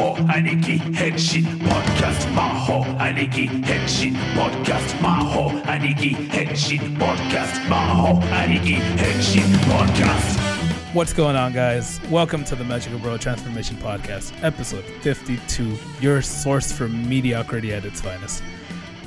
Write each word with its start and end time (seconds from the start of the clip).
Maho 0.00 0.16
Aniki 0.28 0.78
Henshin 0.94 1.44
Podcast 1.68 2.26
Maho 2.32 2.84
Aniki 2.96 3.46
Henshin 3.64 4.14
Podcast 4.34 4.94
Maho 5.00 5.50
Aniki 5.64 6.14
Henshin 6.28 6.96
Podcast 6.96 7.60
Maho 7.68 8.18
Aniki 8.30 8.76
Henshin 8.96 9.50
Podcast 9.68 10.94
What's 10.94 11.12
going 11.12 11.36
on, 11.36 11.52
guys? 11.52 12.00
Welcome 12.08 12.44
to 12.44 12.56
the 12.56 12.64
Magical 12.64 12.98
Bro 12.98 13.18
Transformation 13.18 13.76
Podcast, 13.76 14.32
episode 14.42 14.84
52, 15.02 15.76
your 16.00 16.22
source 16.22 16.72
for 16.72 16.88
mediocrity 16.88 17.74
at 17.74 17.84
its 17.84 18.00
finest. 18.00 18.42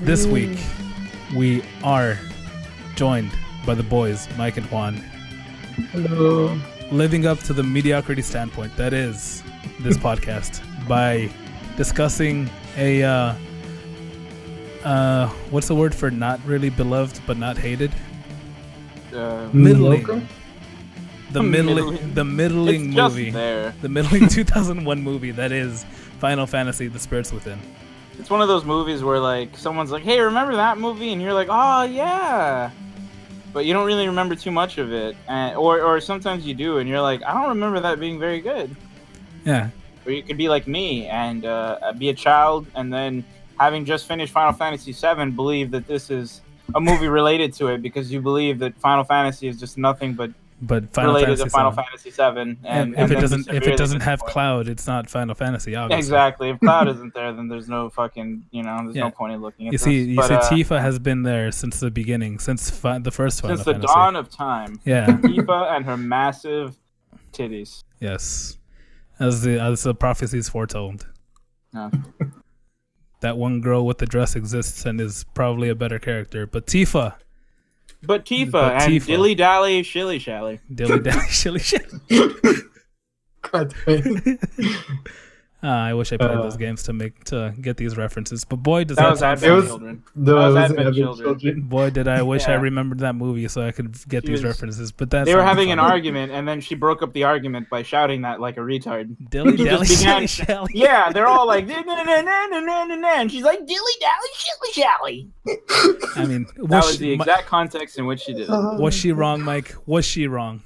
This 0.01 0.27
mm. 0.27 0.31
week, 0.31 0.59
we 1.35 1.63
are 1.83 2.19
joined 2.95 3.31
by 3.65 3.73
the 3.73 3.83
boys, 3.83 4.29
Mike 4.37 4.57
and 4.57 4.67
Juan, 4.67 5.03
Hello. 5.91 6.55
Living 6.93 7.25
up 7.25 7.39
to 7.39 7.53
the 7.53 7.63
mediocrity 7.63 8.21
standpoint 8.21 8.75
that 8.77 8.93
is 8.93 9.43
this 9.79 9.97
podcast 10.07 10.61
by 10.87 11.29
discussing 11.75 12.49
a, 12.77 13.03
uh, 13.03 13.33
uh, 14.83 15.27
what's 15.49 15.67
the 15.67 15.75
word 15.75 15.93
for 15.95 16.11
not 16.11 16.39
really 16.45 16.69
beloved 16.69 17.19
but 17.25 17.37
not 17.37 17.57
hated? 17.57 17.91
Uh, 19.13 19.49
Middling. 19.53 20.01
Mediocre? 20.03 20.21
The 21.31 21.41
middling, 21.55 21.75
Middling. 21.93 22.13
the 22.13 22.23
middling 22.25 22.85
it's 22.87 22.95
just 22.95 23.15
movie. 23.15 23.31
there. 23.31 23.73
the 23.81 23.89
middling 23.89 24.27
2001 24.29 25.01
movie 25.01 25.31
that 25.31 25.51
is 25.51 25.83
Final 26.19 26.45
Fantasy: 26.45 26.87
The 26.87 26.99
Spirits 26.99 27.31
Within. 27.31 27.59
It's 28.19 28.29
one 28.29 28.41
of 28.41 28.47
those 28.47 28.63
movies 28.65 29.03
where 29.03 29.19
like 29.19 29.57
someone's 29.57 29.89
like, 29.91 30.03
"Hey, 30.03 30.19
remember 30.19 30.55
that 30.55 30.77
movie?" 30.77 31.11
and 31.11 31.21
you're 31.21 31.33
like, 31.33 31.47
"Oh 31.49 31.83
yeah," 31.83 32.69
but 33.53 33.65
you 33.65 33.73
don't 33.73 33.85
really 33.85 34.07
remember 34.07 34.35
too 34.35 34.51
much 34.51 34.77
of 34.77 34.91
it, 34.91 35.15
and, 35.27 35.55
or 35.55 35.81
or 35.81 36.01
sometimes 36.01 36.45
you 36.45 36.53
do, 36.53 36.79
and 36.79 36.89
you're 36.89 37.01
like, 37.01 37.23
"I 37.23 37.33
don't 37.33 37.49
remember 37.49 37.79
that 37.81 37.99
being 37.99 38.19
very 38.19 38.41
good." 38.41 38.75
Yeah, 39.45 39.69
Or 40.05 40.11
you 40.11 40.23
could 40.23 40.37
be 40.37 40.49
like 40.49 40.67
me 40.67 41.07
and 41.07 41.45
uh, 41.45 41.93
be 41.97 42.09
a 42.09 42.13
child, 42.13 42.65
and 42.75 42.91
then 42.91 43.23
having 43.59 43.85
just 43.85 44.07
finished 44.07 44.33
Final 44.33 44.53
Fantasy 44.53 44.91
VII, 44.93 45.31
believe 45.31 45.71
that 45.71 45.85
this 45.87 46.09
is 46.09 46.41
a 46.75 46.79
movie 46.81 47.07
related 47.07 47.53
to 47.53 47.67
it 47.67 47.81
because 47.81 48.11
you 48.11 48.21
believe 48.21 48.59
that 48.59 48.75
Final 48.79 49.03
Fantasy 49.03 49.47
is 49.47 49.59
just 49.59 49.77
nothing 49.77 50.13
but 50.13 50.31
but 50.61 50.93
Final 50.93 51.13
related 51.15 51.37
Fantasy 51.39 51.43
to 51.43 51.49
Final 51.49 51.71
VII. 51.71 51.75
Fantasy 51.83 52.09
VII. 52.11 52.23
And, 52.23 52.57
And, 52.63 52.95
and 52.95 53.11
if 53.11 53.11
it 53.17 53.21
doesn't, 53.21 53.47
if 53.49 53.67
it 53.67 53.77
doesn't 53.77 54.01
have. 54.01 54.19
Cloud, 54.21 54.67
it's 54.69 54.87
not 54.87 55.09
Final 55.09 55.35
Fantasy. 55.35 55.75
Obviously. 55.75 55.99
Exactly. 55.99 56.49
If 56.51 56.59
Cloud 56.59 56.87
isn't 56.95 57.13
there, 57.13 57.33
then 57.33 57.47
there's 57.49 57.67
no 57.67 57.89
fucking, 57.89 58.45
you 58.51 58.63
know, 58.63 58.79
there's 58.83 58.95
Yeah. 58.95 59.03
no 59.03 59.11
point 59.11 59.33
in 59.33 59.41
looking 59.41 59.67
at 59.67 59.73
You 59.73 59.77
see, 59.77 59.99
this. 59.99 60.07
you 60.09 60.15
But, 60.15 60.27
see, 60.45 60.61
uh, 60.63 60.65
Tifa 60.65 60.81
has 60.81 60.99
been 60.99 61.23
there 61.23 61.51
since 61.51 61.79
the 61.79 61.91
beginning, 61.91 62.39
since 62.39 62.69
fi- 62.69 62.99
the 62.99 63.11
first 63.11 63.41
Final 63.41 63.57
since 63.57 63.65
the 63.65 63.73
dawn 63.73 64.15
of 64.15 64.29
time. 64.29 64.79
yeah. 64.85 65.07
Tifa 65.23 65.75
and 65.75 65.85
her 65.85 65.97
massive 65.97 66.77
titties. 67.31 67.83
yes. 67.99 68.57
As 69.19 69.41
the 69.43 69.59
as 69.61 69.83
the 69.83 69.93
prophecies 69.93 70.49
foretold, 70.49 71.07
No. 71.71 71.91
that 73.21 73.37
one 73.37 73.61
girl 73.61 73.85
with 73.85 73.99
the 73.99 74.05
dress 74.05 74.35
exists 74.35 74.85
and 74.85 74.99
is 74.99 75.23
probably 75.33 75.69
a 75.69 75.75
better 75.75 75.99
character. 75.99 76.45
But 76.47 76.65
Tifa, 76.65 77.13
But 78.05 78.25
Tifa 78.25 78.51
But 78.51 78.81
and 78.81 79.05
dilly 79.05 79.35
dally 79.35 79.83
shilly 79.83 80.19
shally. 80.19 80.59
dilly 80.73 80.99
dally 80.99 81.25
shilly 81.29 81.59
shit. 81.59 81.85
God 83.41 83.73
damn 83.85 84.39
it. 85.63 85.67
Ah, 85.67 85.85
I 85.85 85.93
wish 85.93 86.11
I 86.13 86.17
played 86.17 86.31
Uh, 86.31 86.41
those 86.43 86.57
games 86.57 86.83
to 86.83 86.93
make 86.93 87.23
to 87.25 87.53
get 87.61 87.77
these 87.77 87.95
references. 87.97 88.43
But 88.45 88.57
boy, 88.57 88.83
does 88.83 88.97
That 88.97 89.03
that, 89.03 89.09
was 89.11 89.19
sound 89.19 89.31
Advent 89.33 89.51
It 89.51 89.55
was- 89.55 89.67
Children. 89.67 90.03
No, 90.15 90.25
That 90.25 90.33
was 90.35 90.45
was 90.53 90.55
Advent 90.63 90.79
Advent 90.79 90.95
Children. 90.97 91.39
Children. 91.39 91.61
Boy, 91.61 91.89
did 91.89 92.07
I 92.07 92.21
wish 92.21 92.47
I 92.47 92.53
remembered 92.55 92.99
that 92.99 93.15
movie 93.15 93.47
so 93.47 93.61
I 93.65 93.71
could 93.71 93.93
get 94.07 94.23
She 94.23 94.27
these 94.27 94.43
was- 94.43 94.51
references. 94.51 94.91
But 94.91 95.09
that's 95.09 95.27
They 95.27 95.35
were 95.35 95.43
having 95.43 95.71
an 95.71 95.79
argument, 95.79 96.31
and 96.31 96.47
then 96.47 96.59
she 96.61 96.75
broke 96.75 97.01
up 97.01 97.13
the 97.13 97.23
argument 97.23 97.69
by 97.69 97.83
shouting 97.83 98.21
that 98.23 98.39
like 98.41 98.57
a 98.57 98.61
retard. 98.61 99.15
Dilly 99.29 99.55
dally 99.63 99.85
just 99.87 100.01
shilly 100.03 100.15
began- 100.15 100.27
shally. 100.27 100.71
Yeah, 100.75 101.11
they're 101.11 101.27
all 101.27 101.47
like, 101.47 101.65
"Na, 101.67 101.81
na, 101.81 101.95
na, 102.03 102.03
na, 102.03 102.45
na, 102.47 102.59
na, 102.59 102.83
na, 102.85 102.95
na," 102.95 103.07
and 103.21 103.31
she's 103.31 103.43
like, 103.43 103.59
dilly 103.65 103.93
dally 103.99 104.29
shilly 104.35 104.71
shally. 104.73 105.29
I 106.15 106.25
mean, 106.25 106.45
was, 106.57 106.69
That 106.69 106.83
was 106.83 106.91
she, 106.93 106.97
the 106.99 107.11
exact 107.13 107.47
context 107.47 107.97
in 107.97 108.05
which 108.05 108.21
she 108.21 108.33
did 108.33 108.49
it. 108.49 108.49
was 108.49 108.93
she 108.93 109.11
wrong, 109.11 109.41
Mike? 109.41 109.75
Was 109.85 110.05
she 110.05 110.27
wrong? 110.27 110.61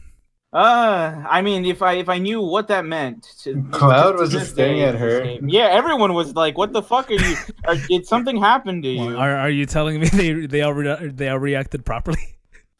Uh, 0.57 1.23
I 1.29 1.43
mean, 1.43 1.65
if 1.65 1.83
I 1.83 1.93
if 1.93 2.09
I 2.09 2.17
knew 2.17 2.41
what 2.41 2.67
that 2.69 2.83
meant, 2.83 3.27
to, 3.43 3.63
Cloud 3.71 4.13
to 4.13 4.17
was 4.17 4.31
just 4.31 4.53
staring 4.53 4.81
at 4.81 4.95
her. 4.95 5.23
Yeah, 5.45 5.67
everyone 5.69 6.13
was 6.15 6.33
like, 6.33 6.57
"What 6.57 6.73
the 6.73 6.81
fuck 6.81 7.11
are 7.11 7.13
you? 7.13 7.35
Are, 7.67 7.75
did 7.75 8.07
something 8.07 8.37
happen 8.37 8.81
to 8.81 8.87
you?" 8.89 9.15
Are 9.17 9.37
are 9.37 9.51
you 9.51 9.67
telling 9.67 9.99
me 9.99 10.07
they 10.21 10.47
they 10.47 10.61
all 10.63 10.73
re- 10.73 11.11
they 11.13 11.29
all 11.29 11.37
reacted 11.37 11.85
properly? 11.85 12.17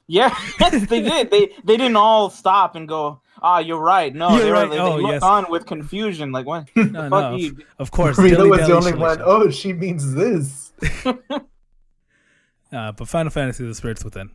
Yeah, 0.08 0.34
yes, 0.60 0.88
they 0.88 1.02
did. 1.04 1.30
They 1.30 1.52
they 1.66 1.78
didn't 1.78 1.98
all 1.98 2.32
stop 2.32 2.76
and 2.76 2.88
go, 2.88 3.22
"Ah, 3.44 3.60
you're 3.60 3.78
right." 3.96 4.16
No, 4.16 4.30
You're 4.32 4.40
they, 4.40 4.52
were, 4.52 4.54
right. 4.54 4.70
they, 4.72 4.80
Oh, 4.80 4.96
they 4.96 5.02
looked 5.04 5.14
yes. 5.14 5.22
on 5.22 5.46
with 5.52 5.68
confusion, 5.68 6.32
like, 6.32 6.48
"What? 6.48 6.70
No, 6.76 6.84
the 6.84 6.92
no, 6.92 7.10
fuck 7.12 7.34
of, 7.34 7.40
you?" 7.40 7.58
of 7.78 7.92
course. 7.92 8.18
Rita 8.18 8.44
was 8.46 8.66
the 8.66 8.74
only 8.74 8.92
shilly 8.92 9.02
one. 9.02 9.18
shally. 9.20 9.30
Oh, 9.30 9.50
she 9.52 9.74
means 9.74 10.16
this. 10.16 10.72
Uh, 12.72 12.92
but 12.92 13.08
Final 13.08 13.30
Fantasy: 13.30 13.68
The 13.68 13.76
Spirits 13.76 14.04
Within. 14.04 14.32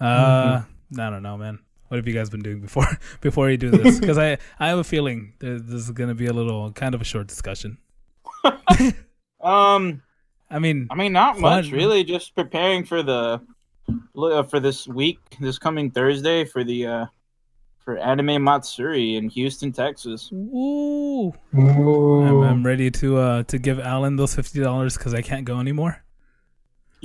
Uh, 0.00 0.62
I 0.98 1.10
don't 1.10 1.22
know, 1.22 1.36
man. 1.36 1.58
What 1.88 1.96
have 1.96 2.08
you 2.08 2.14
guys 2.14 2.30
been 2.30 2.42
doing 2.42 2.60
before 2.60 2.86
before 3.20 3.50
you 3.50 3.56
do 3.56 3.70
this? 3.70 4.00
Because 4.00 4.18
I 4.18 4.38
I 4.58 4.68
have 4.68 4.78
a 4.78 4.84
feeling 4.84 5.34
that 5.38 5.66
this 5.66 5.82
is 5.82 5.90
gonna 5.90 6.14
be 6.14 6.26
a 6.26 6.32
little 6.32 6.72
kind 6.72 6.94
of 6.94 7.00
a 7.00 7.04
short 7.04 7.26
discussion. 7.26 7.78
Um, 9.46 10.02
I 10.50 10.58
mean, 10.58 10.88
I 10.90 10.96
mean, 10.96 11.12
not 11.12 11.38
much 11.38 11.70
really. 11.70 12.02
Just 12.02 12.34
preparing 12.34 12.84
for 12.84 13.02
the 13.02 13.40
uh, 14.16 14.42
for 14.42 14.58
this 14.58 14.88
week, 14.88 15.18
this 15.38 15.58
coming 15.58 15.90
Thursday 15.90 16.44
for 16.44 16.64
the 16.64 16.86
uh 16.86 17.06
for 17.78 17.96
Anime 17.98 18.42
Matsuri 18.42 19.14
in 19.14 19.28
Houston, 19.28 19.70
Texas. 19.70 20.28
woo, 20.32 21.32
I'm, 21.54 21.78
Ooh. 21.78 22.42
I'm 22.42 22.66
ready 22.66 22.90
to 22.90 23.18
uh 23.18 23.42
to 23.44 23.58
give 23.58 23.78
Alan 23.78 24.16
those 24.16 24.34
fifty 24.34 24.60
dollars 24.60 24.96
because 24.96 25.14
I 25.14 25.22
can't 25.22 25.44
go 25.44 25.60
anymore. 25.60 26.02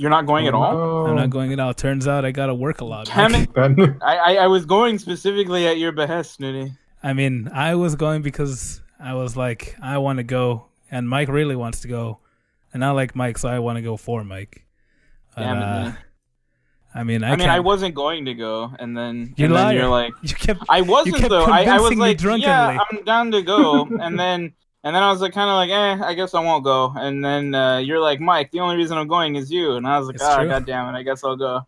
You're 0.02 0.10
not 0.10 0.26
going 0.26 0.48
at 0.48 0.54
all. 0.54 0.76
Oh, 0.76 1.06
I'm 1.06 1.14
not 1.14 1.30
going 1.30 1.52
at 1.52 1.60
all. 1.60 1.72
Turns 1.72 2.08
out 2.08 2.24
I 2.24 2.32
gotta 2.32 2.54
work 2.54 2.80
a 2.80 2.84
lot. 2.84 3.06
Damn 3.06 3.36
it. 3.36 3.48
I, 4.02 4.16
I 4.16 4.34
I 4.34 4.46
was 4.48 4.66
going 4.66 4.98
specifically 4.98 5.68
at 5.68 5.78
your 5.78 5.92
behest, 5.92 6.34
Snooty. 6.34 6.72
I 7.04 7.12
mean, 7.12 7.48
I 7.54 7.76
was 7.76 7.94
going 7.94 8.22
because 8.22 8.82
I 8.98 9.14
was 9.14 9.36
like, 9.36 9.76
I 9.80 9.98
want 9.98 10.16
to 10.16 10.24
go, 10.24 10.66
and 10.90 11.08
Mike 11.08 11.28
really 11.28 11.54
wants 11.54 11.82
to 11.82 11.88
go, 11.88 12.18
and 12.74 12.84
I 12.84 12.90
like 12.90 13.14
Mike, 13.14 13.38
so 13.38 13.48
I 13.48 13.60
want 13.60 13.76
to 13.76 13.82
go 13.82 13.96
for 13.96 14.24
Mike. 14.24 14.66
But, 15.36 15.42
Damn 15.42 15.58
it, 15.58 15.62
uh. 15.62 15.92
I 16.96 17.04
mean, 17.04 17.22
I, 17.22 17.28
I, 17.28 17.30
mean, 17.30 17.38
can't- 17.38 17.50
I 17.52 17.60
wasn't 17.60 17.94
going 17.94 18.24
to 18.24 18.34
go, 18.34 18.72
and 18.80 18.96
then, 18.96 19.34
you 19.36 19.46
and 19.46 19.54
then 19.54 19.76
You're 19.76 19.88
like, 19.88 20.12
You 20.22 20.34
kept. 20.34 20.64
I 20.68 20.80
wasn't 20.80 21.18
kept 21.18 21.30
though. 21.30 21.44
I, 21.44 21.62
I 21.62 21.78
was 21.78 21.94
like, 21.94 22.18
drunkenly. 22.18 22.48
yeah, 22.48 22.78
I'm 22.90 23.04
down 23.04 23.30
to 23.30 23.42
go, 23.42 23.84
and 24.00 24.18
then 24.18 24.52
and 24.84 24.94
then 24.94 25.02
I 25.02 25.10
was 25.10 25.20
like, 25.20 25.32
kind 25.32 25.48
of 25.50 25.56
like, 25.56 25.70
eh, 25.70 26.04
I 26.04 26.14
guess 26.14 26.34
I 26.34 26.40
won't 26.40 26.64
go. 26.64 26.92
And 26.96 27.24
then 27.24 27.54
uh, 27.54 27.78
you're 27.78 28.00
like, 28.00 28.20
Mike, 28.20 28.50
the 28.50 28.60
only 28.60 28.76
reason 28.76 28.98
I'm 28.98 29.08
going 29.08 29.36
is 29.36 29.50
you, 29.50 29.72
and 29.76 29.86
I 29.86 29.98
was 29.98 30.06
like, 30.08 30.16
It's 30.16 30.24
ah, 30.24 30.38
true. 30.38 30.48
god 30.48 30.66
damn 30.66 30.92
it, 30.94 30.98
I 30.98 31.02
guess 31.02 31.22
I'll 31.24 31.36
go. 31.36 31.66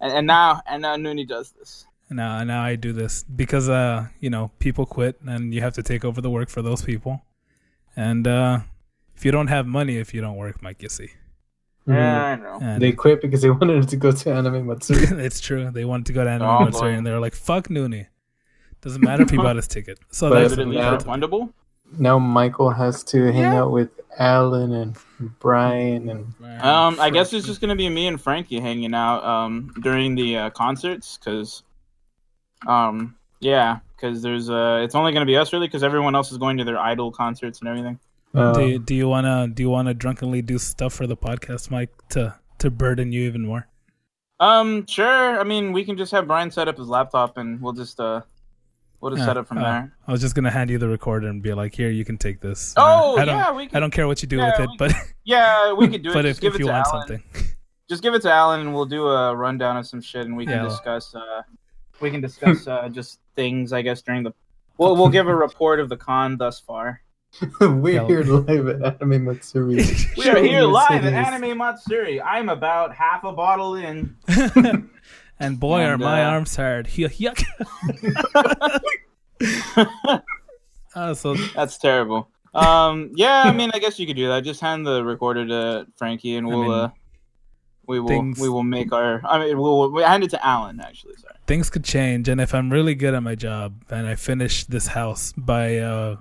And, 0.00 0.12
and 0.12 0.26
now 0.26 0.60
and 0.66 0.82
now 0.82 0.96
Noonie 0.96 1.26
does 1.26 1.52
this. 1.52 1.86
Now, 2.10 2.44
now 2.44 2.62
I 2.62 2.76
do 2.76 2.92
this 2.92 3.24
because, 3.24 3.68
uh, 3.68 4.06
you 4.20 4.30
know, 4.30 4.50
people 4.58 4.86
quit, 4.86 5.20
and 5.26 5.52
you 5.54 5.60
have 5.62 5.74
to 5.74 5.82
take 5.82 6.04
over 6.04 6.20
the 6.20 6.30
work 6.30 6.48
for 6.50 6.62
those 6.62 6.82
people. 6.82 7.22
And 7.96 8.26
uh, 8.28 8.60
if 9.16 9.24
you 9.24 9.32
don't 9.32 9.48
have 9.48 9.66
money, 9.66 9.96
if 9.96 10.12
you 10.14 10.20
don't 10.20 10.36
work, 10.36 10.62
Mike, 10.62 10.82
you 10.82 10.88
see. 10.88 11.10
Mhm. 11.88 11.94
Yeah, 11.94 12.24
I 12.24 12.36
know. 12.36 12.58
And 12.60 12.82
They 12.82 12.92
quit 12.92 13.22
because 13.22 13.42
they 13.42 13.50
wanted 13.58 13.88
to 13.88 13.96
go 13.96 14.12
to 14.12 14.32
Anime 14.34 14.66
Matsuri. 14.66 15.06
it's 15.24 15.40
true. 15.40 15.70
They 15.70 15.84
wanted 15.84 16.06
to 16.06 16.12
go 16.12 16.24
to 16.24 16.30
Anime 16.30 16.48
Oh, 16.48 16.64
Matsuri, 16.64 16.92
boy. 16.92 16.96
and 16.98 17.06
they 17.06 17.10
were 17.12 17.20
like, 17.20 17.34
"Fuck 17.34 17.68
Noonie." 17.68 18.06
Doesn't 18.82 19.02
matter 19.02 19.22
if 19.22 19.30
he 19.30 19.36
bought 19.44 19.56
his 19.56 19.66
ticket. 19.68 19.98
So 20.10 20.28
But 20.30 20.40
that's 20.42 20.52
it 20.54 20.58
at 20.60 20.68
Yeah. 20.68 20.96
refundable? 20.98 21.52
Now 21.98 22.18
Michael 22.18 22.70
has 22.70 23.02
to 23.04 23.24
hang 23.32 23.52
Yeah. 23.52 23.62
out 23.62 23.70
with 23.70 23.90
Alan 24.18 24.72
and 24.72 24.96
Brian 25.40 26.08
and 26.08 26.34
Um, 26.62 26.98
I 27.00 27.10
guess 27.10 27.32
it's 27.32 27.46
just 27.46 27.60
gonna 27.60 27.76
be 27.76 27.88
me 27.88 28.06
and 28.06 28.20
Frankie 28.20 28.60
hanging 28.60 28.94
out 28.94 29.22
um 29.24 29.72
during 29.82 30.14
the 30.14 30.36
uh, 30.38 30.50
concerts, 30.50 31.18
cause, 31.22 31.62
um, 32.66 33.14
yeah, 33.40 33.78
cause 34.00 34.22
there's 34.22 34.48
uh, 34.50 34.80
it's 34.82 34.94
only 34.94 35.12
gonna 35.12 35.26
be 35.26 35.36
us 35.36 35.52
really, 35.52 35.68
cause 35.68 35.82
everyone 35.82 36.14
else 36.14 36.32
is 36.32 36.38
going 36.38 36.56
to 36.58 36.64
their 36.64 36.78
idol 36.78 37.10
concerts 37.10 37.60
and 37.60 37.68
everything. 37.68 37.98
uh, 38.34 38.52
Do 38.52 38.66
you, 38.66 38.78
do 38.78 38.94
you 38.94 39.08
wanna 39.08 39.48
do 39.48 39.62
you 39.62 39.70
wanna 39.70 39.94
drunkenly 39.94 40.42
do 40.42 40.58
stuff 40.58 40.92
for 40.94 41.06
the 41.06 41.16
podcast, 41.16 41.70
Mike, 41.70 41.90
to 42.10 42.34
to 42.58 42.70
burden 42.70 43.12
you 43.12 43.22
even 43.22 43.44
more? 43.46 43.68
Um, 44.40 44.86
sure. 44.86 45.40
I 45.40 45.44
mean, 45.44 45.72
we 45.72 45.84
can 45.84 45.96
just 45.96 46.12
have 46.12 46.26
Brian 46.26 46.50
set 46.50 46.68
up 46.68 46.76
his 46.76 46.88
laptop, 46.88 47.36
and 47.38 47.60
we'll 47.60 47.72
just 47.72 47.98
uh, 48.00 48.20
we'll 49.00 49.10
just 49.12 49.20
Yeah, 49.20 49.26
set 49.26 49.36
up 49.36 49.46
from 49.46 49.58
uh, 49.58 49.62
there. 49.62 49.92
I 50.06 50.12
was 50.12 50.20
just 50.20 50.34
gonna 50.34 50.50
hand 50.50 50.70
you 50.70 50.78
the 50.78 50.88
recorder 50.88 51.28
and 51.28 51.42
be 51.42 51.52
like, 51.54 51.74
"Here, 51.74 51.90
you 51.90 52.04
can 52.04 52.16
take 52.18 52.40
this." 52.40 52.74
Oh 52.76 53.16
I 53.18 53.24
don't, 53.24 53.36
yeah, 53.36 53.52
we 53.52 53.68
I 53.72 53.80
don't 53.80 53.92
care 53.92 54.06
what 54.06 54.22
you 54.22 54.28
do 54.28 54.36
yeah, 54.36 54.50
with 54.52 54.60
it, 54.60 54.68
we 54.70 54.76
but 54.78 54.92
Yeah, 55.24 55.72
we 55.72 55.88
could 55.88 56.02
do 56.02 56.10
it. 56.12 56.14
but 56.14 56.22
just 56.22 56.38
if, 56.38 56.40
give 56.42 56.54
if 56.54 56.60
it 56.60 56.62
you 56.64 56.66
to 56.66 56.72
want 56.72 56.86
Alan. 56.86 57.08
something, 57.08 57.22
Just 57.88 58.02
give 58.02 58.14
it 58.14 58.22
to 58.22 58.32
Alan, 58.32 58.60
and 58.60 58.74
we'll 58.74 58.84
do 58.84 59.06
a 59.06 59.34
rundown 59.36 59.76
of 59.76 59.86
some 59.86 60.00
shit, 60.00 60.26
and 60.26 60.36
we 60.36 60.44
can 60.44 60.54
Yeah. 60.62 60.68
discuss. 60.68 61.14
Uh, 61.14 61.42
we 62.00 62.10
can 62.10 62.20
discuss 62.20 62.66
uh, 62.68 62.88
just 62.88 63.20
things, 63.36 63.72
I 63.72 63.82
guess, 63.82 64.02
during 64.02 64.22
the. 64.24 64.32
We'll 64.78 64.96
we'll 64.96 65.08
give 65.08 65.28
a 65.28 65.34
report 65.36 65.78
of 65.80 65.88
the 65.88 65.96
con 65.96 66.36
thus 66.36 66.58
far. 66.60 67.00
we're 67.60 68.04
here 68.06 68.22
live 68.24 68.68
at 68.68 69.00
Anime 69.02 69.24
Matsuri. 69.26 69.84
We 70.16 70.28
are 70.28 70.38
here 70.42 70.62
live 70.62 71.04
at. 71.04 71.12
Anime 71.12 71.58
Matsuri. 71.58 72.20
I'm 72.20 72.48
about 72.48 72.94
half 72.94 73.24
a 73.24 73.32
bottle 73.32 73.74
in. 73.76 74.16
And 75.38 75.58
boy, 75.60 75.82
are 75.82 75.98
my 75.98 76.24
uh, 76.24 76.30
arms 76.30 76.56
hard. 76.56 76.86
Yuck. 76.86 77.42
uh, 80.94 81.14
so 81.14 81.34
That's 81.54 81.78
terrible. 81.78 82.28
Um, 82.54 83.12
yeah, 83.14 83.42
I 83.44 83.52
mean, 83.52 83.70
I 83.74 83.78
guess 83.78 83.98
you 83.98 84.06
could 84.06 84.16
do 84.16 84.28
that. 84.28 84.42
Just 84.44 84.60
hand 84.60 84.86
the 84.86 85.04
recorder 85.04 85.46
to 85.46 85.86
Frankie, 85.96 86.36
and 86.36 86.46
we'll 86.46 86.62
mean, 86.62 86.70
uh, 86.70 86.90
we 87.86 88.00
will 88.00 88.08
things- 88.08 88.40
we 88.40 88.48
will 88.48 88.62
make 88.62 88.92
our. 88.92 89.20
I 89.26 89.38
mean, 89.38 89.58
we'll, 89.58 89.92
we'll 89.92 90.06
hand 90.06 90.24
it 90.24 90.30
to 90.30 90.46
Alan. 90.46 90.80
Actually, 90.80 91.16
sorry. 91.16 91.34
Things 91.46 91.68
could 91.68 91.84
change, 91.84 92.28
and 92.28 92.40
if 92.40 92.54
I'm 92.54 92.72
really 92.72 92.94
good 92.94 93.12
at 93.14 93.22
my 93.22 93.34
job 93.34 93.84
and 93.90 94.06
I 94.06 94.14
finish 94.14 94.64
this 94.64 94.86
house 94.88 95.34
by 95.36 95.76
uh, 95.78 96.16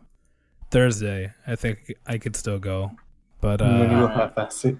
Thursday, 0.72 1.34
I 1.48 1.56
think 1.56 1.94
I 2.06 2.18
could 2.18 2.36
still 2.36 2.60
go. 2.60 2.92
But 3.40 3.62
And 3.62 3.82
then 3.82 3.96
uh, 3.96 4.00
you'll 4.00 4.08
half-ass 4.10 4.66
it. 4.66 4.78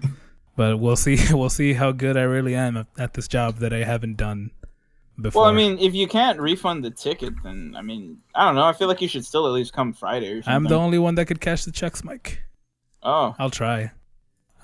But 0.56 0.78
we'll 0.78 0.96
see. 0.96 1.18
We'll 1.34 1.50
see 1.50 1.74
how 1.74 1.92
good 1.92 2.16
I 2.16 2.22
really 2.22 2.54
am 2.54 2.86
at- 2.98 3.14
this 3.14 3.28
job 3.28 3.58
that 3.58 3.72
I 3.72 3.84
haven't 3.84 4.16
done 4.16 4.50
before. 5.20 5.42
Well, 5.42 5.50
I 5.50 5.54
mean, 5.54 5.78
if 5.78 5.94
you 5.94 6.06
can't 6.08 6.38
refund 6.40 6.84
the 6.84 6.90
ticket, 6.90 7.34
then 7.44 7.74
I 7.76 7.82
mean, 7.82 8.18
I 8.34 8.44
don't 8.46 8.54
know. 8.54 8.64
I 8.64 8.72
feel 8.72 8.88
like 8.88 9.00
you 9.00 9.08
should 9.08 9.24
still 9.24 9.46
at 9.46 9.52
least 9.52 9.72
come 9.72 9.92
Friday 9.92 10.38
or. 10.38 10.42
I'm 10.46 10.64
the 10.64 10.78
only 10.78 10.98
one 10.98 11.14
that 11.16 11.26
could 11.26 11.40
cash 11.40 11.64
the 11.64 11.72
checks, 11.72 12.02
Mike. 12.04 12.42
Oh, 13.02 13.34
I'll 13.38 13.50
try. 13.50 13.92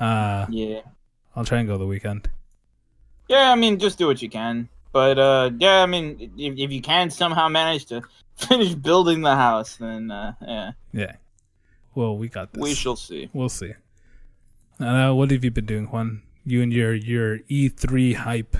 Uh, 0.00 0.46
yeah, 0.50 0.80
I'll 1.36 1.44
try 1.44 1.58
and 1.58 1.68
go 1.68 1.78
the 1.78 1.86
weekend. 1.86 2.28
yeah. 3.28 3.52
I 3.52 3.54
mean, 3.54 3.78
just 3.78 3.98
do 3.98 4.06
what 4.06 4.20
you 4.20 4.28
can. 4.28 4.68
But 4.92 5.18
uh, 5.18 5.50
yeah, 5.58 5.82
I 5.82 5.86
mean, 5.86 6.32
if, 6.36 6.58
if 6.58 6.70
you 6.70 6.82
can 6.82 7.08
somehow 7.08 7.48
manage 7.48 7.86
to 7.86 8.02
finish 8.36 8.74
building 8.74 9.22
the 9.22 9.34
house, 9.36 9.76
then 9.76 10.10
uh, 10.10 10.34
yeah, 10.42 10.72
Yeah. 10.92 11.12
Well, 11.94 12.16
we 12.18 12.28
got 12.28 12.52
this. 12.52 12.62
we 12.62 12.74
shall 12.74 12.96
see. 12.96 13.30
We'll 13.32 13.48
see. 13.48 13.72
Uh, 14.80 15.12
what 15.12 15.30
have 15.30 15.44
you 15.44 15.50
been 15.50 15.66
doing, 15.66 15.86
Juan? 15.86 16.22
You 16.44 16.62
and 16.62 16.72
your 16.72 16.92
your 16.94 17.38
E3 17.50 18.14
hype. 18.16 18.56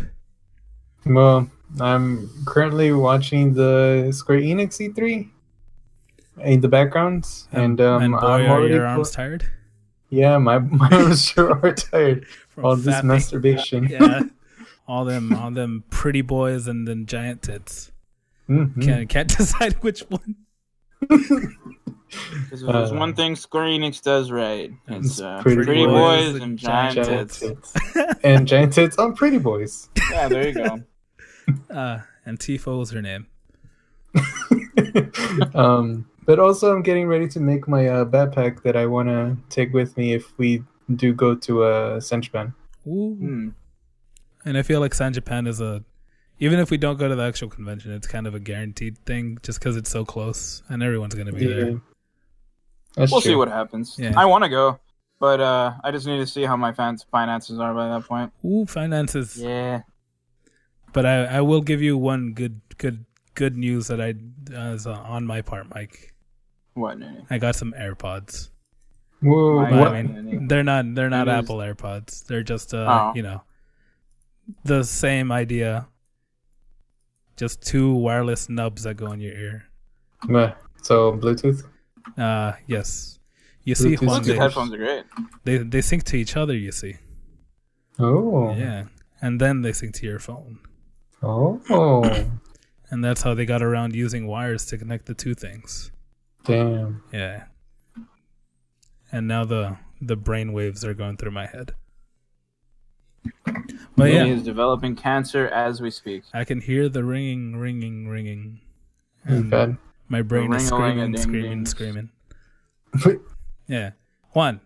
Well, 1.04 1.50
I'm 1.80 2.30
currently 2.46 2.92
watching 2.92 3.54
the 3.54 4.10
Square 4.12 4.40
Enix 4.40 4.78
E3 4.78 5.28
in 6.44 6.60
the 6.60 6.68
background, 6.68 7.26
and 7.50 7.80
um, 7.80 8.02
and 8.02 8.12
boy, 8.12 8.18
I'm 8.46 8.50
are 8.50 8.66
your 8.66 8.86
arms 8.86 9.10
tired 9.10 9.44
Yeah, 10.10 10.38
my 10.38 10.58
my 10.80 10.88
arms 10.90 11.24
sure 11.24 11.58
are 11.64 11.72
tired. 11.74 12.26
from 12.50 12.64
All 12.64 12.76
this 12.76 13.02
masturbation. 13.02 13.88
Yeah. 13.88 14.22
all 14.86 15.04
them, 15.04 15.32
all 15.34 15.50
them 15.50 15.84
pretty 15.90 16.22
boys 16.22 16.68
and 16.68 16.86
then 16.86 17.06
giant 17.06 17.42
tits. 17.42 17.90
Mhm. 18.48 18.82
Can't 18.82 19.08
can't 19.08 19.36
decide 19.36 19.74
which 19.82 20.00
one. 20.02 20.36
Because 21.08 22.62
if 22.62 22.68
there's 22.68 22.92
Uh, 22.92 22.96
one 22.96 23.14
thing 23.14 23.34
Square 23.36 23.64
Enix 23.66 24.02
does 24.02 24.30
right, 24.30 24.70
it's 24.88 25.06
It's 25.06 25.20
uh, 25.20 25.40
pretty 25.42 25.64
pretty, 25.64 25.86
boys 25.86 26.32
boys, 26.32 26.42
and 26.42 26.58
giant 26.58 26.94
giant, 26.94 27.08
Giant 27.08 27.30
tits. 27.32 27.72
tits. 27.72 28.14
and 28.22 28.46
giant 28.46 28.72
tits 28.72 28.98
on 28.98 29.14
Pretty 29.14 29.38
Boys. 29.38 29.88
Yeah, 30.10 30.28
there 30.28 30.48
you 30.48 30.54
go. 30.54 30.82
Uh, 31.70 31.98
and 32.24 32.38
Tifo 32.38 32.78
was 32.78 32.92
her 32.92 33.02
name. 33.02 33.26
um, 35.54 36.06
but 36.24 36.38
also, 36.38 36.72
I'm 36.72 36.82
getting 36.82 37.08
ready 37.08 37.26
to 37.28 37.40
make 37.40 37.66
my 37.66 37.88
uh, 37.88 38.04
backpack 38.04 38.62
that 38.62 38.76
I 38.76 38.86
want 38.86 39.08
to 39.08 39.36
take 39.48 39.72
with 39.72 39.96
me 39.96 40.12
if 40.14 40.36
we 40.38 40.62
do 40.94 41.12
go 41.12 41.34
to 41.34 41.64
uh, 41.64 42.00
San 42.00 42.22
Japan. 42.22 42.54
Ooh. 42.86 43.16
Hmm. 43.18 43.48
And 44.44 44.56
I 44.56 44.62
feel 44.62 44.78
like 44.78 44.94
San 44.94 45.12
Japan 45.12 45.46
is 45.48 45.60
a, 45.60 45.82
even 46.42 46.58
if 46.58 46.70
we 46.70 46.76
don't 46.76 46.98
go 46.98 47.06
to 47.08 47.14
the 47.14 47.22
actual 47.22 47.48
convention, 47.48 47.92
it's 47.92 48.06
kind 48.06 48.26
of 48.26 48.34
a 48.34 48.40
guaranteed 48.40 48.98
thing 49.06 49.38
just 49.42 49.58
because 49.60 49.76
it's 49.76 49.90
so 49.90 50.04
close 50.04 50.62
and 50.68 50.82
everyone's 50.82 51.14
gonna 51.14 51.32
be 51.32 51.46
there. 51.46 51.80
That's 52.96 53.12
We'll 53.12 53.20
true. 53.22 53.30
see 53.32 53.34
what 53.36 53.48
happens. 53.48 53.96
Yeah. 53.98 54.12
I 54.16 54.24
want 54.26 54.42
to 54.44 54.50
go, 54.50 54.78
but 55.20 55.40
uh, 55.40 55.74
I 55.84 55.90
just 55.92 56.06
need 56.06 56.18
to 56.18 56.26
see 56.26 56.42
how 56.42 56.56
my 56.56 56.72
fans 56.72 57.06
finances 57.10 57.58
are 57.58 57.72
by 57.72 57.88
that 57.88 58.04
point. 58.08 58.32
Ooh, 58.44 58.66
finances. 58.66 59.36
Yeah. 59.38 59.82
But 60.92 61.06
I, 61.06 61.24
I 61.38 61.40
will 61.40 61.62
give 61.62 61.80
you 61.80 61.96
one 61.96 62.32
good 62.34 62.60
good 62.76 63.04
good 63.34 63.56
news 63.56 63.86
that 63.86 64.00
I 64.00 64.10
uh, 64.54 64.74
is 64.74 64.86
uh, 64.86 64.92
on 64.92 65.24
my 65.26 65.40
part, 65.42 65.72
Mike. 65.74 66.12
What? 66.74 66.98
Nene? 66.98 67.26
I 67.30 67.38
got 67.38 67.54
some 67.56 67.72
AirPods. 67.78 68.50
Whoa, 69.22 69.58
what? 69.62 69.92
I 69.94 70.02
mean, 70.02 70.48
they're 70.48 70.64
not 70.64 70.84
they're 70.94 71.08
not 71.08 71.28
It 71.28 71.30
is- 71.30 71.38
Apple 71.44 71.58
AirPods. 71.58 72.26
They're 72.26 72.42
just 72.42 72.74
uh 72.74 72.86
Oh. 72.90 73.12
you 73.16 73.22
know 73.22 73.42
the 74.64 74.82
same 74.82 75.30
idea. 75.32 75.86
Just 77.42 77.60
two 77.60 77.92
wireless 77.92 78.48
nubs 78.48 78.84
that 78.84 78.94
go 78.94 79.10
in 79.10 79.18
your 79.18 79.32
ear. 79.32 79.64
Meh. 80.28 80.52
So 80.80 81.14
Bluetooth. 81.14 81.64
Uh 82.16 82.52
yes. 82.68 83.18
You 83.64 83.74
see 83.74 83.96
Bluetooth 83.96 84.06
Juan, 84.06 84.22
Bluetooth 84.22 84.26
they, 84.26 84.36
headphones 84.36 84.72
are 84.72 84.76
great. 84.76 85.04
they 85.42 85.58
they 85.58 85.80
sync 85.80 86.04
to 86.04 86.16
each 86.16 86.36
other, 86.36 86.56
you 86.56 86.70
see. 86.70 86.98
Oh. 87.98 88.54
Yeah. 88.54 88.84
And 89.20 89.40
then 89.40 89.62
they 89.62 89.72
sync 89.72 89.92
to 89.94 90.06
your 90.06 90.20
phone. 90.20 90.60
Oh. 91.20 91.60
And 92.92 93.02
that's 93.02 93.22
how 93.22 93.34
they 93.34 93.46
got 93.46 93.62
around 93.62 93.96
using 93.96 94.28
wires 94.28 94.66
to 94.66 94.78
connect 94.78 95.06
the 95.06 95.14
two 95.14 95.34
things. 95.34 95.90
Damn. 96.44 97.02
Yeah. 97.10 97.46
And 99.10 99.26
now 99.26 99.44
the 99.44 99.78
the 100.00 100.14
brain 100.14 100.52
waves 100.52 100.84
are 100.84 100.94
going 100.94 101.16
through 101.16 101.32
my 101.32 101.46
head. 101.46 101.74
But 103.96 104.08
He 104.08 104.14
yeah, 104.14 104.24
is 104.24 104.42
developing 104.42 104.96
cancer 104.96 105.48
as 105.48 105.80
we 105.80 105.90
speak. 105.90 106.22
I 106.32 106.44
can 106.44 106.60
hear 106.60 106.88
the 106.88 107.04
ringing, 107.04 107.56
ringing, 107.56 108.08
ringing. 108.08 108.60
That's 109.24 109.40
And 109.40 109.50
bad. 109.50 109.76
my 110.08 110.22
brain 110.22 110.52
is 110.54 110.66
screaming, 110.66 111.12
ring-a-ling-a-ding-dings. 111.12 111.70
screaming, 111.70 112.10
screaming. 112.96 113.20
Yeah. 113.68 113.90
Juan, 114.34 114.60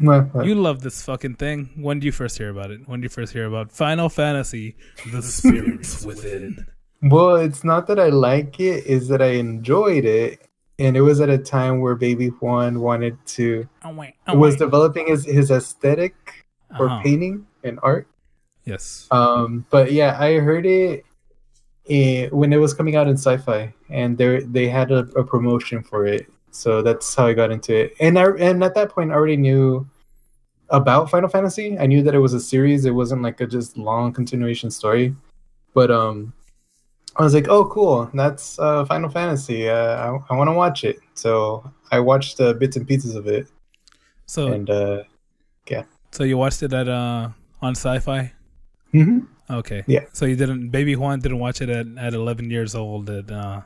What- 0.00 0.34
what? 0.34 0.46
you 0.46 0.54
love 0.54 0.80
this 0.82 1.02
fucking 1.02 1.34
thing. 1.36 1.70
When 1.76 1.98
did 1.98 2.06
you 2.06 2.12
first 2.12 2.36
hear 2.38 2.50
about 2.50 2.70
it? 2.70 2.86
When 2.88 3.00
did 3.00 3.04
you 3.04 3.08
first 3.14 3.32
hear 3.32 3.46
about 3.46 3.72
Final 3.72 4.08
Fantasy 4.08 4.76
The 5.12 5.22
Spirits 5.22 6.04
Within? 6.06 6.66
Well, 7.02 7.36
it's 7.36 7.62
not 7.64 7.86
that 7.86 7.98
I 8.00 8.08
like 8.08 8.58
it, 8.60 8.84
is 8.86 9.08
that 9.08 9.22
I 9.22 9.32
enjoyed 9.38 10.04
it. 10.04 10.40
And 10.80 10.96
it 10.96 11.00
was 11.00 11.20
at 11.20 11.28
a 11.28 11.38
time 11.38 11.80
where 11.80 11.96
Baby 11.96 12.28
Juan 12.28 12.80
wanted 12.80 13.16
to 13.38 13.68
Oh, 13.84 13.92
wait. 13.92 14.14
Oh, 14.28 14.36
was 14.38 14.52
wait. 14.54 14.58
developing 14.60 15.06
his, 15.08 15.24
his 15.24 15.50
aesthetic 15.50 16.14
for 16.76 16.86
Uh-huh. 16.86 17.02
painting 17.02 17.46
and 17.64 17.78
art. 17.82 18.06
Yes. 18.64 19.06
Um, 19.10 19.64
but 19.70 19.92
yeah, 19.92 20.16
I 20.20 20.38
heard 20.38 20.66
it 20.66 21.04
eh, 21.88 22.28
when 22.30 22.52
it 22.52 22.58
was 22.58 22.74
coming 22.74 22.96
out 22.96 23.08
in 23.08 23.16
sci-fi, 23.16 23.72
and 23.88 24.16
they 24.18 24.40
they 24.40 24.68
had 24.68 24.90
a, 24.92 25.00
a 25.16 25.24
promotion 25.24 25.82
for 25.82 26.06
it. 26.06 26.26
So 26.50 26.82
that's 26.82 27.14
how 27.14 27.26
I 27.26 27.34
got 27.34 27.50
into 27.50 27.74
it. 27.74 27.94
And 28.00 28.18
I 28.18 28.24
and 28.38 28.62
at 28.64 28.74
that 28.74 28.90
point, 28.90 29.10
I 29.10 29.14
already 29.14 29.36
knew 29.36 29.88
about 30.70 31.10
Final 31.10 31.28
Fantasy. 31.28 31.78
I 31.78 31.86
knew 31.86 32.02
that 32.02 32.14
it 32.14 32.18
was 32.18 32.34
a 32.34 32.40
series. 32.40 32.84
It 32.84 32.90
wasn't 32.90 33.22
like 33.22 33.40
a 33.40 33.46
just 33.46 33.76
long 33.78 34.12
continuation 34.12 34.70
story. 34.70 35.14
But 35.74 35.90
um, 35.90 36.32
I 37.16 37.22
was 37.22 37.34
like, 37.34 37.48
oh, 37.48 37.64
cool, 37.66 38.10
that's 38.14 38.58
uh, 38.58 38.84
Final 38.84 39.08
Fantasy. 39.08 39.68
Uh, 39.68 39.96
I, 39.96 40.18
I 40.30 40.36
want 40.36 40.48
to 40.48 40.52
watch 40.52 40.84
it. 40.84 40.98
So 41.14 41.70
I 41.90 42.00
watched 42.00 42.40
uh, 42.40 42.52
bits 42.54 42.76
and 42.76 42.86
pieces 42.86 43.14
of 43.14 43.26
it, 43.26 43.48
So, 44.26 44.48
and 44.48 44.68
uh, 44.68 45.02
yeah. 45.70 45.84
so 46.12 46.24
you 46.24 46.36
watched 46.36 46.62
it 46.62 46.72
at 46.72 46.88
uh 46.88 47.30
on 47.60 47.74
Sci-Fi? 47.74 48.32
mhm. 48.94 49.26
Okay. 49.50 49.82
Yeah. 49.86 50.04
So 50.12 50.26
you 50.26 50.36
didn't, 50.36 50.68
Baby 50.70 50.94
Juan 50.94 51.20
didn't 51.20 51.38
watch 51.38 51.62
it 51.62 51.70
at, 51.70 51.86
at 51.96 52.12
11 52.12 52.50
years 52.50 52.74
old 52.74 53.08
at 53.08 53.30
uh 53.30 53.62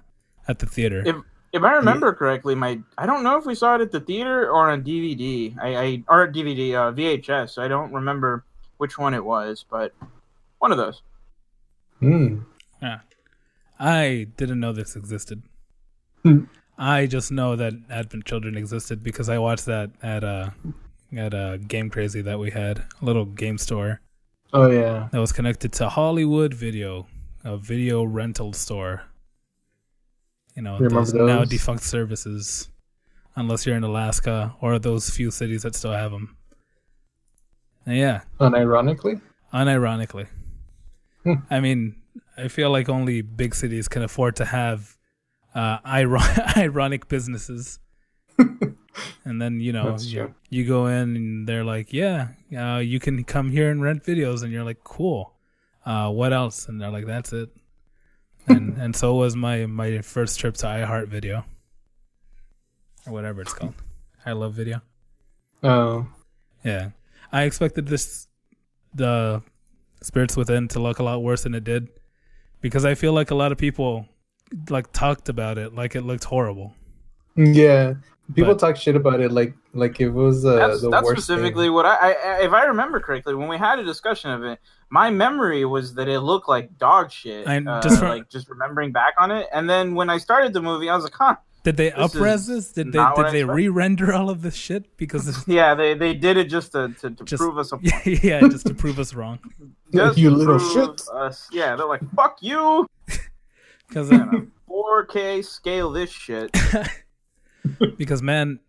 at 0.47 0.59
the 0.59 0.67
theater. 0.67 1.03
If 1.05 1.17
if 1.53 1.63
I 1.63 1.73
remember 1.73 2.13
correctly, 2.15 2.55
my 2.55 2.81
I 2.97 3.07
don't 3.07 3.23
know 3.23 3.37
if 3.37 3.45
we 3.45 3.55
saw 3.55 3.75
it 3.75 3.81
at 3.81 3.93
the 3.93 4.01
theater 4.01 4.49
or 4.49 4.71
on 4.71 4.83
DVD. 4.83 5.57
I, 5.61 5.77
I 5.77 6.05
or 6.09 6.29
DVD 6.29 6.75
uh, 6.75 6.93
VHS. 6.93 7.59
I 7.59 7.69
don't 7.69 7.93
remember 7.93 8.45
which 8.79 8.97
one 8.97 9.13
it 9.13 9.25
was, 9.25 9.65
but 9.69 9.93
one 10.59 10.73
of 10.73 10.79
those. 10.79 11.03
Mm. 12.01 12.45
I 13.83 14.29
didn't 14.37 14.61
know 14.61 14.73
this 14.73 14.95
existed. 14.95 15.43
Hmm. 16.23 16.45
I 16.79 17.07
just 17.07 17.33
know 17.33 17.57
that 17.57 17.73
Advent 17.91 18.25
Children 18.25 18.57
existed 18.57 19.03
because 19.03 19.29
I 19.29 19.39
watched 19.39 19.67
that 19.67 19.91
at 20.01 20.23
uh 20.23 20.51
at 21.17 21.35
uh, 21.35 21.57
Game 21.59 21.91
Crazy 21.91 22.23
that 22.23 22.39
we 22.39 22.51
had 22.51 22.79
a 22.79 23.05
little 23.05 23.25
game 23.25 23.59
store 23.59 24.01
Oh 24.53 24.71
yeah. 24.71 25.09
that 25.13 25.19
was 25.19 25.33
connected 25.33 25.73
to 25.75 25.89
Hollywood 25.89 26.53
Video, 26.55 27.07
a 27.45 27.57
video 27.57 28.03
rental 28.05 28.53
store. 28.53 29.03
You 30.55 30.61
know, 30.63 30.75
Remember 30.79 30.97
those 31.01 31.15
now 31.15 31.45
defunct 31.45 31.83
services, 31.85 32.69
unless 33.37 33.65
you're 33.65 33.77
in 33.77 33.85
Alaska 33.85 34.55
or 34.61 34.79
those 34.79 35.09
few 35.09 35.31
cities 35.31 35.63
that 35.63 35.75
still 35.75 35.93
have 35.93 36.11
them. 36.11 36.37
And 37.87 37.97
yeah, 37.97 38.21
Unironically. 38.39 39.21
unironically. 39.55 40.27
Hmm. 41.25 41.35
I 41.51 41.61
mean, 41.61 41.97
I 42.37 42.49
feel 42.49 42.71
like 42.71 42.89
only 42.91 43.23
big 43.23 43.55
cities 43.55 43.89
can 43.89 44.03
afford 44.03 44.37
to 44.37 44.45
have 44.45 44.97
uh, 45.55 45.79
iron- 45.85 46.21
ironic 46.57 47.09
businesses. 47.09 47.79
and 49.25 49.41
then 49.41 49.61
you 49.61 49.73
know 49.73 49.97
you, 49.99 50.35
you 50.51 50.67
go 50.67 50.87
in 50.87 51.17
and 51.17 51.49
they're 51.49 51.65
like, 51.65 51.93
"Yeah, 51.93 52.29
uh, 52.57 52.79
you 52.79 53.01
can 53.01 53.25
come 53.25 53.51
here 53.51 53.71
and 53.71 53.83
rent 53.83 54.05
videos," 54.05 54.43
and 54.43 54.53
you're 54.53 54.65
like, 54.65 54.83
"Cool." 54.85 55.33
Uh, 55.85 56.11
what 56.11 56.33
else? 56.33 56.69
And 56.69 56.81
they're 56.81 56.91
like, 56.91 57.07
"That's 57.07 57.33
it." 57.33 57.51
And 58.49 58.77
and 58.79 58.97
so 58.97 59.15
was 59.15 59.37
my 59.37 59.67
my 59.67 60.01
first 60.01 60.39
trip 60.41 60.55
to 60.59 60.67
iHeart 60.67 61.09
Video 61.09 61.45
or 63.07 63.13
whatever 63.13 63.43
it's 63.43 63.53
called. 63.53 63.75
I 64.25 64.33
love 64.33 64.55
video. 64.55 64.81
Oh. 65.63 66.07
Yeah, 66.65 66.91
I 67.33 67.43
expected 67.43 67.87
this 67.89 68.29
the 68.95 69.43
spirits 70.03 70.37
within 70.37 70.69
to 70.69 70.81
look 70.81 70.99
a 70.99 71.03
lot 71.03 71.23
worse 71.23 71.45
than 71.45 71.55
it 71.55 71.65
did 71.65 71.89
because 72.61 72.85
I 72.85 72.95
feel 72.95 73.13
like 73.13 73.31
a 73.31 73.35
lot 73.35 73.53
of 73.53 73.59
people 73.59 74.07
like 74.69 74.93
talked 74.93 75.29
about 75.29 75.59
it 75.59 75.75
like 75.75 75.97
it 75.97 76.03
looked 76.03 76.25
horrible. 76.25 76.75
Yeah. 77.37 77.95
People 78.35 78.55
But- 78.55 78.59
talk 78.61 78.77
shit 78.77 78.97
about 78.97 79.21
it 79.21 79.33
like 79.33 79.55
like 79.75 80.01
it 80.01 80.11
was 80.11 80.45
uh, 80.45 80.57
that's 80.57 80.83
the 80.83 80.91
that's 80.91 81.05
worst 81.05 81.23
specifically 81.25 81.67
thing. 81.67 81.73
what 81.75 81.87
I, 81.87 82.13
I, 82.13 82.43
if 82.43 82.53
I 82.53 82.65
remember 82.65 83.01
correctly, 83.01 83.35
when 83.35 83.49
we 83.49 83.57
had 83.59 83.79
a 83.79 83.85
discussion 83.85 84.31
of 84.31 84.43
it, 84.45 84.59
my 84.91 85.11
memory 85.11 85.65
was 85.65 85.95
that 85.95 86.09
it 86.09 86.21
looked 86.21 86.49
like 86.49 86.77
dog 86.79 87.11
shit. 87.11 87.47
And 87.47 87.69
uh, 87.69 87.81
just 87.81 87.99
from- 88.01 88.09
like 88.09 88.29
just 88.29 88.49
remembering 88.49 88.93
back 88.93 89.15
on 89.19 89.31
it, 89.31 89.47
and 89.53 89.69
then 89.71 89.95
when 89.95 90.11
I 90.11 90.19
started 90.19 90.53
the 90.53 90.63
movie, 90.63 90.89
I 90.91 90.95
was 90.95 91.05
like, 91.05 91.15
huh. 91.15 91.37
Did 91.65 91.77
they 91.77 91.91
This 91.91 91.99
upres 92.17 92.49
this? 92.49 92.73
Did 92.73 92.91
they 92.93 93.07
did 93.17 93.31
they 93.33 93.45
re-render 93.45 94.13
all 94.13 94.31
of 94.31 94.43
this 94.43 94.57
shit? 94.57 94.97
Because 94.97 95.29
it's, 95.31 95.47
Yeah, 95.47 95.77
they, 95.77 95.95
they 95.95 96.13
did 96.13 96.37
it 96.37 96.49
just 96.49 96.73
to, 96.73 96.89
to, 97.01 97.11
to 97.11 97.25
Just- 97.25 97.41
prove 97.41 97.57
us 97.57 97.73
a 97.73 97.79
yeah, 98.05 98.41
just 98.41 98.67
to 98.67 98.75
prove 98.75 98.99
us 98.99 99.15
wrong. 99.15 99.39
just 99.95 100.19
you 100.19 100.31
to 100.31 100.37
little 100.37 100.59
prove 100.59 100.73
shit. 100.99 101.09
Us. 101.15 101.49
Yeah, 101.53 101.77
they're 101.77 101.87
like, 101.87 102.03
fuck 102.17 102.39
you. 102.41 102.85
Because 103.89 104.11
And 104.11 104.35
a 104.35 104.47
4K 104.69 105.45
scale 105.45 105.93
this 105.93 106.11
shit. 106.11 106.51
Because 107.97 108.23
man, 108.23 108.61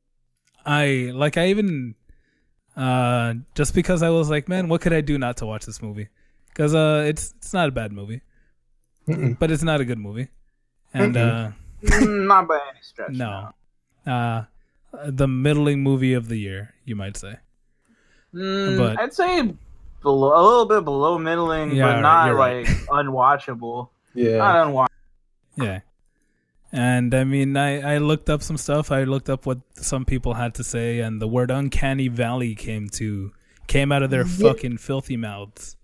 I 0.65 1.11
like 1.13 1.37
I 1.37 1.47
even 1.47 1.95
uh 2.75 3.33
just 3.55 3.73
because 3.75 4.01
I 4.03 4.09
was 4.09 4.29
like, 4.29 4.47
man, 4.49 4.67
what 4.67 4.81
could 4.81 4.93
I 4.93 5.01
do 5.01 5.17
not 5.17 5.37
to 5.37 5.45
watch 5.45 5.65
this 5.65 5.81
movie? 5.81 6.07
Because 6.49 6.73
uh, 6.75 7.03
it's 7.07 7.33
it's 7.37 7.53
not 7.53 7.67
a 7.69 7.71
bad 7.71 7.91
movie, 7.91 8.21
Mm-mm. 9.07 9.37
but 9.39 9.49
it's 9.51 9.63
not 9.63 9.81
a 9.81 9.85
good 9.85 9.97
movie, 9.99 10.27
and 10.93 11.17
uh, 11.17 11.51
Mm, 11.83 12.27
Not 12.27 12.47
by 12.47 12.59
any 12.69 12.79
stretch. 12.81 13.11
no, 13.11 13.49
uh, 14.07 14.43
the 15.05 15.27
middling 15.27 15.83
movie 15.83 16.13
of 16.13 16.29
the 16.29 16.37
year, 16.37 16.73
you 16.85 16.95
might 16.95 17.17
say. 17.17 17.35
Mm, 18.33 18.77
But- 18.77 18.99
I'd 18.99 19.13
say 19.13 19.53
below 20.01 20.31
a 20.33 20.41
little 20.41 20.65
bit 20.65 20.85
below 20.85 21.17
middling, 21.17 21.71
Yeah, 21.71 21.85
but 21.87 21.93
right, 21.95 22.01
not 22.01 22.25
you're 22.27 22.35
right. 22.35 22.65
like 22.67 22.77
unwatchable. 22.87 23.89
Yeah. 24.15 24.37
Not 24.37 24.67
unwatchable. 24.67 24.87
Yeah. 25.57 25.79
And 26.75 27.13
I 27.13 27.23
mean, 27.23 27.55
I, 27.55 27.95
I 27.95 27.97
looked 27.99 28.29
up 28.31 28.41
some 28.41 28.57
stuff. 28.57 28.91
I 28.91 29.03
looked 29.03 29.29
up 29.29 29.45
what 29.45 29.59
some 29.75 30.05
people 30.05 30.33
had 30.33 30.55
to 30.55 30.63
say, 30.63 30.99
and 31.01 31.21
the 31.21 31.27
word 31.27 31.51
"uncanny 31.51 32.07
valley" 32.07 32.55
came 32.55 32.89
to 32.97 33.31
came 33.67 33.91
out 33.91 34.01
of 34.01 34.09
their 34.09 34.25
Yeah. 34.25 34.49
fucking 34.49 34.77
filthy 34.79 35.15
mouths. 35.15 35.77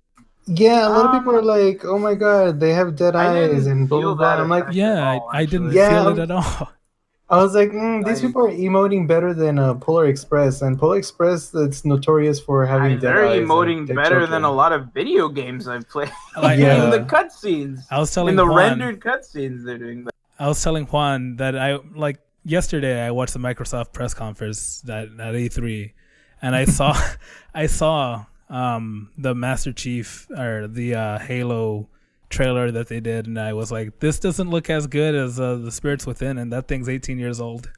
Yeah, 0.47 0.87
a 0.87 0.89
lot 0.89 1.05
of 1.05 1.11
Um, 1.13 1.19
people 1.19 1.35
are 1.35 1.43
like, 1.43 1.85
"Oh 1.85 1.99
my 1.99 2.15
god, 2.15 2.59
they 2.59 2.73
have 2.73 2.95
dead 2.95 3.15
eyes," 3.15 3.67
and 3.67 3.87
blah 3.87 3.99
feel 4.01 4.15
blah 4.15 4.35
blah. 4.35 4.43
I'm 4.43 4.49
like. 4.49 4.65
Yeah, 4.71 5.11
all, 5.21 5.29
I, 5.31 5.41
I 5.41 5.45
didn't 5.45 5.67
actually. 5.67 5.81
feel 5.89 6.05
Yeah. 6.05 6.11
it 6.13 6.19
at 6.19 6.31
all. 6.31 6.69
I 7.31 7.37
was 7.43 7.53
like, 7.53 7.69
mm, 7.69 8.03
these 8.03 8.23
I- 8.23 8.25
people 8.27 8.47
are 8.47 8.51
emoting 8.51 9.07
better 9.07 9.35
than 9.35 9.59
uh, 9.59 9.75
Polar 9.75 10.07
Express, 10.07 10.63
and 10.63 10.79
Polar 10.79 10.97
Express 10.97 11.51
that's 11.51 11.85
notorious 11.85 12.39
for 12.39 12.65
having 12.65 12.93
I'm 12.93 12.99
dead 12.99 13.13
very 13.13 13.29
eyes. 13.29 13.37
and 13.37 13.47
emoting 13.47 13.85
dead 13.85 13.95
better 13.95 14.25
than 14.25 14.43
a 14.43 14.51
lot 14.51 14.71
of 14.73 14.91
video 14.91 15.29
games 15.29 15.67
I've 15.67 15.87
played. 15.87 16.11
Like, 16.35 16.57
Yeah. 16.57 16.83
in 16.85 16.89
the 16.89 17.01
cutscenes. 17.01 17.81
I 17.91 17.99
was 17.99 18.11
telling 18.11 18.29
In 18.29 18.35
the 18.35 18.47
Juan, 18.47 18.79
rendered 18.79 18.99
cutscenes, 19.01 19.63
they're 19.63 19.77
doing 19.77 20.05
that. 20.05 20.15
I 20.39 20.47
was 20.47 20.63
telling 20.63 20.85
Juan 20.85 21.35
that 21.35 21.57
I 21.57 21.79
like 21.93 22.19
yesterday. 22.45 23.05
I 23.05 23.11
watched 23.11 23.33
the 23.33 23.39
Microsoft 23.39 23.93
press 23.93 24.13
conference 24.13 24.83
at 24.87 25.07
at 25.19 25.35
E3, 25.35 25.93
and 26.41 26.55
I 26.55 26.65
saw 26.65 26.95
I 27.53 27.67
saw 27.67 28.25
um 28.49 29.11
the 29.17 29.35
Master 29.35 29.73
Chief 29.73 30.27
or 30.31 30.67
the 30.67 30.95
uh, 30.95 31.19
Halo 31.19 31.89
trailer 32.29 32.71
that 32.71 32.87
they 32.87 32.99
did, 32.99 33.27
and 33.27 33.39
I 33.39 33.53
was 33.53 33.71
like, 33.71 33.99
this 33.99 34.19
doesn't 34.19 34.49
look 34.49 34.69
as 34.69 34.87
good 34.87 35.15
as 35.15 35.39
uh, 35.39 35.55
the 35.55 35.71
Spirits 35.71 36.05
Within, 36.05 36.37
and 36.37 36.53
that 36.53 36.67
thing's 36.67 36.87
18 36.87 37.17
years 37.19 37.41
old. 37.41 37.69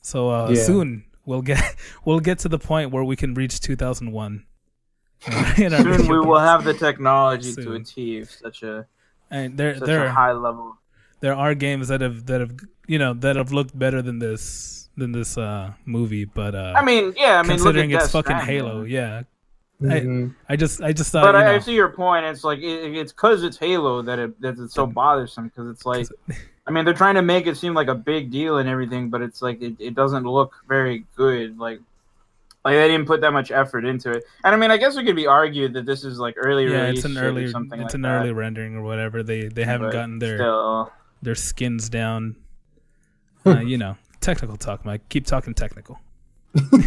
So 0.00 0.30
uh, 0.30 0.50
Yeah. 0.50 0.62
soon 0.62 1.04
we'll 1.26 1.42
get 1.42 1.76
we'll 2.04 2.20
get 2.20 2.38
to 2.40 2.48
the 2.48 2.58
point 2.58 2.92
where 2.92 3.04
we 3.04 3.16
can 3.16 3.34
reach 3.34 3.60
2001. 3.60 4.44
In 5.58 5.74
our 5.74 5.82
Soon 5.82 6.06
we 6.08 6.20
will 6.20 6.38
have 6.38 6.64
the 6.64 6.72
technology 6.72 7.52
to 7.52 7.74
achieve 7.74 8.30
such 8.30 8.62
a 8.62 8.86
and 9.30 9.58
there 9.58 9.76
such 9.76 9.86
there 9.86 10.06
a 10.06 10.12
high 10.12 10.32
level. 10.32 10.78
There 11.20 11.34
are 11.34 11.54
games 11.54 11.88
that 11.88 12.00
have 12.00 12.26
that 12.26 12.40
have 12.40 12.52
you 12.86 12.98
know 12.98 13.14
that 13.14 13.36
have 13.36 13.52
looked 13.52 13.76
better 13.78 14.02
than 14.02 14.18
this 14.18 14.88
than 14.96 15.12
this 15.12 15.36
uh 15.38 15.72
movie 15.84 16.24
but 16.24 16.54
uh 16.54 16.74
I 16.76 16.84
mean, 16.84 17.14
yeah, 17.16 17.38
I 17.38 17.42
mean, 17.42 17.50
look 17.52 17.58
considering 17.58 17.92
at 17.92 17.96
it's 18.02 18.04
Death 18.06 18.24
fucking 18.24 18.40
Stranding. 18.42 18.64
halo 18.66 18.82
yeah 18.84 19.22
Mhm. 19.80 20.34
i 20.48 20.56
just 20.56 20.82
i 20.82 20.92
just 20.92 21.12
thought 21.12 21.22
But 21.22 21.38
you 21.38 21.44
I, 21.44 21.54
I 21.54 21.58
see 21.60 21.74
your 21.74 21.90
point. 21.90 22.26
It's 22.26 22.42
like 22.42 22.58
it, 22.58 22.96
it's 22.96 23.12
because 23.12 23.44
it's 23.44 23.56
Halo 23.56 24.02
that 24.02 24.18
it 24.18 24.40
that 24.40 24.58
it's 24.58 24.74
so 24.74 24.88
bothersome. 24.88 25.44
Because 25.48 25.70
it's 25.70 25.86
like, 25.86 26.08
I 26.66 26.72
mean, 26.72 26.84
they're 26.84 26.94
trying 26.98 27.14
to 27.14 27.22
make 27.22 27.46
it 27.46 27.56
seem 27.56 27.74
like 27.74 27.86
a 27.86 27.94
big 27.94 28.28
deal 28.32 28.58
and 28.58 28.68
everything, 28.68 29.08
but 29.08 29.22
it's 29.22 29.40
like 29.40 29.62
it, 29.62 29.76
it 29.78 29.94
doesn't 29.94 30.24
look 30.24 30.52
very 30.66 31.04
good. 31.14 31.60
Like, 31.60 31.78
like 32.64 32.74
they 32.74 32.88
didn't 32.88 33.06
put 33.06 33.20
that 33.20 33.32
much 33.32 33.52
effort 33.52 33.84
into 33.84 34.10
it. 34.10 34.24
And 34.42 34.52
I 34.52 34.58
mean, 34.58 34.72
I 34.72 34.78
guess 34.78 34.96
it 34.96 35.04
could 35.04 35.14
be 35.14 35.28
argued 35.28 35.74
that 35.74 35.86
this 35.86 36.02
is 36.02 36.18
like 36.18 36.34
early 36.38 36.64
yeah 36.66 36.86
release 36.86 36.98
it's 36.98 37.04
an 37.04 37.14
shit 37.14 37.22
or 37.22 37.26
early 37.28 37.48
something 37.48 37.78
it's 37.80 37.90
like 37.90 37.94
an 37.94 38.02
that. 38.02 38.20
early 38.22 38.32
rendering 38.32 38.74
or 38.74 38.82
whatever 38.82 39.22
they 39.22 39.46
they 39.46 39.62
haven't 39.64 39.90
But 39.90 39.92
gotten 39.92 40.18
their 40.18 40.38
Still, 40.38 40.92
their 41.22 41.34
skins 41.34 41.88
down 41.88 42.36
uh, 43.46 43.58
you 43.72 43.78
know 43.78 43.96
technical 44.20 44.56
talk 44.56 44.84
mike 44.84 45.08
keep 45.08 45.26
talking 45.26 45.54
technical 45.54 45.98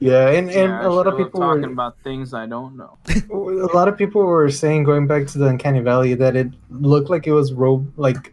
Yeah, 0.00 0.28
and, 0.28 0.48
and 0.48 0.70
yeah, 0.70 0.80
I 0.80 0.84
a 0.84 0.90
lot 0.90 1.08
of 1.08 1.14
sure 1.14 1.18
love 1.18 1.26
people 1.26 1.40
talking 1.40 1.62
were, 1.62 1.72
about 1.72 2.00
things 2.04 2.32
I 2.32 2.46
don't 2.46 2.76
know. 2.76 2.98
a 3.32 3.74
lot 3.76 3.88
of 3.88 3.98
people 3.98 4.22
were 4.22 4.48
saying 4.48 4.84
going 4.84 5.08
back 5.08 5.26
to 5.26 5.38
the 5.38 5.48
Uncanny 5.48 5.80
Valley 5.80 6.14
that 6.14 6.36
it 6.36 6.48
looked 6.70 7.10
like 7.10 7.26
it 7.26 7.32
was 7.32 7.52
ro- 7.52 7.84
like 7.96 8.32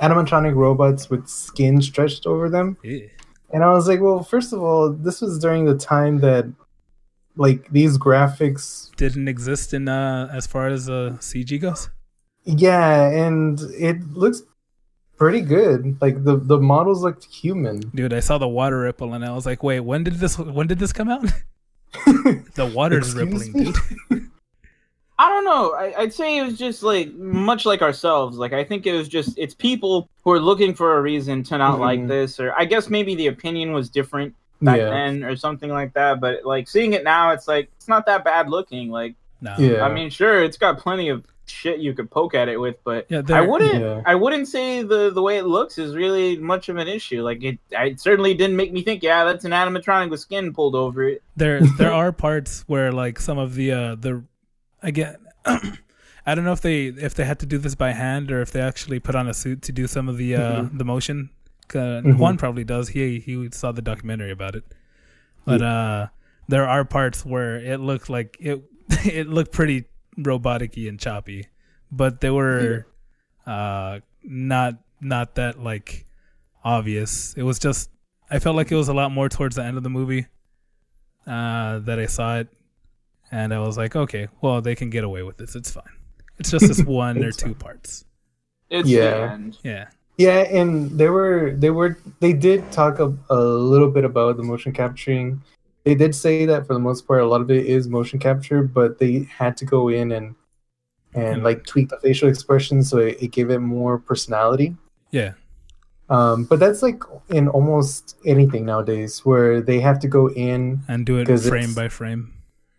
animatronic 0.00 0.54
robots 0.54 1.10
with 1.10 1.26
skin 1.26 1.82
stretched 1.82 2.26
over 2.26 2.48
them. 2.48 2.76
Yeah. 2.84 3.06
And 3.52 3.64
I 3.64 3.70
was 3.72 3.88
like, 3.88 4.00
well, 4.00 4.22
first 4.22 4.52
of 4.52 4.62
all, 4.62 4.92
this 4.92 5.20
was 5.20 5.40
during 5.40 5.64
the 5.64 5.76
time 5.76 6.20
that 6.20 6.46
like 7.36 7.68
these 7.72 7.98
graphics 7.98 8.94
didn't 8.96 9.26
exist 9.26 9.74
in 9.74 9.88
uh 9.88 10.28
as 10.32 10.46
far 10.46 10.66
as 10.66 10.90
uh 10.90 11.16
cg 11.20 11.60
goes 11.60 11.88
yeah, 12.44 13.08
and 13.08 13.60
it 13.78 14.02
looks 14.12 14.42
pretty 15.20 15.40
good. 15.42 15.96
Like 16.00 16.24
the 16.24 16.36
the 16.36 16.58
models 16.58 17.02
looked 17.02 17.24
human. 17.26 17.78
dude 17.94 18.12
i 18.12 18.20
saw 18.20 18.38
the 18.38 18.48
water 18.48 18.80
ripple 18.80 19.12
and 19.14 19.24
i 19.24 19.30
was 19.32 19.44
like 19.46 19.62
wait 19.62 19.80
when 19.80 20.02
did 20.02 20.14
this 20.14 20.36
when 20.38 20.66
did 20.66 20.78
this 20.80 20.92
come 20.92 21.08
out 21.08 21.22
the 22.54 22.72
water's 22.74 23.14
Excuse 23.14 23.48
rippling 23.48 23.52
me? 23.52 23.72
dude 24.08 24.30
I 25.22 25.28
don't 25.28 25.44
know. 25.44 25.74
I, 25.74 25.92
I'd 26.00 26.14
say 26.14 26.38
it 26.38 26.42
was 26.44 26.56
just 26.56 26.82
like 26.82 27.12
much 27.12 27.66
like 27.66 27.82
ourselves. 27.82 28.38
Like 28.38 28.54
I 28.54 28.64
think 28.64 28.86
it 28.86 28.94
was 28.94 29.06
just 29.06 29.36
it's 29.36 29.52
people 29.52 30.08
who 30.24 30.30
are 30.32 30.40
looking 30.40 30.72
for 30.72 30.96
a 30.96 31.02
reason 31.02 31.42
to 31.42 31.58
not 31.58 31.78
like 31.78 32.00
Mhm. 32.00 32.08
this, 32.08 32.40
or 32.40 32.54
I 32.56 32.64
guess 32.64 32.88
maybe 32.88 33.14
the 33.14 33.26
opinion 33.26 33.72
was 33.74 33.90
different 33.90 34.34
back 34.62 34.78
yeah. 34.78 34.88
then, 34.88 35.22
or 35.22 35.36
something 35.36 35.68
like 35.68 35.92
that. 35.92 36.22
But 36.22 36.46
like 36.46 36.70
seeing 36.70 36.94
it 36.94 37.04
now, 37.04 37.32
it's 37.32 37.46
like 37.46 37.68
it's 37.76 37.86
not 37.86 38.06
that 38.06 38.24
bad 38.24 38.48
looking. 38.48 38.88
Like 38.88 39.14
no 39.42 39.54
Yeah. 39.58 39.84
I 39.84 39.92
mean, 39.92 40.08
sure, 40.08 40.42
it's 40.42 40.56
got 40.56 40.78
plenty 40.78 41.10
of 41.10 41.22
shit 41.50 41.80
you 41.80 41.92
could 41.94 42.10
poke 42.10 42.34
at 42.34 42.48
it 42.48 42.56
with, 42.58 42.76
but 42.84 43.06
yeah 43.10 43.22
I 43.28 43.40
wouldn't. 43.42 43.80
Yeah. 43.80 44.02
I 44.06 44.14
wouldn't 44.14 44.48
say 44.48 44.82
the 44.82 45.10
the 45.10 45.22
way 45.22 45.38
it 45.38 45.44
looks 45.46 45.78
is 45.78 45.94
really 45.94 46.36
much 46.38 46.68
of 46.68 46.76
an 46.76 46.88
issue. 46.88 47.22
Like 47.22 47.42
it, 47.42 47.58
it 47.70 48.00
certainly 48.00 48.34
didn't 48.34 48.56
make 48.56 48.72
me 48.72 48.82
think, 48.82 49.02
yeah, 49.02 49.24
that's 49.24 49.44
an 49.44 49.52
animatronic 49.52 50.10
with 50.10 50.20
skin 50.20 50.52
pulled 50.54 50.74
over 50.74 51.06
it. 51.08 51.22
there 51.36 51.60
there 51.78 51.92
are 51.92 52.12
parts 52.12 52.64
where 52.66 52.92
like 52.92 53.18
some 53.20 53.38
of 53.38 53.54
the 53.54 53.72
uh 53.72 53.94
the 53.96 54.22
again 54.82 55.16
I 56.26 56.34
don't 56.34 56.44
know 56.44 56.52
if 56.52 56.60
they 56.60 56.86
if 56.86 57.14
they 57.14 57.24
had 57.24 57.38
to 57.40 57.46
do 57.46 57.58
this 57.58 57.74
by 57.74 57.92
hand 57.92 58.30
or 58.30 58.40
if 58.42 58.50
they 58.52 58.60
actually 58.60 59.00
put 59.00 59.14
on 59.14 59.26
a 59.28 59.34
suit 59.34 59.62
to 59.62 59.72
do 59.72 59.86
some 59.86 60.08
of 60.08 60.16
the 60.16 60.36
uh 60.36 60.68
the 60.72 60.84
motion. 60.84 61.30
Uh, 61.72 62.02
Mhm. 62.02 62.18
Juan 62.18 62.36
probably 62.36 62.64
does. 62.64 62.88
He 62.88 63.20
he 63.20 63.48
saw 63.52 63.72
the 63.72 63.82
documentary 63.82 64.30
about 64.32 64.54
it. 64.56 64.64
But 65.44 65.62
uh 65.62 66.06
there 66.48 66.66
are 66.68 66.84
parts 66.84 67.24
where 67.24 67.56
it 67.56 67.78
looked 67.80 68.10
like 68.10 68.36
it 68.40 68.62
it 69.06 69.28
looked 69.28 69.52
pretty 69.52 69.84
robotic-y 70.16 70.84
and 70.88 70.98
choppy, 70.98 71.46
but 71.90 72.20
they 72.20 72.30
were 72.30 72.86
uh 73.46 74.00
not 74.22 74.74
not 75.00 75.34
that 75.36 75.62
like 75.62 76.06
obvious. 76.64 77.34
It 77.36 77.42
was 77.42 77.58
just 77.58 77.90
I 78.30 78.38
felt 78.38 78.54
like 78.56 78.70
it 78.70 78.76
was 78.76 78.88
a 78.88 78.94
lot 78.94 79.10
more 79.12 79.28
towards 79.28 79.56
the 79.56 79.64
end 79.64 79.76
of 79.76 79.82
the 79.82 79.90
movie 79.90 80.26
uh, 81.26 81.80
that 81.80 81.98
I 81.98 82.06
saw 82.06 82.38
it, 82.38 82.48
and 83.30 83.52
I 83.52 83.58
was 83.58 83.76
like, 83.76 83.96
okay, 83.96 84.28
well, 84.40 84.60
they 84.60 84.74
can 84.74 84.88
get 84.90 85.04
away 85.04 85.22
with 85.22 85.36
this. 85.36 85.54
It's 85.56 85.70
fine. 85.70 85.84
It's 86.38 86.50
just 86.50 86.68
this 86.68 86.82
one 86.84 87.22
or 87.22 87.28
It's 87.28 87.36
two 87.36 87.54
parts. 87.54 88.04
It's 88.70 88.88
Yeah. 88.88 89.10
the 89.26 89.32
end. 89.32 89.58
Yeah, 89.64 89.88
Yeah, 90.16 90.38
and 90.42 90.90
they 90.98 91.08
were 91.08 91.52
they 91.56 91.70
were 91.70 91.98
they 92.20 92.32
did 92.32 92.70
talk 92.72 92.98
a, 93.00 93.12
a 93.30 93.40
little 93.40 93.90
bit 93.90 94.04
about 94.04 94.36
the 94.36 94.42
motion 94.44 94.72
capturing. 94.72 95.42
They 95.84 95.94
did 95.94 96.14
say 96.14 96.44
that 96.46 96.66
for 96.66 96.74
the 96.74 96.80
most 96.80 97.06
part, 97.06 97.20
a 97.22 97.26
lot 97.26 97.40
of 97.40 97.50
it 97.50 97.64
is 97.66 97.88
motion 97.88 98.18
capture, 98.18 98.62
but 98.62 98.98
they 98.98 99.26
had 99.30 99.56
to 99.58 99.64
go 99.64 99.88
in 99.88 100.12
and 100.12 100.34
and 101.14 101.42
like 101.42 101.64
tweak 101.66 101.88
the 101.88 101.98
facial 101.98 102.28
expressions 102.28 102.88
so 102.88 102.98
it, 102.98 103.20
it 103.20 103.28
gave 103.32 103.50
it 103.50 103.58
more 103.58 103.98
personality. 103.98 104.76
yeah, 105.10 105.32
Um, 106.08 106.44
but 106.44 106.60
that's 106.60 106.82
like 106.82 107.02
in 107.30 107.48
almost 107.48 108.16
anything 108.24 108.64
nowadays, 108.64 109.24
where 109.24 109.60
they 109.60 109.80
have 109.80 109.98
to 110.00 110.08
go 110.08 110.28
in, 110.30 110.80
and 110.86 111.04
do 111.04 111.18
it 111.18 111.26
frame 111.40 111.74
by 111.74 111.88
frame. 111.88 112.32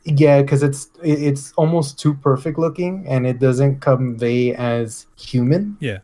yeah, 0.05 0.41
because 0.41 0.63
it's 0.63 0.89
it, 1.03 1.21
it's 1.23 1.51
almost 1.57 1.99
too 1.99 2.13
perfect 2.13 2.57
looking, 2.57 3.05
and 3.07 3.27
it 3.27 3.39
doesn't 3.39 3.81
convey 3.81 4.53
as 4.55 5.07
human. 5.17 5.75
Yeah, 5.81 5.99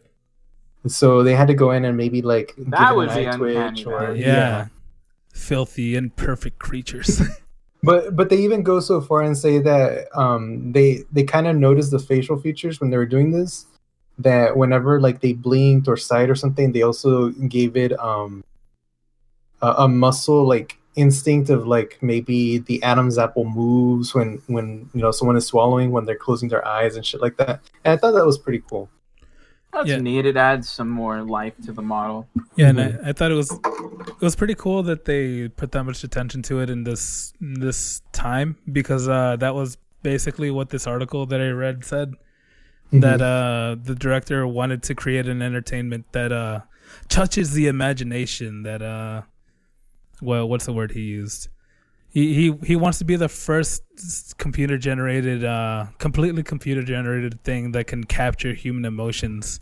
So 0.88 1.24
they 1.24 1.36
had 1.36 1.48
to 1.48 1.54
go 1.54 1.72
in 1.72 1.86
and 1.86 1.96
maybe 1.96 2.22
like 2.22 2.56
give 2.58 2.72
That 2.72 2.92
it 2.92 2.96
would 2.98 3.10
an 3.10 3.28
eye 3.28 3.38
twitch 3.38 3.86
or 3.86 4.16
yeah, 4.16 4.28
yeah. 4.28 4.68
Filthy 5.38 5.96
imperfect 5.96 6.60
creatures. 6.60 7.22
But 7.84 8.16
but 8.16 8.30
they 8.30 8.38
even 8.38 8.64
go 8.64 8.80
so 8.80 9.00
far 9.00 9.22
and 9.22 9.38
say 9.38 9.60
that 9.60 10.08
um 10.18 10.72
they 10.72 11.04
they 11.12 11.24
kind 11.24 11.46
of 11.46 11.56
noticed 11.56 11.92
the 11.92 12.00
facial 12.00 12.36
features 12.36 12.82
when 12.82 12.90
they 12.90 12.98
were 12.98 13.06
doing 13.06 13.30
this 13.32 13.68
that 14.18 14.58
whenever 14.58 15.00
like 15.00 15.22
they 15.22 15.34
blinked 15.34 15.88
or 15.88 15.96
sighed 15.96 16.28
or 16.28 16.34
something 16.34 16.72
they 16.72 16.82
also 16.82 17.30
gave 17.48 17.78
it 17.78 17.94
um 18.00 18.44
a, 19.62 19.86
a 19.86 19.88
muscle 19.88 20.44
like 20.44 20.80
instinct 20.96 21.52
of 21.52 21.68
like 21.68 22.00
maybe 22.02 22.58
the 22.58 22.82
Adam's 22.82 23.20
apple 23.20 23.46
moves 23.46 24.14
when 24.14 24.42
when 24.48 24.90
you 24.96 25.02
know 25.02 25.12
someone 25.12 25.38
is 25.38 25.46
swallowing 25.46 25.92
when 25.92 26.06
they're 26.06 26.16
closing 26.16 26.50
their 26.50 26.68
eyes 26.68 26.96
and 26.96 27.06
shit 27.06 27.22
like 27.22 27.38
that. 27.38 27.62
And 27.86 27.94
I 27.94 27.98
thought 27.98 28.14
that 28.14 28.26
was 28.26 28.40
pretty 28.40 28.64
cool. 28.68 28.90
That's 29.74 29.90
Yeah. 29.90 29.98
neat. 29.98 30.26
It 30.26 30.38
adds 30.38 30.70
some 30.70 30.90
more 30.90 31.22
life 31.22 31.54
to 31.66 31.72
the 31.72 31.82
model. 31.82 32.28
Yeah, 32.56 32.70
and 32.70 32.82
I, 32.82 32.98
I 33.06 33.14
thought 33.14 33.32
it 33.32 33.36
was 33.36 33.52
it 33.52 34.22
was 34.22 34.36
pretty 34.36 34.56
cool 34.56 34.82
that 34.84 35.06
they 35.06 35.50
put 35.50 35.72
that 35.74 35.84
much 35.84 36.04
attention 36.04 36.42
to 36.44 36.60
it 36.62 36.70
in 36.70 36.84
this 36.84 37.34
in 37.42 37.60
this 37.60 38.02
time 38.12 38.58
because 38.72 39.08
uh, 39.08 39.36
that 39.38 39.54
was 39.54 39.78
basically 40.04 40.50
what 40.52 40.70
this 40.70 40.88
article 40.88 41.26
that 41.28 41.42
I 41.42 41.50
read 41.50 41.84
said 41.86 42.14
that 42.92 43.22
uh, 43.22 43.76
the 43.84 43.94
director 43.96 44.48
wanted 44.48 44.82
to 44.84 44.96
create 44.96 45.28
an 45.28 45.42
entertainment 45.42 46.06
that 46.14 46.32
uh, 46.32 46.62
touches 47.10 47.52
the 47.52 47.68
imagination. 47.68 48.64
That 48.64 48.82
uh, 48.82 49.24
well, 50.22 50.48
what's 50.48 50.66
the 50.66 50.74
word 50.74 50.92
he 50.92 51.02
used? 51.02 51.50
He 52.18 52.34
he 52.40 52.46
he 52.70 52.76
wants 52.76 52.98
to 52.98 53.06
be 53.06 53.16
the 53.16 53.30
first 53.30 53.84
computer 54.40 54.76
generated, 54.80 55.46
uh, 55.46 55.86
completely 56.00 56.42
computer 56.42 56.82
generated 56.82 57.44
thing 57.44 57.74
that 57.74 57.86
can 57.86 58.06
capture 58.06 58.54
human 58.56 58.86
emotions. 58.86 59.60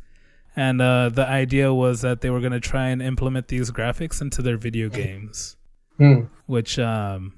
And 0.55 0.81
uh, 0.81 1.09
the 1.09 1.27
idea 1.27 1.73
was 1.73 1.99
that 1.99 2.21
they 2.21 2.29
were 2.29 2.39
going 2.39 2.53
to 2.53 2.61
try 2.61 2.87
and 2.87 3.01
implement 3.01 3.49
these 3.49 3.71
graphics 3.71 4.21
into 4.21 4.41
their 4.41 4.55
video 4.55 4.87
games, 4.87 5.57
Hmm. 5.97 6.19
which 6.45 6.79
um, 6.79 7.33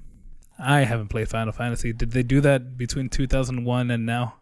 I 0.56 0.78
haven't 0.90 1.08
played 1.08 1.28
Final 1.28 1.52
Fantasy. 1.52 1.92
Did 1.92 2.12
they 2.12 2.22
do 2.22 2.40
that 2.42 2.76
between 2.76 3.08
2001 3.08 3.90
and 3.90 4.06
now? 4.06 4.34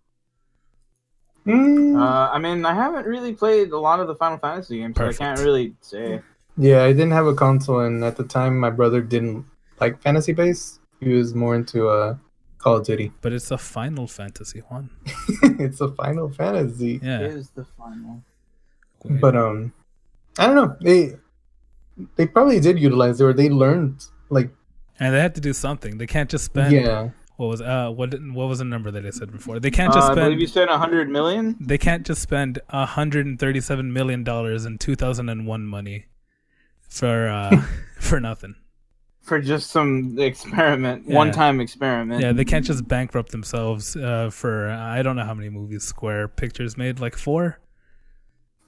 Mm, 1.46 1.96
Uh, 1.96 2.30
I 2.34 2.38
mean, 2.38 2.66
I 2.66 2.74
haven't 2.74 3.06
really 3.06 3.32
played 3.32 3.70
a 3.72 3.78
lot 3.78 4.00
of 4.00 4.08
the 4.08 4.14
Final 4.14 4.36
Fantasy 4.36 4.80
games, 4.80 4.96
so 4.98 5.06
I 5.08 5.12
can't 5.14 5.40
really 5.40 5.74
say. 5.80 6.20
yeah, 6.58 6.82
I 6.84 6.92
didn't 6.92 7.12
have 7.12 7.26
a 7.26 7.34
console, 7.34 7.80
and 7.80 8.04
at 8.04 8.16
the 8.18 8.24
time, 8.24 8.58
my 8.60 8.68
brother 8.68 9.00
didn't 9.00 9.46
like 9.80 10.00
fantasy 10.02 10.32
base. 10.32 10.78
He 11.00 11.10
was 11.10 11.34
more 11.34 11.54
into 11.54 11.88
uh, 11.88 12.16
Call 12.58 12.76
of 12.76 12.86
Duty. 12.86 13.12
But 13.20 13.32
it's 13.32 13.50
a 13.50 13.58
Final 13.58 14.06
Fantasy 14.06 14.60
one. 14.68 14.90
it's 15.42 15.80
a 15.80 15.88
Final 15.92 16.30
Fantasy. 16.30 17.00
Yeah. 17.02 17.20
it 17.20 17.32
is 17.32 17.50
the 17.50 17.64
final? 17.78 18.22
But 19.20 19.36
um, 19.36 19.72
I 20.38 20.46
don't 20.46 20.56
know. 20.56 20.76
They 20.80 21.16
they 22.16 22.26
probably 22.26 22.60
did 22.60 22.78
utilize 22.78 23.20
it, 23.20 23.24
or 23.24 23.32
they 23.32 23.48
learned 23.48 24.04
like 24.30 24.50
and 24.98 25.14
they 25.14 25.20
had 25.20 25.34
to 25.34 25.40
do 25.40 25.52
something. 25.52 25.98
They 25.98 26.06
can't 26.06 26.28
just 26.30 26.44
spend. 26.46 26.72
yeah. 26.72 27.10
What 27.36 27.48
was 27.48 27.60
uh 27.60 27.90
what 27.90 28.14
what 28.32 28.48
was 28.48 28.60
the 28.60 28.64
number 28.64 28.90
that 28.90 29.04
I 29.04 29.10
said 29.10 29.30
before? 29.30 29.60
They 29.60 29.70
can't 29.70 29.92
Uh, 29.92 29.96
just 29.96 30.10
I 30.10 30.14
believe 30.14 30.28
spend. 30.30 30.40
you 30.40 30.46
said 30.46 30.68
100 30.70 31.10
million. 31.10 31.54
They 31.60 31.76
can't 31.76 32.06
just 32.06 32.22
spend 32.22 32.58
137 32.70 33.92
million 33.92 34.24
dollars 34.24 34.64
in 34.64 34.78
2001 34.78 35.66
money 35.66 36.06
for 36.88 37.28
uh 37.28 37.62
for 38.00 38.20
nothing. 38.20 38.54
For 39.26 39.40
just 39.40 39.70
some 39.70 40.16
experiment, 40.18 41.04
Yeah. 41.06 41.16
one-time 41.16 41.60
experiment. 41.60 42.22
Yeah, 42.22 42.32
they 42.32 42.44
can't 42.44 42.64
just 42.64 42.86
bankrupt 42.86 43.32
themselves 43.32 43.96
uh, 43.96 44.30
for 44.30 44.70
I 44.70 45.02
don't 45.02 45.16
know 45.16 45.24
how 45.24 45.34
many 45.34 45.48
movies 45.48 45.82
Square 45.82 46.28
Pictures 46.28 46.76
made, 46.76 47.00
like 47.00 47.16
four, 47.16 47.58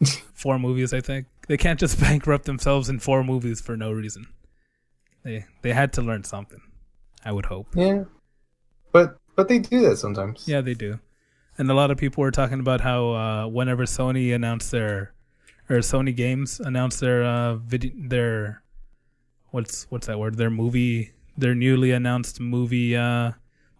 four 0.35 0.59
movies, 0.59 0.93
I 0.93 1.01
think. 1.01 1.27
They 1.47 1.57
can't 1.57 1.79
just 1.79 2.01
bankrupt 2.07 2.45
themselves 2.45 2.89
in 2.89 2.99
four 2.99 3.23
movies 3.25 3.61
for 3.61 3.77
no 3.77 3.93
reason. 3.93 4.27
They 5.25 5.45
they 5.63 5.73
had 5.73 5.93
to 5.95 6.03
learn 6.03 6.25
something. 6.25 6.61
I 7.25 7.33
would 7.33 7.47
hope. 7.47 7.69
Yeah. 7.75 8.05
But 8.93 9.19
but 9.37 9.49
they 9.49 9.59
do 9.61 9.81
that 9.83 9.97
sometimes. 9.99 10.45
Yeah, 10.47 10.61
they 10.61 10.75
do. 10.75 10.99
And 11.57 11.71
a 11.71 11.75
lot 11.75 11.91
of 11.91 11.99
people 11.99 12.23
were 12.23 12.31
talking 12.31 12.61
about 12.61 12.81
how 12.81 13.11
uh, 13.11 13.47
whenever 13.47 13.85
Sony 13.85 14.35
announced 14.35 14.71
their 14.71 15.13
or 15.71 15.79
Sony 15.79 16.15
Games 16.15 16.61
announced 16.61 17.01
their 17.01 17.23
uh, 17.25 17.55
video 17.57 17.93
their 17.97 18.63
what's 19.51 19.87
what's 19.91 20.07
that 20.07 20.19
word? 20.19 20.37
Their 20.37 20.51
movie 20.51 21.13
their 21.37 21.55
newly 21.55 21.93
announced 21.93 22.41
movie 22.41 22.97
uh 22.97 23.33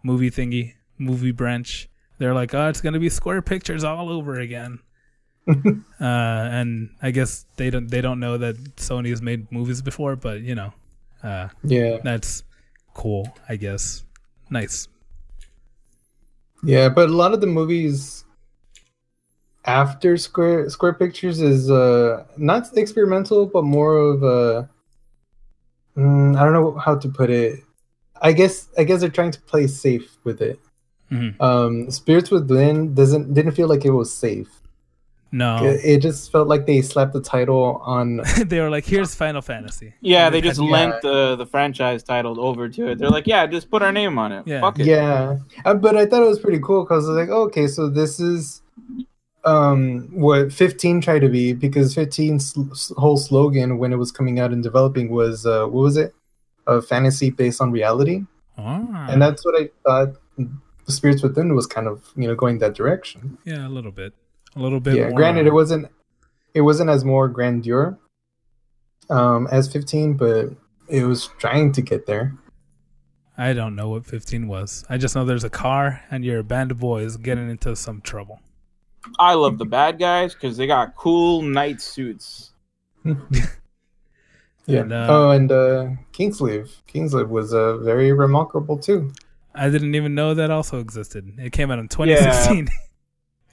movie 0.03 0.31
thingy, 0.31 0.73
movie 0.97 1.31
branch. 1.31 1.89
They're 2.17 2.33
like, 2.33 2.53
"Oh, 2.53 2.67
it's 2.67 2.81
going 2.81 2.93
to 2.93 2.99
be 2.99 3.09
Square 3.09 3.43
Pictures 3.43 3.83
all 3.83 4.09
over 4.09 4.39
again." 4.39 4.79
uh 5.49 5.53
and 5.99 6.89
I 7.01 7.11
guess 7.11 7.45
they 7.55 7.69
don't 7.69 7.87
they 7.89 8.01
don't 8.01 8.19
know 8.19 8.37
that 8.37 8.55
Sony 8.75 9.09
has 9.09 9.21
made 9.21 9.51
movies 9.51 9.81
before, 9.81 10.15
but 10.15 10.41
you 10.41 10.55
know, 10.55 10.73
uh 11.23 11.47
Yeah. 11.63 11.97
that's 12.03 12.43
cool, 12.93 13.33
I 13.47 13.55
guess. 13.55 14.03
Nice. 14.49 14.87
Yeah, 16.63 16.89
but 16.89 17.09
a 17.09 17.13
lot 17.13 17.33
of 17.33 17.41
the 17.41 17.47
movies 17.47 18.25
after 19.65 20.17
Square 20.17 20.69
Square 20.69 20.93
Pictures 20.95 21.41
is 21.41 21.69
uh 21.71 22.25
not 22.37 22.75
experimental, 22.77 23.45
but 23.45 23.63
more 23.63 23.97
of 23.97 24.23
a 24.23 24.69
mm, 25.99 26.37
I 26.39 26.43
don't 26.43 26.53
know 26.53 26.77
how 26.77 26.95
to 26.95 27.09
put 27.09 27.29
it. 27.29 27.59
I 28.21 28.31
guess 28.33 28.69
I 28.77 28.83
guess 28.83 28.99
they're 29.01 29.09
trying 29.09 29.31
to 29.31 29.41
play 29.41 29.67
safe 29.67 30.17
with 30.23 30.41
it. 30.41 30.59
Mhm. 31.11 31.39
Um, 31.41 31.89
Spirits 31.91 32.31
Within 32.31 32.93
doesn't 32.93 33.33
didn't 33.33 33.53
feel 33.53 33.67
like 33.67 33.85
it 33.85 33.91
was 33.91 34.13
safe. 34.13 34.49
No. 35.31 35.63
It, 35.63 35.81
it 35.83 36.01
just 36.01 36.31
felt 36.31 36.47
like 36.47 36.65
they 36.65 36.81
slapped 36.81 37.13
the 37.13 37.21
title 37.21 37.79
on. 37.85 38.21
they 38.45 38.59
were 38.59 38.69
like, 38.69 38.85
"Here's 38.85 39.13
Final 39.13 39.41
Fantasy." 39.43 39.93
Yeah, 40.01 40.29
they 40.31 40.41
just 40.41 40.59
Yeah. 40.59 40.71
lent 40.71 41.01
the 41.03 41.35
the 41.35 41.45
franchise 41.45 42.01
title 42.03 42.39
over 42.41 42.67
to 42.67 42.87
it. 42.89 42.97
They're 42.97 43.11
like, 43.11 43.27
yeah, 43.27 43.45
just 43.45 43.69
put 43.69 43.81
our 43.83 43.91
name 43.91 44.17
on 44.17 44.31
it. 44.31 44.47
Yeah. 44.47 44.61
Fuck 44.61 44.79
it. 44.79 44.87
Yeah, 44.87 45.37
uh, 45.65 45.75
but 45.75 45.95
I 45.95 46.05
thought 46.07 46.23
it 46.23 46.27
was 46.27 46.39
pretty 46.39 46.59
cool 46.59 46.83
because 46.83 47.05
I 47.07 47.11
was 47.13 47.17
like, 47.19 47.29
oh, 47.29 47.43
okay, 47.43 47.67
so 47.67 47.89
this 47.89 48.19
is 48.19 48.61
um 49.49 50.07
what 50.11 50.51
15 50.53 51.01
tried 51.01 51.19
to 51.19 51.29
be 51.29 51.53
because 51.53 51.95
15's 51.95 52.91
whole 52.97 53.17
slogan 53.17 53.77
when 53.79 53.91
it 53.91 53.99
was 54.03 54.11
coming 54.11 54.39
out 54.39 54.51
and 54.53 54.61
developing 54.63 55.07
was 55.19 55.45
uh 55.45 55.65
what 55.65 55.81
was 55.89 55.97
it 55.97 56.13
a 56.67 56.81
fantasy 56.81 57.29
based 57.41 57.61
on 57.61 57.71
reality 57.71 58.17
Ah, 58.57 59.07
and 59.09 59.21
that's 59.21 59.45
what 59.45 59.55
i 59.61 59.69
thought 59.85 60.09
the 60.37 60.91
spirits 60.91 61.23
within 61.23 61.55
was 61.55 61.65
kind 61.65 61.87
of 61.87 62.11
you 62.15 62.27
know 62.27 62.35
going 62.35 62.59
that 62.59 62.73
direction 62.75 63.37
yeah, 63.45 63.65
a 63.67 63.71
little 63.77 63.91
bit, 63.91 64.13
a 64.55 64.59
little 64.59 64.79
bit. 64.81 64.95
yeah 64.95 65.07
more, 65.09 65.17
granted 65.19 65.47
it 65.47 65.53
wasn't 65.53 65.87
it 66.53 66.61
wasn't 66.61 66.89
as 66.89 67.05
more 67.05 67.27
grandeur 67.29 67.97
um 69.09 69.47
as 69.51 69.71
15 69.71 70.17
but 70.17 70.49
it 70.89 71.03
was 71.05 71.29
trying 71.39 71.71
to 71.71 71.81
get 71.81 72.05
there 72.05 72.33
I 73.37 73.53
don't 73.53 73.73
know 73.73 73.87
what 73.87 74.05
15 74.05 74.49
was. 74.49 74.83
I 74.89 74.97
just 74.97 75.15
know 75.15 75.23
there's 75.23 75.45
a 75.45 75.49
car 75.49 76.01
and 76.11 76.25
you're 76.25 76.39
a 76.39 76.43
band 76.43 76.71
of 76.71 76.79
boys 76.79 77.15
getting 77.15 77.49
into 77.49 77.73
some 77.73 78.01
trouble. 78.01 78.41
I 79.17 79.33
love 79.33 79.57
the 79.57 79.65
bad 79.65 79.99
guys 79.99 80.33
because 80.33 80.57
they 80.57 80.67
got 80.67 80.95
cool 80.95 81.41
night 81.41 81.81
suits. 81.81 82.51
yeah 83.05 84.81
And, 84.81 84.93
uh, 84.93 85.07
oh 85.09 85.31
and 85.31 85.51
uh 85.51 85.89
Kingsglaive 86.11 86.69
Kingsglaive 86.87 87.29
was 87.29 87.53
uh 87.53 87.77
very 87.77 88.11
remarkable 88.11 88.77
too 88.77 89.11
I 89.55 89.69
didn't 89.69 89.95
even 89.95 90.15
know 90.15 90.35
that 90.35 90.51
also 90.51 90.79
existed. 90.79 91.33
It 91.37 91.51
came 91.51 91.71
out 91.71 91.79
in 91.79 91.87
2016. 91.87 92.69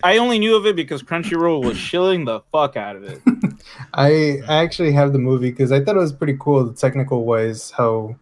I 0.05 0.19
only 0.19 0.39
knew 0.39 0.55
of 0.57 0.67
it 0.67 0.77
because 0.77 1.03
Crunchyroll 1.03 1.65
was 1.65 1.77
shilling 1.89 2.27
the 2.27 2.41
fuck 2.53 2.77
out 2.77 2.97
of 2.97 3.05
it. 3.05 3.21
I 3.95 4.41
I 4.47 4.63
actually 4.63 4.93
have 4.93 5.13
the 5.13 5.19
movie 5.19 5.51
because 5.51 5.73
I 5.73 5.83
thought 5.83 5.97
it 5.97 6.01
was 6.01 6.13
pretty 6.13 6.37
cool, 6.39 6.65
the 6.65 6.75
technical 6.75 7.25
wise. 7.25 7.71
How 7.71 8.15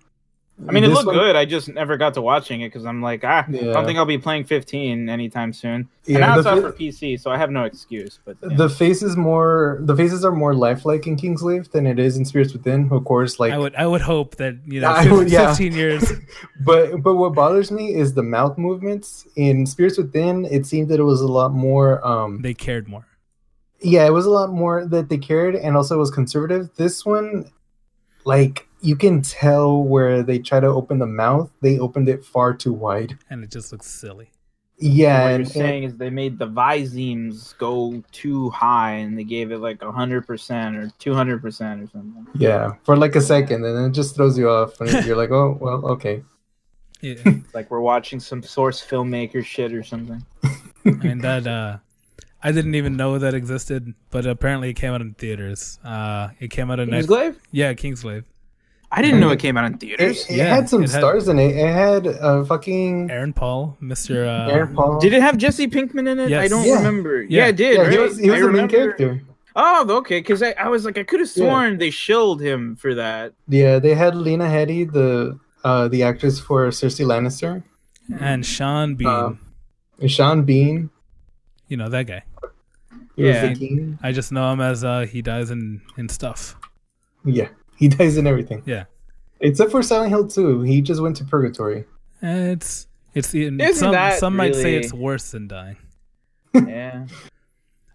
I 0.69 0.71
mean, 0.71 0.85
it 0.85 0.89
this 0.89 0.95
looked 0.99 1.09
one- 1.09 1.17
good. 1.17 1.35
I 1.35 1.45
just 1.47 1.69
never 1.69 1.97
got 1.97 2.15
to 2.15 2.23
watching 2.23 2.61
it 2.61 2.69
because 2.69 2.87
I'm 2.87 3.03
like, 3.03 3.25
ah, 3.25 3.45
I 3.49 3.51
don't 3.51 3.85
think 3.85 3.99
I'll 3.99 4.05
be 4.05 4.19
playing 4.19 4.45
15 4.45 5.09
anytime 5.09 5.53
soon. 5.53 5.89
Yeah, 6.07 6.19
and 6.19 6.21
now 6.21 6.35
it's 6.37 6.45
the 6.45 6.51
out 6.51 6.61
for 6.63 6.71
PC, 6.73 7.19
so 7.21 7.33
I 7.33 7.37
have 7.37 7.51
no 7.51 7.65
excuse. 7.65 8.21
But 8.25 8.37
yeah. 8.41 8.57
The 8.57 8.69
faces 8.71 9.17
more 9.17 9.79
the 9.81 9.97
faces 9.97 10.25
are 10.25 10.31
more 10.31 10.55
lifelike 10.55 11.09
in 11.09 11.17
Kingsglaive 11.17 11.73
than 11.73 11.87
it 11.89 11.99
is 11.99 12.17
in 12.17 12.25
Spirits 12.25 12.53
Within. 12.53 12.89
Of 12.93 13.05
course, 13.05 13.41
like 13.41 13.53
I 13.53 13.59
would 13.59 13.75
I 13.75 13.85
would 13.87 14.01
hope 14.03 14.37
that 14.37 14.55
you 14.65 14.81
know 14.81 14.91
I 14.97 15.11
would- 15.11 15.29
yeah. 15.29 15.49
15 15.49 15.73
years. 15.73 16.13
but 16.65 17.03
but 17.03 17.17
what 17.17 17.35
bothers 17.35 17.73
me 17.73 17.93
is 17.93 18.15
the 18.15 18.23
mouth 18.23 18.57
movements 18.57 19.27
in 19.35 19.67
Spirits 19.67 19.99
Within. 19.99 20.45
It 20.45 20.67
seemed 20.67 20.89
that 20.91 21.01
it 21.01 21.05
was 21.05 21.21
a 21.21 21.27
lot 21.27 21.53
more. 21.53 22.07
um 22.07 22.43
They 22.43 22.55
cared 22.55 22.87
more. 22.87 23.07
Yeah, 23.81 24.07
it 24.07 24.13
was 24.13 24.25
a 24.25 24.31
lot 24.31 24.51
more 24.53 24.87
that 24.87 25.09
they 25.09 25.19
cared, 25.19 25.57
and 25.57 25.77
also 25.77 25.99
was 25.99 26.13
conservative. 26.13 26.71
This 26.77 27.05
one, 27.05 27.51
like 28.25 28.67
you 28.85 28.97
can 28.97 29.23
tell 29.23 29.83
where 29.83 30.23
they 30.23 30.39
try 30.39 30.61
to 30.61 30.67
open 30.67 30.99
the 30.99 31.07
mouth, 31.07 31.51
they 31.63 31.79
opened 31.79 32.09
it 32.09 32.25
far 32.25 32.53
too 32.55 32.73
wide. 32.73 33.19
and 33.31 33.43
it 33.43 33.51
just 33.51 33.73
looks 33.73 33.87
silly. 33.87 34.31
Yeah, 34.77 35.23
what 35.23 35.33
and, 35.33 35.45
you're 35.45 35.53
saying 35.53 35.85
is 35.85 35.97
they 35.97 36.11
made 36.11 36.39
the 36.39 36.49
Visemes 36.49 37.57
go 37.59 38.03
too 38.11 38.51
high 38.51 38.95
and 38.97 39.17
they 39.17 39.23
gave 39.23 39.53
it 39.53 39.59
like 39.59 39.79
100% 39.79 39.89
or 39.89 40.27
200% 40.27 41.45
or 41.47 41.87
something. 41.89 42.27
Yeah, 42.37 42.73
for 42.83 42.97
like 42.97 43.15
a 43.15 43.21
second, 43.21 43.65
and 43.65 43.77
then 43.77 43.85
it 43.85 43.93
just 43.93 44.17
throws 44.17 44.37
you 44.37 44.51
off, 44.51 44.81
and 44.81 45.07
you're 45.07 45.17
like, 45.17 45.31
"Oh, 45.31 45.57
well, 45.61 45.87
okay." 45.87 46.23
Yeah, 47.01 47.15
Like 47.55 47.71
we're 47.71 47.81
watching 47.81 48.19
some 48.19 48.43
source 48.43 48.85
filmmaker 48.85 49.45
shit 49.45 49.73
or 49.73 49.85
something. 49.85 50.25
and 50.85 51.23
that 51.23 51.47
uh, 51.47 51.79
I 52.43 52.51
didn't 52.51 52.75
even 52.75 52.97
know 52.97 53.19
that 53.19 53.33
existed, 53.33 53.95
but 54.11 54.27
apparently 54.27 54.71
it 54.71 54.75
came 54.75 54.93
out 54.93 55.01
in 55.01 55.15
theaters. 55.15 55.79
Uh, 55.85 56.31
it 56.41 56.49
came 56.51 56.71
out 56.71 56.81
in 56.81 56.91
Kingsglaive? 56.91 57.37
yeah, 57.53 57.73
Kingsglaive. 57.75 58.25
I 58.97 59.03
didn't 59.03 59.19
know 59.21 59.31
it 59.31 59.41
came 59.41 59.57
out 59.57 59.65
in 59.65 59.77
theaters. 59.79 60.25
it 60.31 60.37
Yeah, 60.37 60.55
had 60.55 60.69
some 60.69 60.85
it 60.85 60.91
had- 60.91 61.01
stars 61.01 61.27
in 61.29 61.39
it. 61.39 61.57
It 61.57 61.73
had 61.73 62.07
uh, 62.07 62.45
fucking 62.45 63.11
Aaron 63.11 63.33
Paul, 63.33 63.77
Mr. 63.83 64.25
Uh, 64.27 64.53
Aaron 64.53 64.73
Paul. 64.75 65.01
Did 65.01 65.13
it 65.13 65.21
have 65.21 65.37
Jesse 65.37 65.67
Pinkman 65.67 66.07
in 66.09 66.19
it? 66.21 66.33
I 66.33 66.47
don't 66.49 66.65
Yeah. 66.67 66.77
remember. 66.77 67.23
Yeah. 67.23 67.29
Yeah, 67.43 67.47
it 67.49 67.57
did. 67.57 67.77
yeah, 67.77 67.91
he 67.91 67.99
was 67.99 68.19
he 68.19 68.31
was 68.31 68.41
I 68.41 68.47
the 68.47 68.53
main 68.53 68.69
character. 68.69 69.23
Oh, 69.57 69.87
okay. 69.99 70.19
Because 70.21 70.43
I, 70.43 70.53
I 70.59 70.69
was 70.69 70.85
like, 70.85 70.97
I 70.99 71.03
could 71.05 71.21
have 71.21 71.31
Yeah. 71.35 71.45
sworn 71.45 71.79
they 71.79 71.91
shilled 71.91 72.41
him 72.41 72.77
for 72.77 72.95
that. 72.95 73.35
Yeah, 73.49 73.79
they 73.81 73.95
had 73.95 74.15
Lena 74.17 74.45
Headey, 74.47 74.91
the 74.91 75.39
uh, 75.65 75.89
the 75.89 76.03
actress 76.05 76.39
for 76.39 76.69
Cersei 76.69 77.05
Lannister, 77.07 77.63
And 78.21 78.45
Sean 78.47 78.95
Bean, 78.97 79.09
Uh, 79.09 79.33
and 80.01 80.11
Sean 80.11 80.43
Bean. 80.45 80.91
you 81.69 81.77
know 81.77 81.89
that 81.89 82.07
guy. 82.07 82.23
He 83.17 83.23
was 83.25 83.35
Yeah. 83.37 83.47
the 83.49 83.55
king. 83.55 83.99
I 84.03 84.13
just 84.13 84.31
know 84.33 84.53
him 84.53 84.61
as 84.61 84.85
uh, 84.85 85.07
he 85.11 85.23
dies 85.23 85.51
in 85.51 85.81
in 85.97 86.09
stuff. 86.09 86.57
Yeah, 87.25 87.49
he 87.77 87.89
dies 87.89 88.17
in 88.17 88.27
everything. 88.27 88.63
Yeah. 88.67 88.85
Except 89.41 89.71
for 89.71 89.83
Silent 89.83 90.11
Hill 90.11 90.27
2. 90.27 90.63
He 90.63 90.81
just 90.81 91.03
went 91.03 91.17
to 91.17 91.25
purgatory. 91.25 91.85
And 92.23 92.49
it's 92.53 92.87
it's 93.15 93.35
Isn't 93.35 93.61
some 93.75 94.13
some 94.19 94.37
might 94.37 94.55
say 94.55 94.77
it's 94.77 94.93
worse 94.93 95.31
than 95.31 95.49
dying. 95.49 95.77
Yeah. 96.55 97.07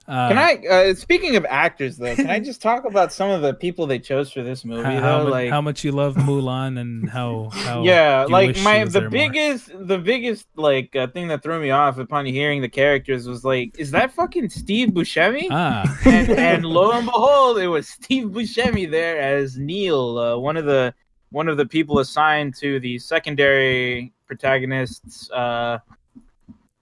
Uh, 0.09 0.29
Can 0.29 0.37
I? 0.39 0.67
Uh, 0.67 0.93
speaking 0.95 1.35
of 1.35 1.45
actors, 1.45 1.95
though, 1.97 2.15
can 2.15 2.31
I 2.31 2.39
just 2.49 2.63
talk 2.63 2.83
about 2.83 3.13
some 3.13 3.29
of 3.29 3.43
the 3.43 3.53
people 3.53 3.85
they 3.85 3.99
chose 3.99 4.31
for 4.31 4.41
this 4.41 4.65
movie? 4.65 4.81
how, 4.81 4.95
though, 4.95 5.01
how, 5.01 5.27
like, 5.27 5.49
how 5.51 5.61
much 5.61 5.83
you 5.83 5.91
love 5.91 6.15
Mulan 6.15 6.79
and 6.79 7.07
how 7.07 7.49
how 7.51 7.83
yeah, 7.83 8.25
like 8.27 8.59
my 8.63 8.85
the 8.85 8.89
there 8.89 9.01
more. 9.03 9.09
biggest 9.11 9.71
the 9.87 9.99
biggest 9.99 10.47
like 10.55 10.95
uh, 10.95 11.05
thing 11.09 11.27
that 11.27 11.43
threw 11.43 11.59
me 11.61 11.69
off 11.69 11.99
upon 11.99 12.25
hearing 12.25 12.59
the 12.59 12.67
characters 12.67 13.27
was 13.27 13.45
like, 13.45 13.77
is 13.77 13.91
that 13.91 14.11
fucking 14.11 14.49
Steve 14.49 14.89
Buscemi? 14.89 15.47
ah 15.51 15.85
and, 16.05 16.29
and 16.31 16.65
lo 16.65 16.91
and 16.91 17.05
behold, 17.05 17.59
it 17.59 17.67
was 17.67 17.87
Steve 17.87 18.29
Buscemi 18.29 18.89
there 18.89 19.19
as 19.19 19.57
Neil, 19.57 20.17
uh, 20.17 20.37
one 20.39 20.57
of 20.57 20.65
the 20.65 20.91
one 21.29 21.47
of 21.47 21.57
the 21.57 21.67
people 21.67 21.99
assigned 21.99 22.55
to 22.55 22.79
the 22.79 22.97
secondary 22.97 24.11
protagonists 24.25 25.29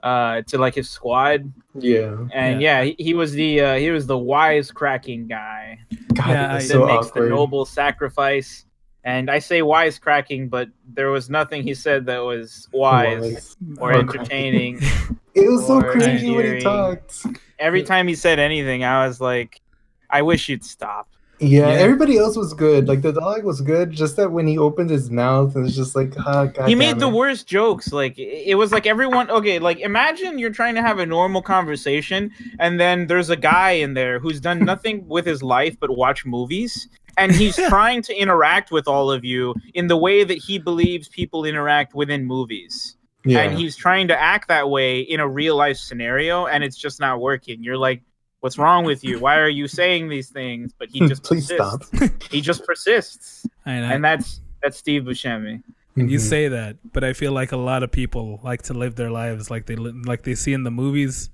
uh, 0.04 0.42
to 0.44 0.58
like 0.58 0.76
his 0.76 0.90
squad. 0.90 1.52
Yeah. 1.76 2.26
And 2.34 2.62
yeah, 2.62 2.84
he, 2.84 2.96
he 3.00 3.14
was 3.14 3.32
the 3.34 3.62
uh, 3.62 3.76
he 3.76 3.90
was 3.92 4.06
the 4.08 4.18
wise 4.18 4.72
cracking 4.72 5.28
guy 5.28 5.80
God, 6.14 6.30
Yeah, 6.30 6.48
that 6.54 6.64
so 6.64 6.86
makes 6.86 7.08
awkward. 7.08 7.26
the 7.26 7.30
noble 7.30 7.66
sacrifice. 7.66 8.66
And 9.04 9.32
I 9.32 9.40
say 9.40 9.62
wise 9.62 9.98
cracking, 10.00 10.50
but 10.50 10.70
there 10.94 11.10
was 11.10 11.30
nothing 11.30 11.64
he 11.64 11.74
said 11.74 12.06
that 12.08 12.20
was 12.20 12.68
wise 12.74 13.22
Was. 13.22 13.58
or 13.80 13.94
Okay. 13.96 14.18
entertaining. 14.18 14.82
It 15.34 15.48
was 15.52 15.68
so 15.68 15.76
or 15.78 15.94
cringy 15.94 16.36
when 16.36 16.56
he 16.58 16.62
talked. 16.64 17.24
Every 17.60 17.84
time 17.84 18.08
he 18.08 18.16
said 18.16 18.40
anything, 18.40 18.84
I 18.84 19.06
was 19.06 19.22
like, 19.22 19.62
I 20.10 20.24
wish 20.24 20.50
you'd 20.50 20.66
stop. 20.66 21.08
Yeah, 21.40 21.68
Yeah. 21.68 21.74
everybody 21.76 22.18
else 22.18 22.36
was 22.36 22.54
good. 22.54 22.88
Like 22.88 23.02
the 23.02 23.14
dog 23.14 23.44
was 23.44 23.62
good, 23.62 23.92
just 23.92 24.16
that 24.16 24.32
when 24.32 24.48
he 24.48 24.58
opened 24.58 24.90
his 24.90 25.12
mouth, 25.12 25.56
it 25.56 25.60
was 25.60 25.76
just 25.76 25.96
like, 25.96 26.14
ah, 26.26 26.46
God 26.46 26.68
he 26.68 26.74
made 26.76 27.00
the 27.00 27.10
worst 27.10 27.46
jokes. 27.48 27.92
Like 27.94 28.18
it 28.18 28.44
it 28.52 28.56
was 28.56 28.72
like 28.72 28.88
everyone. 28.88 29.30
Okay, 29.30 29.60
like 29.60 29.80
imagine 29.80 30.40
you're 30.40 30.50
trying 30.52 30.76
to 30.76 30.82
have 30.82 30.98
a 31.00 31.06
normal 31.06 31.42
conversation, 31.42 32.32
and 32.60 32.80
then 32.80 33.08
there's 33.08 33.30
a 33.30 33.36
guy 33.36 33.72
in 33.72 33.94
there 33.94 34.18
who's 34.20 34.40
done 34.40 34.60
nothing 34.74 35.08
with 35.08 35.26
his 35.26 35.44
life 35.44 35.78
but 35.80 35.96
watch 35.96 36.26
movies, 36.26 36.88
and 37.18 37.32
he's 37.32 37.56
trying 37.70 38.02
to 38.04 38.16
interact 38.16 38.72
with 38.72 38.88
all 38.88 39.12
of 39.12 39.24
you 39.24 39.54
in 39.76 39.88
the 39.88 39.98
way 39.98 40.24
that 40.24 40.38
he 40.40 40.58
believes 40.58 41.08
people 41.08 41.46
interact 41.46 41.94
within 41.94 42.26
movies. 42.26 42.96
Yeah. 43.26 43.42
And 43.42 43.58
he's 43.58 43.76
trying 43.76 44.08
to 44.08 44.20
act 44.20 44.48
that 44.48 44.70
way 44.70 45.02
in 45.02 45.20
a 45.20 45.28
real 45.28 45.56
life 45.58 45.78
scenario, 45.78 46.48
and 46.48 46.64
it's 46.64 46.78
just 46.78 47.00
not 47.00 47.22
working. 47.22 47.64
You're 47.64 47.78
like. 47.78 48.02
What's 48.48 48.58
wrong 48.58 48.86
with 48.86 49.04
you? 49.04 49.20
Why 49.20 49.40
are 49.40 49.50
you 49.50 49.68
saying 49.68 50.08
these 50.08 50.30
things? 50.30 50.72
But 50.80 50.88
he 50.88 51.02
just 51.06 51.22
Please 51.26 51.50
persists. 51.52 51.90
stop. 51.90 52.22
He 52.32 52.40
just 52.40 52.64
persists, 52.66 53.46
and 53.66 53.86
I, 53.86 53.92
and 53.94 54.06
that's 54.06 54.40
that's 54.64 54.78
Steve 54.78 55.04
Buscemi. 55.04 55.62
And 55.98 56.10
you 56.10 56.18
Mhm. 56.18 56.22
say 56.22 56.48
that, 56.48 56.78
but 56.94 57.04
I 57.04 57.12
feel 57.12 57.34
like 57.34 57.52
a 57.52 57.58
lot 57.58 57.84
of 57.84 57.92
people 57.92 58.40
like 58.46 58.62
to 58.64 58.74
live 58.74 58.96
their 58.96 59.12
lives 59.12 59.52
like 59.52 59.66
they 59.66 59.76
li- 59.76 60.02
like 60.06 60.24
they 60.24 60.34
see 60.34 60.54
in 60.54 60.64
the 60.64 60.72
movies, 60.72 61.30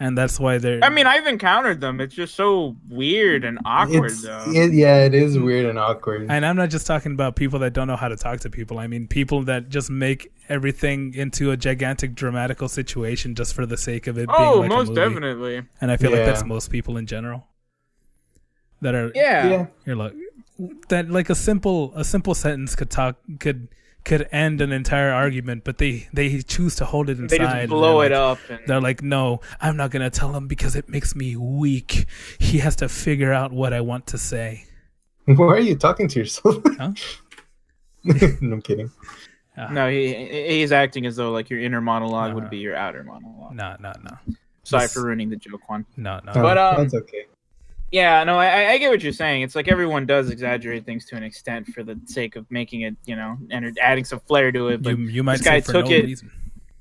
and 0.00 0.16
that's 0.16 0.38
why 0.38 0.58
they're. 0.58 0.82
I 0.82 0.88
mean, 0.90 1.06
I've 1.06 1.26
encountered 1.26 1.80
them. 1.80 2.00
It's 2.00 2.14
just 2.14 2.34
so 2.34 2.76
weird 2.88 3.44
and 3.44 3.58
awkward, 3.64 4.12
It's, 4.12 4.22
though. 4.22 4.44
it, 4.48 4.72
yeah, 4.72 5.04
it 5.04 5.14
is 5.14 5.38
weird 5.38 5.66
and 5.66 5.78
awkward. 5.78 6.26
and 6.30 6.46
I'm 6.46 6.56
not 6.56 6.70
just 6.70 6.86
talking 6.86 7.12
about 7.12 7.34
people 7.36 7.58
that 7.60 7.72
don't 7.72 7.86
know 7.88 7.96
how 7.96 8.08
to 8.08 8.16
talk 8.16 8.40
to 8.40 8.50
people. 8.50 8.78
I 8.78 8.86
mean 8.86 9.06
people 9.08 9.42
that 9.44 9.68
just 9.68 9.90
make 9.90 10.32
everything 10.48 11.14
into 11.14 11.50
a 11.50 11.56
gigantic 11.56 12.14
dramatical 12.14 12.68
situation 12.68 13.34
just 13.34 13.54
for 13.54 13.66
the 13.66 13.76
sake 13.76 14.06
of 14.06 14.16
it 14.18 14.28
being 14.28 14.40
oh, 14.40 14.60
like 14.60 14.70
a 14.70 14.74
most 14.74 14.88
movie. 14.88 15.00
definitely. 15.00 15.62
And 15.80 15.90
I 15.90 15.96
feel 15.96 16.10
like 16.10 16.24
that's 16.24 16.44
most 16.44 16.70
people 16.70 16.96
in 16.96 17.06
general. 17.06 17.46
That 18.80 18.94
are 18.94 19.10
Yeah. 19.14 19.48
yeah. 19.48 19.66
you're 19.84 19.96
like 19.96 20.14
that 20.88 21.10
like 21.10 21.30
a 21.30 21.34
simple 21.34 21.92
a 21.94 22.04
simple 22.04 22.34
sentence 22.34 22.74
could 22.74 22.90
talk 22.90 23.16
could 23.40 23.68
could 24.08 24.26
end 24.32 24.60
an 24.60 24.72
entire 24.72 25.12
argument, 25.12 25.62
but 25.64 25.78
they 25.78 26.08
they 26.12 26.40
choose 26.42 26.74
to 26.76 26.84
hold 26.84 27.08
it 27.08 27.18
inside. 27.18 27.38
They 27.38 27.44
just 27.44 27.68
blow 27.68 28.00
it 28.00 28.10
like- 28.10 28.18
up. 28.18 28.38
And, 28.50 28.60
They're 28.66 28.80
like, 28.80 29.02
no, 29.02 29.40
I'm 29.60 29.76
not 29.76 29.90
gonna 29.92 30.10
tell 30.10 30.32
him 30.34 30.48
because 30.48 30.74
it 30.74 30.88
makes 30.88 31.14
me 31.14 31.36
weak. 31.36 32.06
He 32.40 32.58
has 32.58 32.74
to 32.76 32.88
figure 32.88 33.32
out 33.32 33.52
what 33.52 33.72
I 33.72 33.80
want 33.82 34.06
to 34.08 34.18
say. 34.18 34.64
Why 35.26 35.46
are 35.46 35.58
you 35.60 35.76
talking 35.76 36.08
to 36.08 36.18
yourself? 36.18 36.56
Huh? 36.78 36.92
no, 38.40 38.52
I'm 38.54 38.62
kidding. 38.62 38.90
no, 39.70 39.88
he 39.90 40.04
he's 40.58 40.72
acting 40.72 41.04
as 41.06 41.16
though 41.16 41.30
like 41.30 41.50
your 41.50 41.60
inner 41.60 41.80
monologue 41.80 42.30
No, 42.30 42.34
would 42.36 42.44
no. 42.44 42.50
be 42.50 42.58
your 42.58 42.76
outer 42.76 43.04
monologue. 43.04 43.54
No, 43.54 43.76
no, 43.80 43.92
no, 44.02 44.16
Sorry 44.64 44.84
This- 44.84 44.94
for 44.94 45.04
ruining 45.04 45.30
the 45.30 45.36
joke 45.36 45.68
one. 45.68 45.84
no, 45.96 46.20
no. 46.24 46.32
Oh, 46.34 46.42
But, 46.42 46.58
um, 46.58 46.76
that's 46.78 46.94
okay. 46.94 47.26
Yeah, 47.90 48.22
no, 48.24 48.38
I, 48.38 48.72
I 48.72 48.78
get 48.78 48.90
what 48.90 49.02
you're 49.02 49.12
saying. 49.14 49.42
It's 49.42 49.54
like 49.54 49.66
everyone 49.68 50.04
does 50.04 50.28
exaggerate 50.30 50.84
things 50.84 51.06
to 51.06 51.16
an 51.16 51.22
extent 51.22 51.68
for 51.68 51.82
the 51.82 51.98
sake 52.04 52.36
of 52.36 52.44
making 52.50 52.82
it, 52.82 52.94
you 53.06 53.16
know, 53.16 53.38
and 53.50 53.78
adding 53.80 54.04
some 54.04 54.20
flair 54.20 54.52
to 54.52 54.68
it. 54.68 54.82
But 54.82 54.98
you 54.98 55.04
you 55.06 55.22
might 55.22 55.38
this 55.38 55.46
guy 55.46 55.60
took 55.60 55.86
no 55.86 55.90
it- 55.92 56.04
reason. 56.04 56.30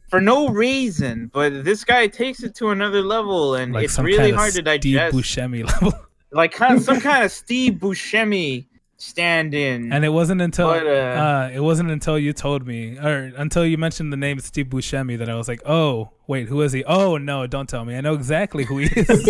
for 0.10 0.20
no 0.20 0.50
reason. 0.50 1.32
But 1.34 1.64
this 1.64 1.86
guy 1.86 2.08
takes 2.08 2.44
it 2.44 2.56
to 2.56 2.70
another 2.72 3.02
level, 3.02 3.56
and 3.56 3.72
Like 3.74 3.86
it's 3.86 3.98
really 4.00 4.32
hard 4.32 4.54
to 4.54 4.62
digest. 4.62 5.14
Steve. 5.18 5.24
Buscemi 5.24 5.66
level. 5.82 5.94
like 6.32 6.52
kind 6.52 6.78
of, 6.78 6.84
some 6.84 7.00
kind 7.00 7.24
of 7.24 7.32
Steve 7.32 7.76
Buscemi 7.76 8.66
stand-in. 9.00 9.94
And 9.94 10.04
it 10.04 10.10
wasn't 10.10 10.42
until 10.42 10.68
But, 10.70 10.86
uh, 10.88 10.90
uh, 10.90 11.52
it 11.54 11.60
wasn't 11.60 11.92
until 11.92 12.18
you 12.18 12.34
told 12.34 12.66
me 12.66 12.98
or 12.98 13.32
until 13.38 13.64
you 13.66 13.78
mentioned 13.78 14.12
the 14.12 14.18
name 14.18 14.40
Steve 14.40 14.68
Buscemi 14.68 15.18
that 15.20 15.30
I 15.30 15.36
was 15.36 15.48
like, 15.48 15.62
oh 15.66 16.10
wait, 16.26 16.48
who 16.48 16.62
is 16.64 16.72
he? 16.74 16.84
Oh 16.84 17.18
no, 17.18 17.46
don't 17.48 17.70
tell 17.70 17.86
me. 17.86 17.96
I 17.96 18.02
know 18.02 18.14
exactly 18.16 18.64
who 18.66 18.80
he 18.80 18.86
is. 19.00 19.30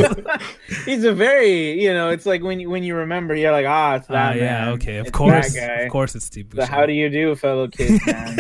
He's 0.86 1.04
a 1.04 1.14
very, 1.14 1.82
you 1.82 1.94
know, 1.94 2.10
it's 2.10 2.26
like 2.26 2.42
when 2.44 2.60
you 2.62 2.70
when 2.70 2.84
you 2.84 2.96
remember, 2.96 3.36
you're 3.36 3.52
like, 3.52 3.66
ah, 3.68 3.96
it's 3.96 4.08
Ah, 4.10 4.14
that 4.14 4.36
yeah, 4.38 4.44
man. 4.66 4.70
okay, 4.76 4.98
of 4.98 5.08
It's 5.08 5.16
course, 5.18 5.56
of 5.58 5.90
course, 5.92 6.16
it's 6.16 6.26
Steve 6.26 6.50
The 6.50 6.62
Buscemi. 6.62 6.68
how 6.70 6.86
do 6.86 6.94
you 6.94 7.10
do, 7.10 7.36
fellow 7.36 7.68
kids, 7.68 8.06
man? 8.08 8.38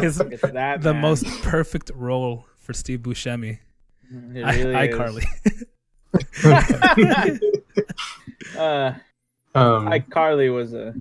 His, 0.00 0.20
it's 0.20 0.42
that 0.42 0.82
the 0.82 0.92
man. 0.92 1.02
most 1.02 1.26
perfect 1.42 1.90
role 1.94 2.46
for 2.58 2.72
Steve 2.72 3.00
Buscemi. 3.00 3.58
It 4.34 4.44
I, 4.44 4.56
really 4.56 4.88
is. 4.88 4.94
iCarly. 4.94 5.24
uh, 8.58 8.92
Um, 9.54 9.86
iCarly 9.86 10.54
was 10.54 10.74
a 10.74 10.94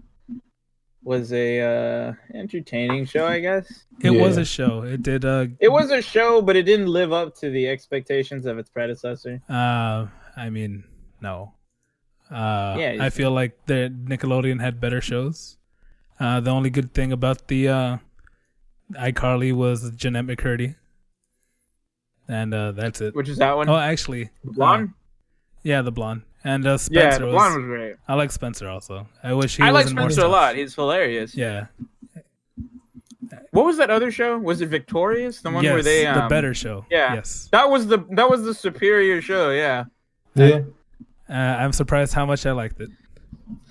was 1.03 1.31
a 1.33 1.61
uh, 1.61 2.13
entertaining 2.33 3.05
show, 3.05 3.25
I 3.25 3.39
guess. 3.39 3.85
it 4.01 4.09
was 4.11 4.37
a 4.37 4.45
show. 4.45 4.81
It 4.83 5.01
did. 5.01 5.23
Uh, 5.25 5.47
It 5.59 5.71
was 5.71 5.91
a 5.91 6.01
show, 6.01 6.41
but 6.41 6.55
it 6.55 6.63
didn't 6.63 6.87
live 6.87 7.13
up 7.13 7.35
to 7.37 7.49
the 7.49 7.67
expectations 7.67 8.45
of 8.45 8.57
its 8.57 8.69
predecessor. 8.69 9.41
uh, 9.49 10.07
I 10.35 10.49
mean, 10.49 10.83
no. 11.21 11.53
Uh, 12.31 12.75
Yeah, 12.77 12.97
I 12.99 13.09
feel 13.09 13.31
like 13.31 13.65
the 13.65 13.89
Nickelodeon 14.05 14.61
had 14.61 14.79
better 14.79 15.01
shows. 15.01 15.57
Uh, 16.19 16.39
the 16.41 16.51
only 16.51 16.69
good 16.69 16.93
thing 16.93 17.11
about 17.11 17.47
the 17.47 17.67
uh, 17.69 17.97
iCarly 18.93 19.53
was 19.53 19.89
Jennette 19.91 20.25
McCurdy, 20.27 20.75
and 22.27 22.53
uh, 22.53 22.71
that's 22.73 22.99
it. 23.01 23.15
Which 23.15 23.29
is 23.29 23.37
that 23.37 23.55
one? 23.55 23.69
Oh, 23.69 23.77
actually, 23.77 24.29
Blonde? 24.43 24.93
yeah, 25.63 25.81
the 25.81 25.91
blonde 25.91 26.23
and 26.43 26.65
uh, 26.65 26.71
yeah, 26.71 26.77
Spencer 26.77 27.19
the 27.19 27.25
was, 27.27 27.33
blonde 27.33 27.55
was 27.55 27.65
great. 27.65 27.95
I 28.07 28.13
like 28.15 28.31
Spencer 28.31 28.67
also. 28.69 29.07
I 29.23 29.33
wish 29.33 29.57
he 29.57 29.63
I 29.63 29.71
was 29.71 29.85
like 29.85 29.89
in 29.91 29.95
more 29.95 30.09
Spencer 30.09 30.25
a 30.25 30.29
lot. 30.29 30.55
He's 30.55 30.73
hilarious. 30.75 31.35
Yeah, 31.35 31.67
What 33.51 33.65
was 33.65 33.77
that 33.77 33.89
other 33.89 34.11
show? 34.11 34.37
Was 34.37 34.61
it 34.61 34.67
Victorious? 34.67 35.41
The 35.41 35.51
one 35.51 35.63
yes, 35.63 35.73
where 35.73 35.83
they 35.83 36.05
um, 36.05 36.21
the 36.23 36.27
better 36.27 36.53
show. 36.53 36.85
yeah. 36.89 37.15
yes. 37.15 37.49
That 37.51 37.69
was 37.69 37.87
the 37.87 38.05
that 38.11 38.29
was 38.29 38.43
the 38.43 38.53
superior 38.53 39.21
show. 39.21 39.51
Yeah. 39.51 39.85
yeah. 40.35 40.61
Uh, 41.29 41.33
I'm 41.33 41.73
surprised 41.73 42.13
how 42.13 42.25
much 42.25 42.45
I 42.45 42.51
liked 42.51 42.79
it. 42.79 42.89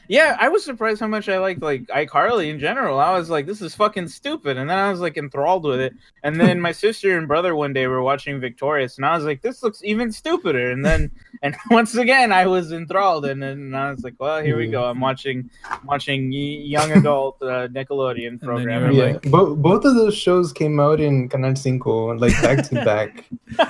Yeah, 0.08 0.36
I 0.40 0.48
was 0.48 0.64
surprised 0.64 1.00
how 1.00 1.06
much 1.06 1.28
I 1.28 1.38
liked 1.38 1.60
like 1.60 1.86
iCarly 1.88 2.48
in 2.48 2.58
general. 2.58 2.98
I 2.98 3.12
was 3.16 3.28
like, 3.28 3.44
this 3.46 3.60
is 3.60 3.74
fucking 3.74 4.08
stupid, 4.08 4.56
and 4.56 4.68
then 4.68 4.78
I 4.78 4.90
was 4.90 5.00
like 5.00 5.16
enthralled 5.18 5.64
with 5.64 5.80
it. 5.80 5.94
And 6.24 6.40
then 6.40 6.60
my 6.60 6.72
sister 6.84 7.18
and 7.18 7.28
brother 7.28 7.54
one 7.54 7.72
day 7.74 7.86
were 7.86 8.02
watching 8.02 8.40
Victorious, 8.40 8.96
and 8.96 9.04
I 9.04 9.14
was 9.14 9.24
like, 9.26 9.42
this 9.42 9.62
looks 9.62 9.84
even 9.84 10.10
stupider. 10.10 10.70
And 10.70 10.82
then, 10.84 11.10
and 11.42 11.54
once 11.70 11.94
again, 11.94 12.32
I 12.32 12.46
was 12.46 12.72
enthralled, 12.72 13.26
and 13.26 13.42
then 13.42 13.74
I 13.74 13.90
was 13.90 14.02
like, 14.02 14.14
well, 14.18 14.42
here 14.42 14.56
we 14.56 14.68
go. 14.68 14.84
I'm 14.86 14.98
watching, 15.00 15.50
watching 15.84 16.32
young 16.32 16.90
adult 16.92 17.36
uh, 17.42 17.68
Nickelodeon 17.68 18.40
program. 18.40 18.90
you 18.92 18.98
Yeah, 19.02 19.12
like- 19.12 19.22
Bo- 19.30 19.54
both 19.56 19.84
of 19.84 19.94
those 19.94 20.16
shows 20.16 20.52
came 20.54 20.80
out 20.80 21.00
in 21.00 21.28
Canal 21.28 21.54
Cinco, 21.54 22.14
like 22.16 22.32
back 22.42 22.64
to 22.68 22.74
back. 22.84 23.24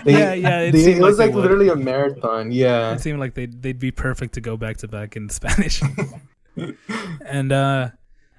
They- 0.05 0.12
Yeah, 0.12 0.35
yeah, 0.35 0.61
it 0.61 0.72
they- 0.72 0.92
it 0.94 1.03
was 1.03 1.18
like 1.18 1.29
like 1.31 1.35
literally 1.37 1.68
a 1.68 1.77
marathon. 1.77 2.53
Yeah, 2.53 2.92
It 2.92 3.01
seemed 3.01 3.18
like 3.18 3.35
they'd 3.35 3.61
they'd 3.61 3.79
be 3.79 3.90
perfect 3.90 4.35
to 4.35 4.40
go 4.40 4.57
back 4.57 4.77
to 4.79 4.88
back 4.88 5.16
in 5.16 5.29
Spanish. 5.29 5.83
And 7.26 7.52
uh, 7.52 7.90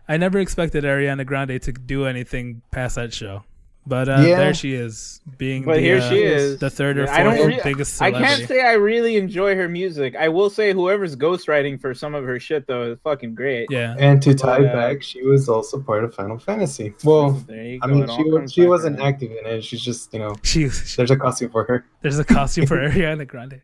I 0.07 0.17
never 0.17 0.39
expected 0.39 0.83
Ariana 0.83 1.25
Grande 1.25 1.61
to 1.61 1.71
do 1.71 2.05
anything 2.05 2.61
past 2.71 2.95
that 2.95 3.13
show, 3.13 3.43
But 3.87 4.09
uh, 4.09 4.21
Yeah. 4.21 4.37
there 4.37 4.53
she 4.53 4.73
is, 4.73 5.21
being 5.37 5.63
But 5.63 5.75
the, 5.75 5.81
here 5.81 5.97
uh, 5.99 6.09
she 6.09 6.21
is. 6.23 6.59
the 6.59 6.69
third 6.69 6.97
or 6.97 7.07
fourth 7.07 7.17
I 7.19 7.23
don't 7.23 7.47
re- 7.47 7.59
biggest 7.63 8.01
I 8.01 8.11
can't 8.11 8.47
say 8.47 8.61
I 8.61 8.73
really 8.73 9.15
enjoy 9.17 9.55
her 9.55 9.67
music. 9.69 10.15
I 10.15 10.27
will 10.29 10.49
say 10.49 10.73
whoever's 10.73 11.15
ghostwriting 11.15 11.79
for 11.79 11.93
some 11.93 12.13
of 12.15 12.23
her 12.25 12.39
shit 12.39 12.67
though 12.67 12.91
is 12.91 12.99
fucking 13.03 13.35
great. 13.35 13.67
yeah, 13.71 13.95
And 13.97 14.21
to 14.23 14.33
tie 14.35 14.59
But, 14.61 14.69
uh, 14.69 14.73
back, 14.73 15.01
she 15.03 15.23
was 15.23 15.47
also 15.49 15.79
part 15.79 16.03
of 16.03 16.13
Final 16.13 16.37
Fantasy. 16.39 16.93
Well, 17.03 17.31
There 17.47 17.63
you 17.63 17.79
I 17.81 17.87
go, 17.87 17.93
mean, 17.93 18.07
she 18.15 18.23
wa- 18.29 18.47
she 18.47 18.65
wasn't 18.67 18.99
around. 18.99 19.07
active 19.07 19.31
in 19.31 19.45
it. 19.45 19.63
She's 19.63 19.81
just 19.81 20.13
you 20.13 20.19
know, 20.19 20.35
she, 20.43 20.69
she- 20.69 20.97
there's 20.97 21.11
a 21.11 21.17
costume 21.17 21.49
for 21.51 21.63
her. 21.65 21.85
there's 22.01 22.19
a 22.19 22.25
costume 22.25 22.65
for 22.67 22.77
Ariana 22.89 23.27
Grande. 23.27 23.61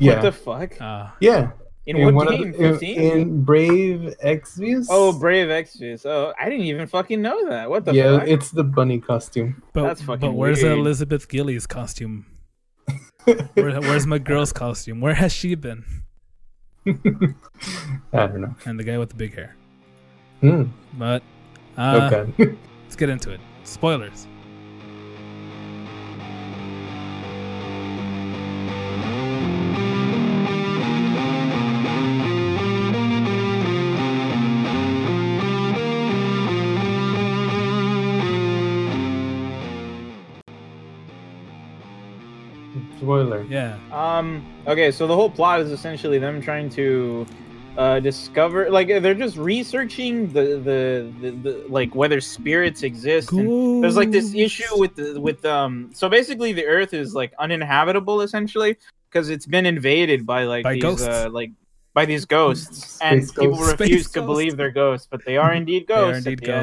Yeah, 0.00 0.14
What 0.14 0.22
the 0.22 0.32
fuck? 0.32 0.80
Uh, 0.80 1.08
yeah. 1.20 1.50
In, 1.86 2.02
what 2.02 2.14
one 2.14 2.28
of 2.28 2.38
game? 2.40 2.52
the- 2.52 2.58
in- 2.64 2.72
15? 2.72 3.00
in, 3.00 3.42
Brave 3.44 4.14
Exvius. 4.24 4.86
Oh, 4.88 5.12
Brave 5.18 5.48
Exvius. 5.48 6.06
Oh, 6.06 6.32
I 6.40 6.48
didn't 6.48 6.64
even 6.66 6.86
fucking 6.86 7.20
know 7.20 7.48
that. 7.50 7.68
What 7.68 7.84
the 7.84 7.90
fuck? 7.90 7.96
yeah, 7.96 8.18
fuck? 8.20 8.28
it's 8.28 8.50
the 8.50 8.64
bunny 8.64 9.00
costume. 9.00 9.62
but 9.74 9.82
That's 9.82 10.00
fucking 10.02 10.20
but 10.30 10.32
where's 10.32 10.62
weird. 10.62 10.78
Elizabeth 10.78 11.28
Gillies 11.28 11.66
costume? 11.66 12.24
Where, 13.54 13.80
where's 13.80 14.06
my 14.06 14.18
girl's 14.18 14.52
costume? 14.52 15.00
Where 15.00 15.14
has 15.14 15.32
she 15.32 15.54
been? 15.54 15.84
I 16.86 16.94
don't 18.12 18.40
know. 18.42 18.54
And 18.66 18.78
the 18.78 18.84
guy 18.84 18.98
with 18.98 19.08
the 19.10 19.14
big 19.14 19.34
hair. 19.34 19.56
Hmm. 20.40 20.64
But 20.94 21.22
uh, 21.78 22.10
okay. 22.12 22.56
let's 22.82 22.96
get 22.96 23.08
into 23.08 23.30
it. 23.30 23.40
Spoilers. 23.62 24.26
Spoiler. 43.26 43.46
Yeah. 43.48 43.78
Um. 43.92 44.44
Okay, 44.66 44.90
so 44.90 45.06
the 45.06 45.14
whole 45.14 45.30
plot 45.30 45.60
is 45.60 45.70
essentially 45.70 46.18
them 46.18 46.40
trying 46.40 46.68
to 46.70 47.26
uh, 47.76 47.98
discover, 48.00 48.70
like, 48.70 48.86
they're 48.88 49.14
just 49.14 49.36
researching 49.36 50.32
the 50.32 50.44
the, 50.62 51.12
the, 51.20 51.30
the 51.42 51.64
like 51.68 51.94
whether 51.94 52.20
spirits 52.20 52.82
exist. 52.82 53.32
And 53.32 53.82
there's 53.82 53.96
like 53.96 54.10
this 54.12 54.34
issue 54.34 54.78
with 54.78 54.94
the 54.96 55.20
with 55.20 55.44
um. 55.44 55.90
So 55.92 56.08
basically, 56.08 56.52
the 56.52 56.64
Earth 56.66 56.94
is 56.94 57.14
like 57.14 57.32
uninhabitable 57.38 58.20
essentially 58.22 58.76
because 59.10 59.28
it's 59.30 59.46
been 59.46 59.66
invaded 59.66 60.24
by 60.26 60.44
like 60.44 60.64
By 60.64 60.74
these 60.74 60.82
ghosts. 60.82 61.06
uh 61.08 61.28
like 61.32 61.50
by 61.94 62.04
these 62.04 62.24
ghosts, 62.24 62.98
and 63.00 63.22
Space 63.22 63.30
people 63.38 63.56
ghosts. 63.58 63.80
refuse 63.80 64.02
Space 64.04 64.12
to 64.12 64.18
ghosts. 64.20 64.26
believe 64.26 64.56
they're 64.56 64.70
ghosts, 64.72 65.06
but 65.10 65.24
they 65.24 65.36
are 65.36 65.52
indeed 65.52 65.86
They 65.86 65.94
are 65.94 66.10
ghosts. 66.12 66.26
indeed 66.26 66.40
the 66.40 66.52
end. 66.52 66.60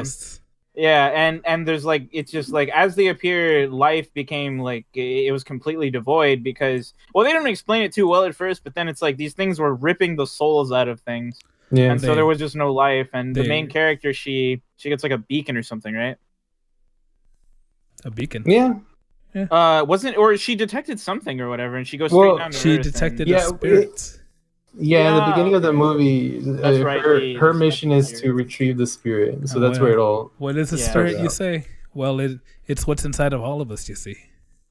Ghosts. 0.74 0.82
Yeah, 0.82 1.06
and 1.14 1.40
and 1.44 1.66
there's 1.68 1.84
like 1.84 2.08
it's 2.12 2.32
just 2.32 2.50
like 2.50 2.68
as 2.70 2.94
they 2.96 3.08
appear, 3.08 3.68
life 3.68 4.12
became 4.14 4.58
like 4.58 4.86
it 4.94 5.30
was 5.32 5.44
completely 5.44 5.90
devoid 5.90 6.42
because 6.42 6.94
well 7.14 7.24
they 7.24 7.32
didn't 7.32 7.48
explain 7.48 7.82
it 7.82 7.92
too 7.92 8.08
well 8.08 8.24
at 8.24 8.34
first, 8.34 8.64
but 8.64 8.74
then 8.74 8.88
it's 8.88 9.02
like 9.02 9.16
these 9.16 9.34
things 9.34 9.58
were 9.58 9.74
ripping 9.74 10.16
the 10.16 10.26
souls 10.26 10.72
out 10.72 10.88
of 10.88 11.00
things, 11.00 11.38
Yeah. 11.70 11.92
and 11.92 12.00
so 12.00 12.14
there 12.14 12.24
was 12.26 12.38
just 12.38 12.56
no 12.56 12.72
life. 12.72 13.08
And 13.12 13.34
the 13.36 13.46
main 13.46 13.68
character, 13.68 14.12
she 14.14 14.62
she 14.76 14.88
gets 14.88 15.02
like 15.02 15.12
a 15.12 15.18
beacon 15.18 15.56
or 15.56 15.62
something, 15.62 15.94
right? 15.94 16.16
A 18.04 18.10
beacon. 18.10 18.42
Yeah. 18.46 18.74
Uh, 19.50 19.84
wasn't 19.88 20.16
or 20.18 20.36
she 20.36 20.54
detected 20.54 21.00
something 21.00 21.40
or 21.40 21.48
whatever, 21.48 21.76
and 21.76 21.86
she 21.86 21.96
goes 21.96 22.12
Well, 22.12 22.34
straight 22.36 22.38
down 22.38 22.50
to 22.50 22.58
She 22.58 22.70
Earth 22.70 22.84
and- 22.86 22.92
detected 22.94 23.28
Yeah, 23.28 23.36
a 23.38 23.40
spirit. 23.48 24.18
Yeah, 24.78 25.10
in 25.10 25.16
the 25.16 25.30
beginning 25.30 25.54
of 25.54 25.62
the 25.62 25.72
movie, 25.72 26.40
That's 26.40 26.78
uh, 26.78 26.84
right, 26.84 27.00
her, 27.00 27.20
the- 27.20 27.34
her 27.34 27.52
mission 27.52 27.92
is 27.92 28.20
to 28.22 28.32
retrieve 28.32 28.78
the 28.78 28.86
spirit. 28.86 29.48
So 29.48 29.58
Oh, 29.58 29.60
that's 29.60 29.78
wow. 29.78 29.84
where 29.84 29.92
it 29.92 29.98
all. 29.98 30.32
What 30.38 30.56
is 30.56 30.70
the 30.70 30.78
Yeah. 30.78 30.88
spirit? 30.90 31.20
You 31.20 31.28
say? 31.28 31.66
Well, 31.94 32.20
it 32.20 32.38
it's 32.66 32.86
what's 32.86 33.04
inside 33.04 33.32
of 33.34 33.42
all 33.42 33.60
of 33.60 33.70
us. 33.70 33.88
You 33.88 33.94
see. 33.96 34.16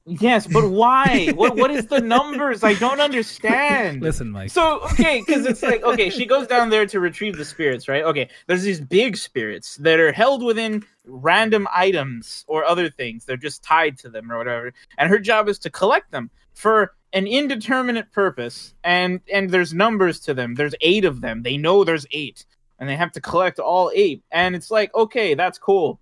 Yes, 0.04 0.48
but 0.48 0.68
why? 0.82 1.28
what 1.36 1.54
what 1.56 1.70
is 1.70 1.86
the 1.86 2.00
numbers? 2.00 2.64
I 2.64 2.74
don't 2.74 3.00
understand. 3.00 4.02
Listen, 4.02 4.28
Mike. 4.32 4.50
So 4.50 4.80
okay, 4.92 5.22
because 5.24 5.46
it's 5.46 5.62
like 5.62 5.84
okay, 5.84 6.10
she 6.10 6.26
goes 6.26 6.48
down 6.48 6.68
there 6.70 6.84
to 6.86 6.98
retrieve 6.98 7.36
the 7.36 7.44
spirits, 7.44 7.86
right? 7.86 8.02
Okay, 8.02 8.28
there's 8.48 8.64
these 8.64 8.80
big 8.80 9.16
spirits 9.16 9.76
that 9.76 10.00
are 10.00 10.10
held 10.10 10.42
within 10.42 10.84
random 11.06 11.68
items 11.72 12.44
or 12.48 12.64
other 12.64 12.90
things. 12.90 13.24
They're 13.24 13.36
just 13.36 13.62
tied 13.62 13.96
to 13.98 14.08
them 14.08 14.32
or 14.32 14.38
whatever, 14.38 14.72
and 14.98 15.08
her 15.08 15.20
job 15.20 15.48
is 15.48 15.60
to 15.60 15.70
collect 15.70 16.10
them 16.10 16.28
for 16.54 16.94
an 17.12 17.26
indeterminate 17.26 18.10
purpose. 18.12 18.74
And 18.84 19.20
and 19.32 19.50
there's 19.50 19.72
numbers 19.74 20.20
to 20.20 20.34
them. 20.34 20.54
There's 20.54 20.74
eight 20.80 21.04
of 21.04 21.20
them. 21.20 21.42
They 21.42 21.56
know 21.56 21.84
there's 21.84 22.06
eight, 22.12 22.44
and 22.78 22.88
they 22.88 22.96
have 22.96 23.12
to 23.12 23.20
collect 23.20 23.58
all 23.58 23.90
eight. 23.94 24.22
And 24.30 24.54
it's 24.54 24.70
like 24.70 24.94
okay, 24.94 25.34
that's 25.34 25.58
cool. 25.58 25.98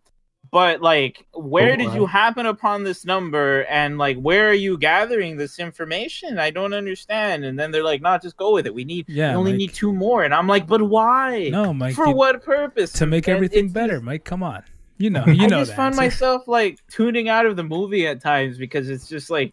But 0.52 0.80
like, 0.82 1.24
where 1.32 1.74
Oh, 1.74 1.76
did 1.76 1.88
wow. 1.88 1.94
you 1.94 2.06
happen 2.06 2.46
upon 2.46 2.82
this 2.82 3.04
number, 3.04 3.62
and 3.66 3.98
like, 3.98 4.16
where 4.18 4.48
are 4.48 4.52
you 4.54 4.78
gathering 4.78 5.36
this 5.36 5.60
information? 5.60 6.40
I 6.40 6.50
don't 6.50 6.72
understand. 6.72 7.44
And 7.44 7.56
then 7.56 7.70
they're 7.70 7.84
like, 7.84 8.00
"Nah, 8.02 8.18
just 8.18 8.36
go 8.36 8.52
with 8.52 8.66
it. 8.66 8.74
We 8.74 8.84
need, 8.84 9.04
Yeah, 9.08 9.30
we 9.30 9.36
only 9.36 9.52
Mike. 9.52 9.58
need 9.58 9.74
two 9.74 9.92
more." 9.92 10.24
And 10.24 10.34
I'm 10.34 10.48
like, 10.48 10.66
"But 10.66 10.82
why? 10.82 11.50
No, 11.52 11.72
Mike. 11.72 11.94
For 11.94 12.08
you- 12.08 12.14
what 12.16 12.42
purpose? 12.42 12.92
to 12.94 13.06
make 13.06 13.28
And 13.28 13.36
everything 13.36 13.68
better, 13.68 14.00
Mike. 14.00 14.24
Come 14.24 14.42
on. 14.42 14.64
You 14.98 15.10
know. 15.10 15.24
You 15.28 15.44
I 15.44 15.46
know 15.46 15.56
i 15.58 15.60
just 15.60 15.70
the 15.72 15.76
find 15.76 15.94
myself 16.04 16.48
like 16.48 16.78
tuning 16.90 17.28
out 17.28 17.46
of 17.46 17.54
the 17.54 17.62
movie 17.64 18.08
at 18.08 18.20
times 18.20 18.58
because 18.58 18.88
it's 18.90 19.08
just 19.08 19.30
like, 19.30 19.52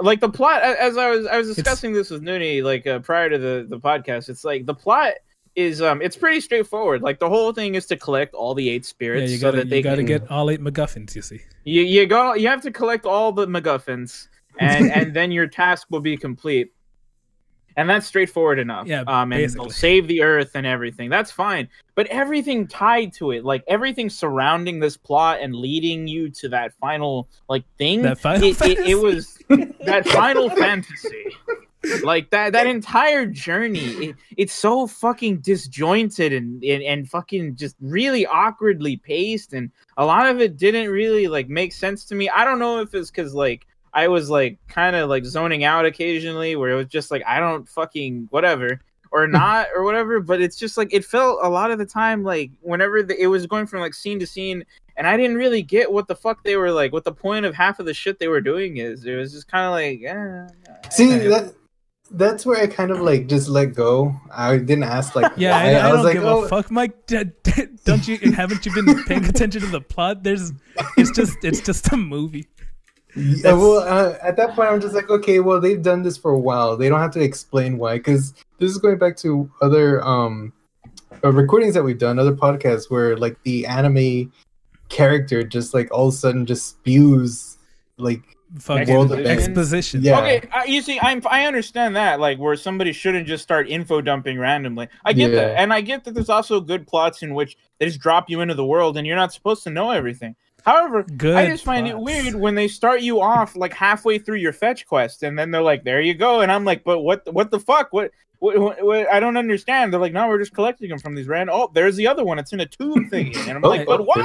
like 0.00 0.20
the 0.20 0.28
plot. 0.28 0.62
As 0.62 0.96
I 0.96 1.10
was, 1.10 1.26
I 1.26 1.38
was 1.38 1.54
discussing 1.54 1.92
this 1.92 2.10
with 2.10 2.22
Noonie 2.22 2.62
like 2.62 2.86
uh, 2.86 2.98
prior 3.00 3.28
to 3.30 3.38
the 3.38 3.66
the 3.68 3.78
podcast. 3.78 4.28
It's 4.28 4.44
like 4.44 4.66
the 4.66 4.74
plot 4.74 5.14
is 5.56 5.82
um, 5.82 6.00
it's 6.02 6.16
pretty 6.16 6.40
straightforward. 6.40 7.02
Like 7.02 7.18
the 7.18 7.28
whole 7.28 7.52
thing 7.52 7.74
is 7.74 7.86
to 7.86 7.96
collect 7.96 8.34
all 8.34 8.54
the 8.54 8.68
eight 8.68 8.84
Yeah, 8.84 8.88
spirits 8.88 9.32
you 9.32 9.38
gotta 9.38 9.58
that 9.58 9.70
they 9.70 9.78
you 9.78 9.82
gotta 9.82 9.98
can 9.98 10.06
get 10.06 10.30
all 10.30 10.50
eight 10.50 10.60
MacGuffins. 10.60 11.14
You 11.14 11.22
see. 11.22 11.40
You 11.64 11.82
you 11.82 12.06
go 12.06 12.34
you 12.34 12.48
have 12.48 12.62
to 12.62 12.70
collect 12.70 13.06
all 13.06 13.32
the 13.32 13.46
MacGuffins 13.46 14.28
and 14.58 14.90
and 14.92 15.14
then 15.14 15.32
your 15.32 15.46
task 15.46 15.88
will 15.90 16.00
be 16.00 16.16
complete. 16.16 16.72
And 17.76 17.88
that's 17.88 18.04
straightforward 18.04 18.58
enough. 18.58 18.88
Yeah, 18.88 19.02
um, 19.02 19.32
and 19.32 19.42
basically. 19.42 19.66
they'll 19.66 19.70
save 19.72 20.08
the 20.08 20.22
Earth 20.22 20.50
and 20.54 20.66
everything. 20.66 21.08
That's 21.08 21.30
fine. 21.30 21.68
But 21.94 22.08
everything 22.08 22.66
tied 22.66 23.12
to 23.14 23.30
it, 23.30 23.44
like 23.44 23.62
everything 23.68 24.10
surrounding 24.10 24.80
this 24.80 24.96
plot 24.96 25.38
and 25.40 25.54
leading 25.54 26.08
you 26.08 26.30
to 26.30 26.48
that 26.48 26.74
final 26.74 27.28
like 27.48 27.64
thing, 27.78 28.02
That 28.02 28.18
Final 28.18 28.48
it, 28.48 28.60
it, 28.62 28.78
it 28.80 28.94
was 29.02 29.38
that 29.50 30.06
final 30.08 30.48
fantasy. 30.50 31.36
Like 32.02 32.28
that 32.30 32.52
that 32.52 32.66
entire 32.66 33.24
journey, 33.24 33.80
it, 33.80 34.16
it's 34.36 34.52
so 34.52 34.86
fucking 34.86 35.38
disjointed 35.38 36.32
and, 36.32 36.62
and 36.62 36.82
and 36.82 37.08
fucking 37.08 37.56
just 37.56 37.74
really 37.80 38.26
awkwardly 38.26 38.98
paced, 38.98 39.54
and 39.54 39.70
a 39.96 40.04
lot 40.04 40.26
of 40.26 40.40
it 40.40 40.58
didn't 40.58 40.90
really 40.90 41.26
like 41.26 41.48
make 41.48 41.72
sense 41.72 42.04
to 42.06 42.14
me. 42.14 42.28
I 42.28 42.44
don't 42.44 42.58
know 42.58 42.80
if 42.80 42.94
it's 42.94 43.10
because 43.10 43.32
like 43.34 43.66
I 43.94 44.08
was 44.08 44.28
like 44.28 44.58
kind 44.68 44.94
of 44.94 45.08
like 45.08 45.24
zoning 45.24 45.64
out 45.64 45.86
occasionally, 45.86 46.54
where 46.54 46.70
it 46.70 46.76
was 46.76 46.86
just 46.86 47.10
like 47.10 47.22
I 47.26 47.40
don't 47.40 47.66
fucking 47.66 48.28
whatever 48.30 48.80
or 49.10 49.26
not 49.28 49.68
or 49.74 49.82
whatever. 49.82 50.20
But 50.20 50.42
it's 50.42 50.56
just 50.56 50.76
like 50.76 50.92
it 50.92 51.04
felt 51.04 51.38
a 51.42 51.48
lot 51.48 51.70
of 51.70 51.78
the 51.78 51.86
time 51.86 52.22
like 52.22 52.50
whenever 52.60 53.02
the, 53.02 53.20
it 53.20 53.28
was 53.28 53.46
going 53.46 53.66
from 53.66 53.80
like 53.80 53.94
scene 53.94 54.18
to 54.20 54.26
scene, 54.26 54.64
and 54.96 55.06
I 55.06 55.16
didn't 55.16 55.36
really 55.36 55.62
get 55.62 55.90
what 55.90 56.08
the 56.08 56.14
fuck 56.14 56.44
they 56.44 56.56
were 56.56 56.72
like. 56.72 56.92
What 56.92 57.04
the 57.04 57.12
point 57.12 57.46
of 57.46 57.54
half 57.54 57.78
of 57.78 57.86
the 57.86 57.94
shit 57.94 58.18
they 58.18 58.28
were 58.28 58.40
doing 58.40 58.76
is. 58.76 59.04
It 59.04 59.16
was 59.16 59.32
just 59.32 59.48
kind 59.48 59.66
of 59.66 59.72
like, 59.72 60.00
yeah. 60.00 60.48
See, 60.90 61.16
that, 61.28 61.54
that's 62.10 62.44
where 62.44 62.60
I 62.60 62.66
kind 62.66 62.90
of 62.90 63.00
like 63.00 63.26
just 63.26 63.48
let 63.48 63.74
go. 63.74 64.14
I 64.32 64.56
didn't 64.56 64.84
ask 64.84 65.14
like. 65.14 65.32
Yeah, 65.36 65.52
why. 65.52 65.74
I, 65.74 65.88
I, 65.88 65.92
was 65.92 65.96
don't 65.96 66.04
like, 66.04 66.14
give 66.14 66.24
oh, 66.24 66.44
a 66.44 66.48
fuck, 66.48 66.70
Mike. 66.70 67.06
D- 67.06 67.24
d- 67.42 67.66
Don't 67.84 68.06
you? 68.06 68.32
Haven't 68.32 68.66
you 68.66 68.74
been 68.74 69.04
paying 69.06 69.24
attention 69.24 69.60
to 69.62 69.68
the 69.68 69.80
plot? 69.80 70.22
There's, 70.22 70.52
it's 70.96 71.10
just, 71.12 71.44
it's 71.44 71.60
just 71.60 71.92
a 71.92 71.96
movie. 71.96 72.46
Yeah, 73.16 73.54
well, 73.54 73.78
uh, 73.78 74.16
at 74.22 74.36
that 74.36 74.54
point, 74.54 74.70
I'm 74.70 74.80
just 74.80 74.94
like, 74.94 75.10
okay, 75.10 75.40
well, 75.40 75.60
they've 75.60 75.82
done 75.82 76.02
this 76.02 76.16
for 76.16 76.30
a 76.30 76.38
while. 76.38 76.76
They 76.76 76.88
don't 76.88 77.00
have 77.00 77.10
to 77.12 77.20
explain 77.20 77.76
why, 77.76 77.96
because 77.96 78.34
this 78.58 78.70
is 78.70 78.78
going 78.78 78.98
back 78.98 79.16
to 79.18 79.50
other 79.60 80.04
um 80.04 80.52
uh, 81.24 81.32
recordings 81.32 81.74
that 81.74 81.82
we've 81.82 81.98
done, 81.98 82.18
other 82.18 82.34
podcasts 82.34 82.90
where 82.90 83.16
like 83.16 83.40
the 83.42 83.66
anime 83.66 84.32
character 84.90 85.42
just 85.42 85.72
like 85.72 85.88
all 85.90 86.08
of 86.08 86.14
a 86.14 86.16
sudden 86.16 86.44
just 86.44 86.68
spews 86.68 87.56
like 87.96 88.20
Fucking 88.58 88.92
World 88.92 89.12
exposition. 89.12 90.02
Yeah. 90.02 90.18
Okay, 90.18 90.48
uh, 90.52 90.64
you 90.64 90.82
see, 90.82 90.98
I'm 91.00 91.22
I 91.30 91.46
understand 91.46 91.94
that, 91.94 92.18
like 92.18 92.38
where 92.38 92.56
somebody 92.56 92.92
shouldn't 92.92 93.28
just 93.28 93.44
start 93.44 93.68
info 93.68 94.00
dumping 94.00 94.40
randomly. 94.40 94.88
I 95.04 95.12
get 95.12 95.30
Yeah. 95.30 95.36
that, 95.36 95.58
and 95.58 95.72
I 95.72 95.80
get 95.80 96.02
that 96.04 96.14
there's 96.14 96.28
also 96.28 96.60
good 96.60 96.84
plots 96.86 97.22
in 97.22 97.34
which 97.34 97.56
they 97.78 97.86
just 97.86 98.00
drop 98.00 98.28
you 98.28 98.40
into 98.40 98.54
the 98.54 98.64
world 98.66 98.96
and 98.96 99.06
you're 99.06 99.16
not 99.16 99.32
supposed 99.32 99.62
to 99.64 99.70
know 99.70 99.92
everything. 99.92 100.34
However, 100.64 101.02
Good. 101.02 101.36
I 101.36 101.46
just 101.46 101.64
find 101.64 101.86
it 101.86 101.98
weird 101.98 102.34
when 102.34 102.54
they 102.54 102.68
start 102.68 103.00
you 103.02 103.20
off 103.20 103.56
like 103.56 103.72
halfway 103.72 104.18
through 104.18 104.36
your 104.38 104.52
fetch 104.52 104.86
quest, 104.86 105.22
and 105.22 105.38
then 105.38 105.50
they're 105.50 105.62
like, 105.62 105.84
"There 105.84 106.00
you 106.00 106.14
go," 106.14 106.40
and 106.40 106.50
I'm 106.52 106.64
like, 106.64 106.84
"But 106.84 107.00
what? 107.00 107.32
What 107.32 107.50
the 107.50 107.60
fuck? 107.60 107.92
What?" 107.92 108.10
What, 108.38 108.58
what, 108.58 108.82
what- 108.82 109.12
I 109.12 109.20
don't 109.20 109.36
understand. 109.36 109.92
They're 109.92 110.00
like, 110.00 110.14
no, 110.14 110.26
we're 110.26 110.38
just 110.38 110.54
collecting 110.54 110.88
them 110.88 110.98
from 110.98 111.14
these 111.14 111.28
random. 111.28 111.54
Oh, 111.54 111.70
there's 111.74 111.96
the 111.96 112.06
other 112.06 112.24
one. 112.24 112.38
It's 112.38 112.54
in 112.54 112.60
a 112.60 112.64
tube 112.64 113.10
thingy, 113.10 113.36
and 113.36 113.50
I'm 113.58 113.62
Oh, 113.62 113.68
like, 113.68 113.86
but 113.86 114.06
why? 114.06 114.22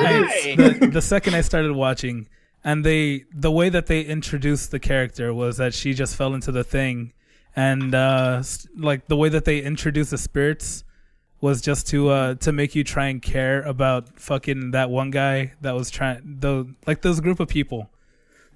the, 0.55 0.89
the 0.89 1.01
second 1.01 1.35
I 1.35 1.41
started 1.41 1.73
watching, 1.73 2.29
and 2.63 2.85
they 2.85 3.25
the 3.33 3.51
way 3.51 3.67
that 3.67 3.87
they 3.87 3.99
introduced 4.03 4.71
the 4.71 4.79
character 4.79 5.33
was 5.33 5.57
that 5.57 5.73
she 5.73 5.93
just 5.93 6.15
fell 6.15 6.33
into 6.33 6.53
the 6.53 6.63
thing, 6.63 7.11
and 7.57 7.93
uh, 7.93 8.41
like 8.77 9.07
the 9.09 9.17
way 9.17 9.27
that 9.27 9.43
they 9.43 9.59
introduced 9.59 10.11
the 10.11 10.17
spirits, 10.17 10.85
was 11.41 11.61
just 11.61 11.87
to 11.87 12.09
uh 12.09 12.35
to 12.35 12.51
make 12.51 12.75
you 12.75 12.83
try 12.83 13.07
and 13.07 13.21
care 13.21 13.61
about 13.63 14.19
fucking 14.19 14.71
that 14.71 14.89
one 14.89 15.11
guy 15.11 15.53
that 15.61 15.73
was 15.75 15.89
trying 15.91 16.21
those 16.39 16.67
like 16.87 17.01
those 17.01 17.19
group 17.19 17.39
of 17.39 17.47
people. 17.47 17.89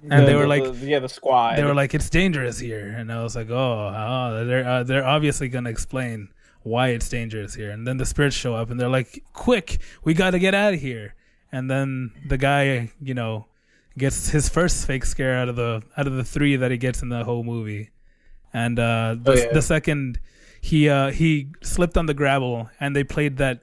And 0.08 0.26
they 0.26 0.34
were 0.34 0.42
the- 0.42 0.48
like 0.48 0.64
the- 0.64 0.86
yeah, 0.86 0.98
the 0.98 1.08
squad. 1.08 1.56
they 1.56 1.64
were 1.64 1.74
like 1.74 1.94
it's 1.94 2.08
dangerous 2.08 2.58
here 2.58 2.88
and 2.88 3.12
I 3.12 3.22
was 3.22 3.36
like, 3.36 3.50
"Oh, 3.50 3.92
oh 3.94 4.44
they're 4.46 4.66
uh, 4.66 4.82
they're 4.82 5.06
obviously 5.06 5.48
going 5.48 5.64
to 5.64 5.70
explain 5.70 6.28
why 6.62 6.88
it's 6.88 7.08
dangerous 7.08 7.54
here." 7.54 7.70
And 7.70 7.86
then 7.86 7.98
the 7.98 8.06
spirits 8.06 8.34
show 8.34 8.54
up 8.54 8.70
and 8.70 8.80
they're 8.80 8.88
like, 8.88 9.22
"Quick, 9.34 9.78
we 10.02 10.14
got 10.14 10.30
to 10.30 10.38
get 10.38 10.54
out 10.54 10.72
of 10.74 10.80
here." 10.80 11.14
And 11.52 11.70
then 11.70 12.12
the 12.26 12.38
guy, 12.38 12.90
you 13.02 13.12
know, 13.12 13.44
gets 13.98 14.30
his 14.30 14.48
first 14.48 14.86
fake 14.86 15.04
scare 15.04 15.36
out 15.36 15.48
of 15.50 15.56
the 15.56 15.82
out 15.98 16.06
of 16.06 16.14
the 16.14 16.24
3 16.24 16.56
that 16.56 16.70
he 16.70 16.78
gets 16.78 17.02
in 17.02 17.10
the 17.10 17.24
whole 17.24 17.44
movie. 17.44 17.90
And 18.54 18.78
uh 18.78 19.16
the, 19.22 19.30
Oh, 19.32 19.34
yeah. 19.34 19.52
the 19.52 19.60
second 19.62 20.18
he 20.60 20.88
uh 20.88 21.10
he 21.10 21.48
slipped 21.62 21.96
on 21.96 22.06
the 22.06 22.14
gravel 22.14 22.68
and 22.80 22.94
they 22.94 23.04
played 23.04 23.38
that 23.38 23.60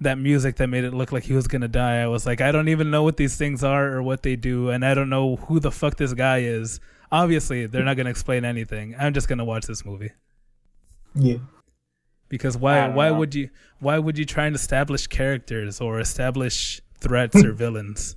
that 0.00 0.18
music 0.18 0.56
that 0.56 0.66
made 0.68 0.84
it 0.84 0.92
look 0.92 1.10
like 1.10 1.24
he 1.24 1.32
was 1.32 1.48
gonna 1.48 1.68
die. 1.68 2.02
I 2.02 2.06
was 2.06 2.26
like, 2.26 2.40
I 2.40 2.52
don't 2.52 2.68
even 2.68 2.90
know 2.90 3.02
what 3.02 3.16
these 3.16 3.36
things 3.36 3.64
are 3.64 3.92
or 3.92 4.02
what 4.02 4.22
they 4.22 4.36
do, 4.36 4.68
and 4.70 4.84
I 4.84 4.92
don't 4.94 5.08
know 5.08 5.36
who 5.36 5.58
the 5.58 5.70
fuck 5.70 5.96
this 5.96 6.12
guy 6.12 6.38
is. 6.40 6.80
Obviously, 7.10 7.66
they're 7.66 7.84
not 7.84 7.96
gonna 7.96 8.10
explain 8.10 8.44
anything. 8.44 8.94
I'm 8.98 9.14
just 9.14 9.26
gonna 9.28 9.44
watch 9.44 9.66
this 9.66 9.84
movie 9.86 10.10
Yeah. 11.14 11.38
because 12.28 12.56
why? 12.58 12.88
Why 12.88 13.08
know. 13.08 13.14
would 13.18 13.34
you? 13.34 13.48
Why 13.80 13.98
would 13.98 14.18
you 14.18 14.24
try 14.26 14.46
and 14.46 14.54
establish 14.54 15.06
characters 15.06 15.80
or 15.80 15.98
establish 15.98 16.80
threats 17.00 17.42
or 17.42 17.52
villains? 17.64 18.16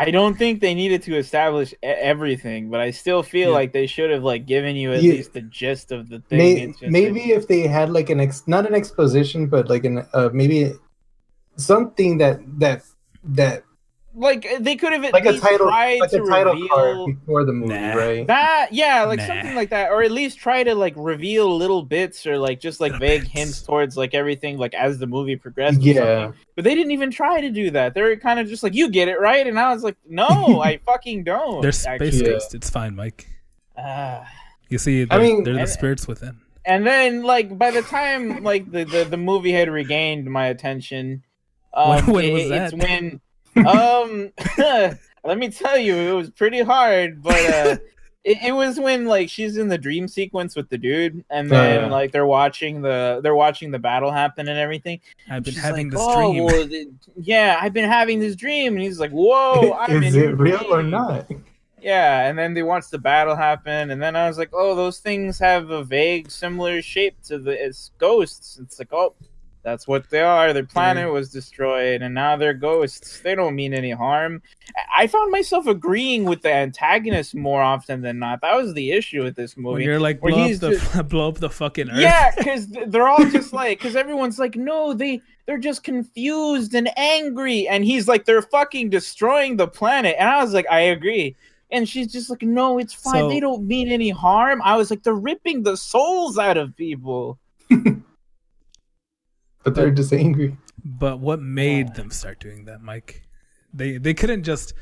I 0.00 0.12
don't 0.12 0.36
think 0.38 0.60
they 0.60 0.74
needed 0.74 1.02
to 1.08 1.16
establish 1.16 1.74
everything, 1.82 2.70
but 2.70 2.78
I 2.78 2.90
still 2.92 3.22
feel 3.24 3.48
Yeah. 3.50 3.58
like 3.60 3.72
they 3.72 3.88
should 3.94 4.10
have 4.14 4.22
like 4.32 4.46
given 4.46 4.76
you 4.76 4.92
at 4.92 5.02
Yeah. 5.02 5.14
least 5.14 5.32
the 5.32 5.42
gist 5.42 5.90
of 5.90 6.08
the 6.08 6.20
thing. 6.20 6.38
May, 6.38 6.72
maybe 6.98 7.22
if 7.38 7.48
they 7.48 7.62
had 7.66 7.90
like 7.90 8.08
an 8.14 8.20
ex, 8.20 8.46
not 8.46 8.64
an 8.64 8.74
exposition, 8.74 9.40
but 9.54 9.68
like 9.68 9.84
an 9.84 10.06
uh, 10.14 10.30
maybe 10.32 10.72
something 11.56 12.18
that 12.18 12.38
that 12.60 12.82
that 13.24 13.64
like 14.18 14.46
they 14.60 14.74
could 14.76 14.92
have 14.92 15.04
at 15.04 15.12
like 15.12 15.24
a 15.24 15.30
least 15.30 15.42
title 15.44 15.66
tried 15.68 16.00
like 16.00 16.10
to 16.10 16.22
a 16.22 16.26
title 16.26 16.52
reveal 16.54 17.06
before 17.06 17.44
the 17.44 17.52
movie, 17.52 17.72
Nah. 17.74 17.94
right? 17.94 18.26
that. 18.26 18.68
Yeah, 18.72 19.04
like 19.04 19.20
Nah. 19.20 19.26
something 19.26 19.54
like 19.54 19.70
that, 19.70 19.90
or 19.90 20.02
at 20.02 20.10
least 20.10 20.38
try 20.38 20.62
to 20.64 20.74
like 20.74 20.94
reveal 20.96 21.56
little 21.56 21.82
bits 21.82 22.26
or 22.26 22.36
like 22.38 22.60
just 22.60 22.80
like 22.80 22.92
Little 22.92 23.06
vague 23.06 23.20
bits. 23.22 23.32
hints 23.32 23.62
towards 23.62 23.96
like 23.96 24.14
everything 24.14 24.58
like 24.58 24.74
as 24.74 24.98
the 24.98 25.06
movie 25.06 25.36
progressed. 25.36 25.80
Yeah. 25.80 26.24
something. 26.26 26.40
but 26.56 26.64
they 26.64 26.74
didn't 26.74 26.90
even 26.92 27.10
try 27.10 27.40
to 27.40 27.50
do 27.50 27.70
that. 27.70 27.94
They 27.94 28.02
were 28.02 28.16
kind 28.16 28.40
of 28.40 28.48
just 28.48 28.62
like, 28.62 28.74
"You 28.74 28.90
get 28.90 29.08
it 29.08 29.20
right," 29.20 29.46
and 29.46 29.58
I 29.58 29.72
was 29.72 29.84
like, 29.84 29.96
"No, 30.08 30.26
I 30.64 30.78
fucking 30.84 31.24
don't." 31.24 31.62
They're 31.62 31.72
space 31.72 32.00
actually. 32.00 32.22
based. 32.24 32.54
It's 32.54 32.68
fine, 32.70 32.96
Mike. 32.96 33.26
Ah. 33.76 34.26
You 34.68 34.78
see, 34.78 35.02
I 35.02 35.04
they're, 35.06 35.20
mean- 35.20 35.44
they're 35.44 35.54
the 35.54 35.60
And- 35.60 35.68
spirits 35.68 36.06
within. 36.08 36.40
and 36.64 36.86
then 36.86 37.22
like 37.22 37.56
by 37.56 37.70
the 37.70 37.82
time 37.82 38.42
like 38.42 38.70
the 38.70 38.84
the, 38.84 39.04
the 39.04 39.16
movie 39.16 39.52
had 39.52 39.70
regained 39.70 40.26
my 40.26 40.46
attention 40.48 41.22
um, 41.74 41.90
When- 41.90 42.06
when 42.14 42.24
it- 42.24 42.32
was 42.32 42.50
it's 42.50 42.72
when 42.74 43.20
um 43.66 44.30
let 45.24 45.38
me 45.38 45.48
tell 45.50 45.78
you 45.78 45.94
it 45.96 46.12
was 46.12 46.30
pretty 46.30 46.60
hard 46.62 47.22
but 47.22 47.34
uh 47.34 47.76
it, 48.24 48.38
it 48.46 48.52
was 48.52 48.78
when 48.80 49.06
like 49.06 49.28
she's 49.30 49.56
in 49.56 49.68
the 49.68 49.78
dream 49.78 50.08
sequence 50.08 50.56
with 50.56 50.68
the 50.68 50.78
dude 50.78 51.24
and 51.30 51.46
Oh, 51.52 51.54
then 51.54 51.82
yeah. 51.82 51.88
like 51.90 52.12
they're 52.12 52.26
watching 52.26 52.82
the 52.82 53.20
they're 53.22 53.34
watching 53.34 53.70
the 53.70 53.78
battle 53.78 54.10
happen 54.10 54.48
and 54.48 54.58
everything 54.58 55.00
I've 55.30 55.42
been 55.44 55.54
She's 55.54 55.62
having 55.62 55.86
like, 55.88 55.92
this 55.92 56.00
"Oh, 56.04 56.30
dream. 56.32 56.44
well, 56.44 56.68
th- 56.68 56.88
yeah 57.16 57.58
i've 57.60 57.72
been 57.72 57.88
having 57.88 58.18
this 58.20 58.36
dream 58.36 58.74
and 58.74 58.82
he's 58.82 59.00
like 59.00 59.10
whoa 59.12 59.72
I'm 59.80 60.02
Is 60.02 60.14
it 60.16 60.36
real 60.36 60.66
or 60.72 60.82
not? 60.82 61.26
Yeah, 61.80 62.26
and 62.28 62.36
then 62.36 62.54
they 62.54 62.64
watch 62.64 62.90
the 62.90 62.98
battle 62.98 63.36
happen, 63.36 63.92
and 63.92 64.02
then 64.02 64.16
I 64.16 64.26
was 64.26 64.36
like, 64.36 64.50
oh, 64.52 64.74
those 64.74 64.98
things 64.98 65.38
have 65.38 65.70
a 65.70 65.84
vague, 65.84 66.28
similar 66.28 66.82
shape 66.82 67.14
to 67.28 67.38
the 67.38 67.52
it's 67.52 67.92
ghosts. 67.98 68.58
It's 68.60 68.80
like, 68.80 68.92
oh, 68.92 69.14
that's 69.68 69.86
what 69.86 70.08
they 70.10 70.20
are. 70.20 70.52
Their 70.52 70.64
planet 70.64 71.12
was 71.12 71.30
destroyed, 71.30 72.02
and 72.02 72.14
now 72.14 72.36
they're 72.36 72.54
ghosts. 72.54 73.20
They 73.20 73.34
don't 73.34 73.54
mean 73.54 73.74
any 73.74 73.90
harm. 73.90 74.42
I 74.96 75.08
I 75.08 75.10
found 75.10 75.30
myself 75.30 75.66
agreeing 75.66 76.24
with 76.24 76.42
the 76.42 76.52
antagonist 76.52 77.34
more 77.34 77.62
often 77.62 78.02
than 78.02 78.18
not. 78.18 78.40
That 78.40 78.56
was 78.56 78.74
the 78.74 78.92
issue 78.92 79.22
with 79.22 79.36
this 79.36 79.56
when 79.56 79.62
movie. 79.64 79.84
you're 79.84 80.00
like 80.00 80.22
where 80.22 80.32
blow 80.32 80.42
up 80.42 80.48
he's 80.48 80.60
the 80.60 81.04
blow 81.08 81.28
up 81.28 81.38
the 81.38 81.48
fucking 81.48 81.88
earth. 81.90 81.98
Yeah, 81.98 82.32
because 82.36 82.66
they're 82.66 83.08
all 83.08 83.24
just 83.30 83.52
like, 83.52 83.78
because 83.78 83.96
everyone's 83.96 84.38
like, 84.38 84.56
no, 84.56 84.92
they 84.92 85.22
they're 85.46 85.56
just 85.56 85.82
confused 85.82 86.74
and 86.74 86.90
angry, 86.98 87.68
and 87.68 87.84
he's 87.84 88.08
like, 88.08 88.24
they're 88.24 88.42
fucking 88.42 88.90
destroying 88.90 89.56
the 89.56 89.68
planet, 89.68 90.16
and 90.18 90.28
I 90.28 90.42
was 90.42 90.52
like, 90.52 90.66
I 90.70 90.80
agree. 90.80 91.36
And 91.70 91.88
she's 91.88 92.10
just 92.10 92.28
like, 92.28 92.42
no, 92.42 92.78
it's 92.78 92.94
fine. 92.94 93.14
So- 93.14 93.28
they 93.28 93.40
don't 93.40 93.66
mean 93.66 93.88
any 93.88 94.10
harm. 94.10 94.60
I 94.64 94.76
was 94.76 94.90
like, 94.90 95.02
they're 95.02 95.14
ripping 95.14 95.62
the 95.62 95.76
souls 95.76 96.38
out 96.38 96.56
of 96.56 96.76
people. 96.76 97.38
But 99.64 99.74
they're 99.74 99.90
just 99.90 100.12
angry. 100.12 100.56
But 100.84 101.18
what 101.20 101.40
made 101.40 101.88
Yeah. 101.88 101.92
them 101.94 102.10
start 102.10 102.40
doing 102.40 102.64
that, 102.66 102.80
Mike? 102.80 103.22
They 103.74 103.98
they 103.98 104.14
couldn't 104.14 104.44
just 104.44 104.72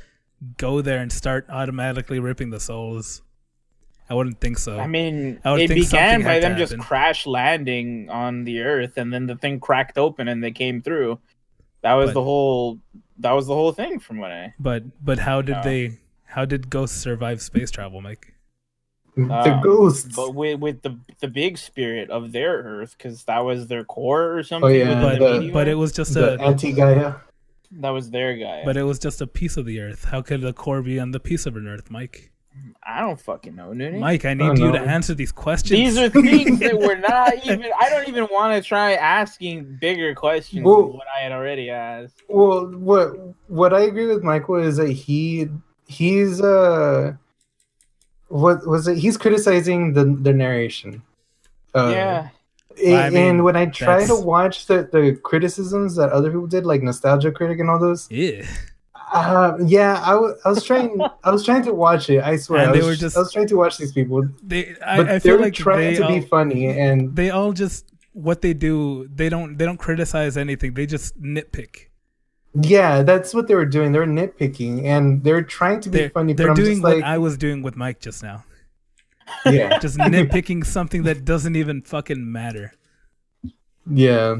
go 0.59 0.81
there 0.83 1.01
and 1.01 1.11
start 1.11 1.47
automatically 1.49 2.19
ripping 2.21 2.51
the 2.51 2.61
souls. 2.61 3.23
I 4.09 4.15
wouldn't 4.15 4.41
think 4.41 4.59
so. 4.59 4.79
I 4.79 4.87
mean, 4.87 5.41
I 5.45 5.59
it 5.59 5.69
began 5.69 6.23
by 6.23 6.39
them 6.39 6.57
just 6.57 6.79
crash 6.79 7.27
landing 7.27 8.09
on 8.11 8.45
the 8.45 8.61
Earth, 8.61 8.97
and 8.97 9.13
then 9.13 9.27
the 9.27 9.35
thing 9.35 9.59
cracked 9.59 9.99
open, 9.99 10.29
and 10.29 10.45
they 10.45 10.53
came 10.53 10.81
through. 10.81 11.19
That 11.83 11.95
was 11.95 12.11
But- 12.11 12.15
the 12.15 12.23
whole. 12.23 12.79
That 13.19 13.33
was 13.33 13.47
the 13.47 13.55
whole 13.55 13.73
thing, 13.73 13.99
from 13.99 14.19
what 14.19 14.31
I. 14.31 14.55
but 14.61 14.85
but 15.05 15.19
how 15.21 15.41
did 15.43 15.57
No. 15.57 15.63
they? 15.65 15.99
How 16.27 16.45
did 16.45 16.69
ghosts 16.69 16.99
survive 16.99 17.41
space 17.41 17.71
travel, 17.71 18.01
Mike? 18.03 18.35
The 19.17 19.33
Um, 19.55 19.61
ghosts. 19.63 20.15
but 20.15 20.35
with, 20.35 20.61
with 20.61 20.83
the 20.83 20.99
the 21.21 21.29
big 21.29 21.57
spirit 21.59 22.11
of 22.11 22.33
their 22.33 22.55
Earth, 22.59 22.95
because 22.97 23.25
that 23.25 23.45
was 23.45 23.67
their 23.67 23.85
core 23.85 24.37
or 24.37 24.43
something. 24.43 24.71
Oh, 24.71 24.75
yeah, 24.75 25.01
But 25.01 25.19
the 25.19 25.39
the- 25.41 25.51
but 25.51 25.69
it 25.69 25.75
was 25.75 25.93
just 25.93 26.15
the 26.15 26.35
a 26.39 26.43
anti 26.43 26.73
Gaia. 26.73 27.15
that 27.73 27.91
was 27.91 28.11
their 28.11 28.37
guy. 28.37 28.63
but 28.65 28.77
it 28.77 28.83
was 28.85 28.99
just 28.99 29.21
a 29.21 29.27
piece 29.27 29.57
of 29.57 29.65
the 29.67 29.81
earth. 29.81 30.05
How 30.05 30.21
could 30.23 30.41
the 30.43 30.53
core 30.53 30.83
be 30.83 31.01
on 31.01 31.11
the 31.13 31.21
piece 31.21 31.47
of 31.47 31.57
an 31.57 31.67
earth, 31.67 31.91
Mike? 31.91 32.31
I 32.83 33.01
don't 33.01 33.21
fucking 33.21 33.55
know, 33.55 33.69
Noonie. 33.71 33.99
Mike, 33.99 34.25
I 34.25 34.31
Oh, 34.31 34.35
need 34.35 34.59
you 34.59 34.73
to 34.73 34.81
answer 34.81 35.13
these 35.13 35.31
questions. 35.33 35.71
These 35.79 35.99
are 35.99 36.09
things 36.09 36.59
that 36.61 36.79
were 36.87 36.97
not 36.97 37.35
even. 37.45 37.67
I 37.79 37.91
don't 37.91 38.09
even 38.09 38.25
want 38.33 38.55
to 38.55 38.67
try 38.67 38.95
asking 38.95 39.77
bigger 39.81 40.15
questions 40.15 40.65
Well- 40.65 40.83
than 40.89 40.93
what 40.97 41.07
I 41.19 41.23
had 41.25 41.33
already 41.33 41.69
asked. 41.71 42.23
Well, 42.29 42.67
what 42.69 43.15
what 43.49 43.75
I 43.75 43.81
agree 43.83 44.07
with 44.07 44.23
Michael 44.23 44.57
is 44.57 44.77
that 44.79 44.91
he 44.91 45.49
he's 45.87 46.41
uh 46.41 47.13
what 48.29 48.67
was 48.67 48.89
it? 48.89 48.99
He's 48.99 49.17
criticizing 49.17 49.93
the 49.95 50.05
the 50.05 50.33
narration. 50.33 51.03
Uh, 51.75 51.91
yeah, 51.93 52.29
a- 52.83 52.97
I 52.97 53.11
mean, 53.11 53.29
and 53.29 53.45
when 53.45 53.57
I 53.57 53.67
try 53.67 54.07
to 54.07 54.15
watch 54.17 54.67
the 54.67 54.89
the 54.91 55.19
criticisms 55.23 55.97
that 55.97 56.11
other 56.11 56.31
people 56.31 56.47
did, 56.47 56.65
like 56.67 56.83
Nostalgia 56.83 57.31
Critic 57.33 57.59
and 57.61 57.69
all 57.71 57.79
those, 57.79 58.11
yeah. 58.11 58.47
uh, 59.13 59.57
yeah, 59.65 60.03
I 60.05 60.15
wa- 60.17 60.35
I 60.45 60.49
was 60.49 60.65
trying 60.65 61.01
I 61.25 61.31
was 61.31 61.45
trying 61.45 61.63
to 61.65 61.75
watch 61.75 62.09
it. 62.11 62.23
I 62.23 62.37
swear, 62.37 62.61
And 62.63 62.71
I 62.71 62.73
they 62.73 62.79
was, 62.79 62.87
were 62.89 62.97
just- 62.97 63.17
I 63.17 63.21
was 63.21 63.33
trying 63.33 63.49
to 63.49 63.57
watch 63.57 63.79
these 63.79 63.93
people, 63.93 64.27
They 64.43 64.75
but 64.79 64.83
I, 64.89 64.99
I 65.01 65.05
they 65.05 65.21
feel 65.21 65.37
were 65.37 65.43
like 65.43 65.55
trying 65.55 65.79
they 65.93 65.97
to 65.97 66.05
all, 66.07 66.15
be 66.15 66.21
funny, 66.21 66.67
and 66.69 67.15
they 67.15 67.31
all 67.31 67.53
just 67.53 67.85
what 68.13 68.41
they 68.41 68.55
do. 68.55 69.07
They 69.15 69.29
don't 69.29 69.59
they 69.59 69.65
don't 69.67 69.79
criticize 69.79 70.37
anything. 70.37 70.75
They 70.75 70.87
just 70.87 71.21
nitpick. 71.21 71.89
Yeah, 72.63 73.03
that's 73.03 73.35
what 73.35 73.49
they 73.49 73.55
were 73.55 73.67
doing. 73.67 73.93
They 73.93 73.99
were 73.99 74.07
nitpicking, 74.07 74.85
and 74.85 75.23
they're 75.23 75.43
trying 75.43 75.81
to 75.81 75.91
be 75.91 75.99
They're, 75.99 76.11
funny. 76.11 76.33
they're 76.33 76.55
doing 76.55 76.69
just 76.77 76.83
like, 76.83 76.97
what 76.97 77.05
I 77.05 77.19
was 77.19 77.37
doing 77.37 77.63
with 77.63 77.77
Mike 77.77 78.01
just 78.01 78.23
now. 78.23 78.45
yeah, 79.45 79.79
Just 79.81 79.99
nitpicking 79.99 80.65
something 80.65 81.03
that 81.05 81.25
doesn't 81.25 81.57
even 81.57 81.83
fucking 81.83 82.31
matter. 82.31 82.73
Yeah. 83.91 84.37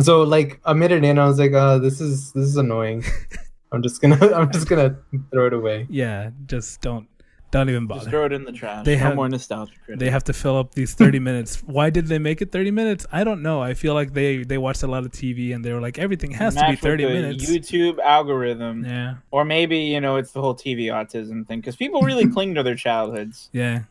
So 0.00 0.22
like 0.22 0.60
a 0.64 0.74
minute 0.74 1.04
in, 1.04 1.18
I 1.18 1.26
was 1.26 1.38
like, 1.38 1.52
"Uh, 1.52 1.78
this 1.78 2.00
is 2.00 2.32
this 2.32 2.44
is 2.44 2.56
annoying." 2.56 3.04
I'm 3.72 3.82
just 3.82 4.00
gonna 4.00 4.18
I'm 4.34 4.52
just 4.52 4.68
gonna 4.68 4.96
throw 5.32 5.46
it 5.46 5.52
away. 5.52 5.86
Yeah, 5.88 6.30
just 6.46 6.80
don't 6.80 7.08
don't 7.52 7.68
even 7.70 7.86
bother. 7.86 8.00
just 8.00 8.10
throw 8.10 8.24
it 8.26 8.32
in 8.32 8.44
the 8.44 8.52
trash. 8.52 8.84
They 8.84 8.96
no 8.96 9.02
have- 9.04 9.16
more 9.16 9.28
nostalgia. 9.28 9.72
Critic. 9.84 10.00
They 10.00 10.10
have 10.10 10.24
to 10.24 10.32
fill 10.32 10.58
up 10.58 10.74
these 10.74 10.94
30 10.94 11.18
minutes. 11.20 11.62
Why 11.64 11.90
did 11.90 12.06
they 12.08 12.18
make 12.18 12.42
it 12.42 12.50
30 12.52 12.70
minutes? 12.70 13.06
I 13.12 13.24
don't 13.24 13.40
know. 13.42 13.62
I 13.62 13.74
feel 13.74 13.94
like 13.94 14.12
they 14.14 14.42
they 14.42 14.58
watched 14.58 14.82
a 14.82 14.86
lot 14.88 15.04
of 15.04 15.12
TV 15.12 15.54
and 15.54 15.64
they 15.64 15.72
were 15.72 15.80
like 15.80 15.98
everything 15.98 16.32
has 16.32 16.54
to 16.54 16.60
be 16.60 16.66
Match 16.66 16.70
with 16.72 16.80
30 16.80 17.04
the 17.04 17.10
minutes. 17.12 17.50
YouTube 17.50 17.98
algorithm, 18.00 18.84
Yeah. 18.84 19.14
or 19.30 19.44
maybe 19.44 19.78
you 19.78 20.00
know 20.00 20.16
it's 20.16 20.32
the 20.32 20.40
whole 20.40 20.54
TV 20.54 20.86
autism 20.86 21.46
thing 21.46 21.60
because 21.60 21.76
people 21.76 22.02
really 22.02 22.28
cling 22.34 22.54
to 22.56 22.62
their 22.62 22.74
childhoods, 22.74 23.48
Yeah. 23.52 23.82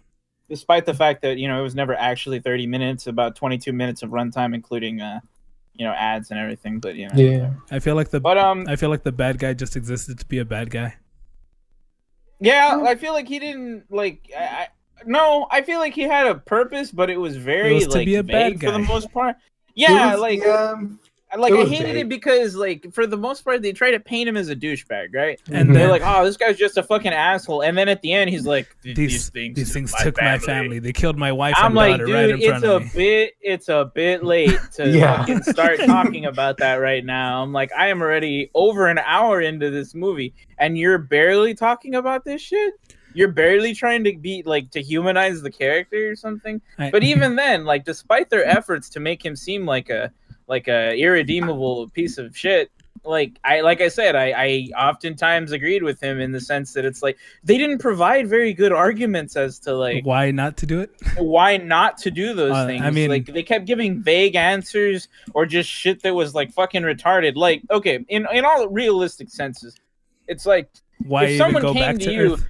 despite 0.49 0.85
the 0.85 0.93
fact 0.93 1.21
that 1.23 1.37
you 1.37 1.47
know 1.47 1.59
it 1.59 1.63
was 1.63 1.75
never 1.75 1.95
actually 1.95 2.39
30 2.39 2.67
minutes, 2.67 3.07
about 3.07 3.35
22 3.35 3.71
minutes 3.73 4.03
of 4.03 4.09
runtime, 4.11 4.53
including 4.53 5.01
uh, 5.01 5.19
you 5.77 5.85
know, 5.85 5.91
ads 5.93 6.29
and 6.31 6.39
everything. 6.39 6.79
But 6.79 6.95
you 6.95 7.07
know, 7.07 7.15
Yeah. 7.15 7.49
I 7.71 7.79
feel 7.79 7.95
like 7.95 8.09
the 8.09 8.19
But 8.19 8.37
um, 8.37 8.65
I 8.67 8.75
feel 8.75 8.89
like 8.89 9.03
the 9.03 9.11
bad 9.11 9.39
guy 9.39 9.53
just 9.53 9.75
existed 9.75 10.19
to 10.19 10.25
be 10.25 10.39
a 10.39 10.45
bad 10.45 10.69
guy. 10.69 10.95
Yeah, 12.45 12.81
I 12.83 12.95
feel 12.95 13.13
like 13.13 13.27
he 13.27 13.39
didn't 13.39 13.85
like. 13.89 14.29
I, 14.37 14.43
I, 14.43 14.67
no, 15.05 15.47
I 15.51 15.61
feel 15.61 15.79
like 15.79 15.93
he 15.93 16.03
had 16.03 16.27
a 16.27 16.35
purpose, 16.35 16.91
but 16.91 17.09
it 17.09 17.17
was 17.17 17.37
very 17.37 17.71
It 17.71 17.75
was 17.75 17.83
to 17.87 17.89
like 17.91 18.05
be 18.05 18.15
a 18.15 18.23
bad 18.23 18.53
vague 18.53 18.63
for 18.63 18.71
the 18.71 18.79
most 18.79 19.11
part. 19.11 19.35
Yeah, 19.75 20.11
was- 20.13 20.21
like 20.21 20.39
yeah, 20.39 20.71
um, 20.71 20.99
like 21.37 21.51
It 21.53 21.59
I 21.59 21.65
hated 21.65 21.85
vague. 21.93 21.95
it 21.97 22.09
because 22.09 22.55
like 22.55 22.93
for 22.93 23.05
the 23.05 23.17
most 23.17 23.43
part 23.43 23.61
they 23.61 23.73
try 23.73 23.91
to 23.91 23.99
paint 23.99 24.29
him 24.29 24.37
as 24.37 24.47
a 24.49 24.55
douchebag, 24.55 25.13
right? 25.13 25.39
And 25.51 25.69
Mhm. 25.69 25.73
They're 25.73 25.89
like, 25.89 26.01
oh, 26.05 26.23
this 26.23 26.37
guy's 26.37 26.57
just 26.57 26.77
a 26.77 26.83
fucking 26.83 27.11
asshole, 27.11 27.61
and 27.61 27.77
then 27.77 27.89
at 27.89 28.01
the 28.01 28.13
end 28.13 28.29
he's 28.29 28.45
like, 28.45 28.75
these 28.83 28.95
these 28.95 29.29
things, 29.29 29.55
these 29.55 29.73
things 29.73 29.91
my 29.97 30.03
took 30.03 30.21
my 30.21 30.37
family. 30.37 30.79
They 30.79 30.93
killed 30.93 31.17
my 31.17 31.31
wife 31.31 31.55
I'm 31.57 31.67
and 31.67 31.75
like, 31.75 31.91
daughter 31.93 32.05
dude, 32.05 32.15
right 32.15 32.29
in 32.29 32.35
it's 32.37 32.45
front 32.47 32.63
a 32.63 32.75
of 32.75 32.83
me. 32.83 32.89
bit, 32.95 33.33
it's 33.41 33.69
a 33.69 33.91
bit 33.93 34.23
late 34.23 34.57
to 34.75 34.87
Yeah. 34.89 35.17
fucking 35.17 35.43
start 35.43 35.79
talking 35.85 36.25
about 36.25 36.57
that 36.57 36.75
right 36.75 37.03
now. 37.03 37.41
I'm 37.43 37.51
like, 37.51 37.71
I 37.77 37.87
am 37.87 38.01
already 38.01 38.49
over 38.53 38.87
an 38.87 38.99
hour 38.99 39.41
into 39.41 39.69
this 39.71 39.93
movie, 39.95 40.33
and 40.57 40.77
you're 40.77 40.99
barely 40.99 41.53
talking 41.53 41.95
about 41.95 42.23
this 42.23 42.41
shit. 42.41 42.73
You're 43.13 43.31
barely 43.31 43.73
trying 43.73 44.03
to 44.03 44.15
be 44.17 44.43
like 44.45 44.71
to 44.71 44.81
humanize 44.81 45.41
the 45.41 45.51
character 45.51 46.11
or 46.11 46.15
something. 46.15 46.61
I- 46.77 46.91
But 46.91 47.03
even 47.03 47.35
then, 47.37 47.65
like, 47.65 47.83
despite 47.85 48.29
their 48.29 48.45
efforts 48.45 48.89
to 48.91 48.99
make 48.99 49.25
him 49.25 49.35
seem 49.35 49.65
like 49.65 49.89
a 49.89 50.11
like 50.47 50.67
a 50.67 50.95
irredeemable 50.95 51.89
piece 51.89 52.17
of 52.17 52.35
shit, 52.37 52.71
like 53.03 53.37
I 53.43 53.61
like 53.61 53.81
I 53.81 53.87
said, 53.87 54.15
I, 54.15 54.31
I 54.35 54.69
oftentimes 54.89 55.51
agreed 55.51 55.83
with 55.83 56.01
him 56.01 56.19
in 56.19 56.31
the 56.31 56.39
sense 56.41 56.73
that 56.73 56.85
it's 56.85 57.03
like 57.03 57.17
they 57.43 57.57
didn't 57.57 57.77
provide 57.79 58.27
very 58.27 58.53
good 58.53 58.71
arguments 58.71 59.35
as 59.35 59.59
to 59.59 59.75
like 59.75 60.03
why 60.05 60.31
not 60.31 60.57
to 60.57 60.65
do 60.65 60.79
it? 60.81 60.91
why 61.17 61.57
not 61.57 61.97
to 61.99 62.09
do 62.11 62.33
those 62.33 62.53
Uh, 62.53 62.65
things. 62.65 62.81
I 62.83 62.89
mean- 62.89 63.09
like 63.09 63.25
they 63.27 63.43
kept 63.43 63.65
giving 63.65 64.01
vague 64.01 64.35
answers 64.35 65.07
or 65.33 65.45
just 65.45 65.69
shit 65.69 66.01
that 66.03 66.13
was 66.15 66.33
like 66.33 66.51
fucking 66.51 66.81
retarded. 66.83 67.35
Like, 67.35 67.61
okay, 67.69 68.03
in 68.07 68.25
in 68.33 68.43
all 68.45 68.67
realistic 68.69 69.29
senses, 69.29 69.75
it's 70.27 70.45
like 70.47 70.69
Why 71.05 71.25
if 71.25 71.37
someone 71.37 71.73
came 71.73 71.97
to 71.99 72.05
to 72.05 72.11
you, 72.11 72.33
Earth? 72.33 72.45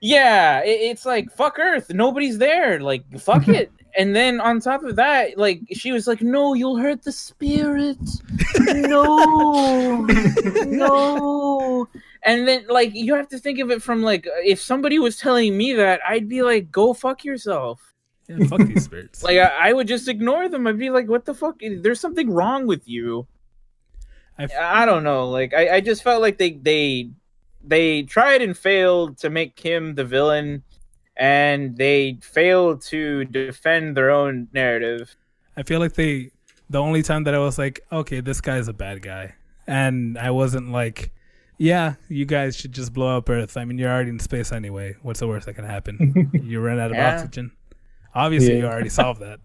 yeah, 0.00 0.60
it, 0.64 0.80
it's 0.90 1.06
like 1.06 1.30
fuck 1.36 1.58
Earth, 1.58 1.90
nobody's 1.90 2.38
there. 2.38 2.80
Like 2.80 3.04
fuck 3.20 3.46
it. 3.60 3.70
And 3.96 4.14
then 4.14 4.40
on 4.40 4.60
top 4.60 4.82
of 4.84 4.96
that, 4.96 5.38
like 5.38 5.60
she 5.72 5.92
was 5.92 6.06
like, 6.06 6.20
"No, 6.22 6.54
you'll 6.54 6.76
hurt 6.76 7.02
the 7.02 7.12
spirit. 7.12 7.98
No, 8.68 10.06
no." 10.66 11.88
And 12.24 12.46
then 12.46 12.66
like 12.68 12.94
you 12.94 13.14
have 13.14 13.28
to 13.28 13.38
think 13.38 13.58
of 13.60 13.70
it 13.70 13.82
from 13.82 14.02
like 14.02 14.26
if 14.44 14.60
somebody 14.60 14.98
was 14.98 15.16
telling 15.16 15.56
me 15.56 15.72
that, 15.74 16.00
I'd 16.06 16.28
be 16.28 16.42
like, 16.42 16.70
"Go 16.70 16.92
fuck 16.92 17.24
yourself." 17.24 17.94
Yeah, 18.28 18.46
fuck 18.46 18.60
these 18.60 18.84
spirits. 18.84 19.22
Like 19.22 19.38
I, 19.38 19.70
I 19.70 19.72
would 19.72 19.88
just 19.88 20.08
ignore 20.08 20.48
them. 20.48 20.66
I'd 20.66 20.78
be 20.78 20.90
like, 20.90 21.08
"What 21.08 21.24
the 21.24 21.34
fuck? 21.34 21.60
There's 21.60 22.00
something 22.00 22.30
wrong 22.30 22.66
with 22.66 22.86
you." 22.88 23.26
I- 24.38 24.48
I, 24.60 24.84
don't 24.86 25.02
know. 25.02 25.28
Like 25.28 25.52
I, 25.54 25.76
I 25.76 25.80
just 25.80 26.02
felt 26.02 26.22
like 26.22 26.38
they 26.38 26.52
they 26.52 27.10
they 27.64 28.02
tried 28.02 28.42
and 28.42 28.56
failed 28.56 29.18
to 29.18 29.30
make 29.30 29.58
him 29.58 29.94
the 29.94 30.04
villain, 30.04 30.62
and 31.18 31.76
they 31.76 32.18
failed 32.22 32.82
to 32.82 33.24
defend 33.24 33.96
their 33.96 34.10
own 34.10 34.48
narrative. 34.52 35.16
I 35.56 35.62
feel 35.64 35.80
like 35.80 35.94
they 35.94 36.30
the 36.70 36.80
only 36.80 37.02
time 37.02 37.24
that 37.24 37.34
I 37.34 37.38
was 37.38 37.58
like, 37.58 37.80
okay, 37.90 38.20
this 38.20 38.40
guy's 38.40 38.68
a 38.68 38.72
bad 38.72 39.02
guy, 39.02 39.34
and 39.66 40.16
I 40.18 40.30
wasn't 40.30 40.70
like, 40.70 41.12
yeah, 41.58 41.94
you 42.08 42.24
guys 42.24 42.56
should 42.56 42.72
just 42.72 42.92
blow 42.92 43.16
up 43.16 43.28
Earth. 43.28 43.56
I 43.56 43.64
mean, 43.64 43.78
you're 43.78 43.90
already 43.90 44.10
in 44.10 44.18
space 44.20 44.52
anyway. 44.52 44.96
What's 45.02 45.20
the 45.20 45.26
worst 45.26 45.46
that 45.46 45.54
can 45.54 45.64
happen? 45.64 46.30
you 46.44 46.60
run 46.60 46.78
out 46.78 46.90
of 46.90 46.96
Yeah. 46.96 47.14
oxygen. 47.16 47.52
Obviously, 48.14 48.58
you 48.58 48.66
already 48.66 48.88
solved 48.88 49.20
that. 49.20 49.40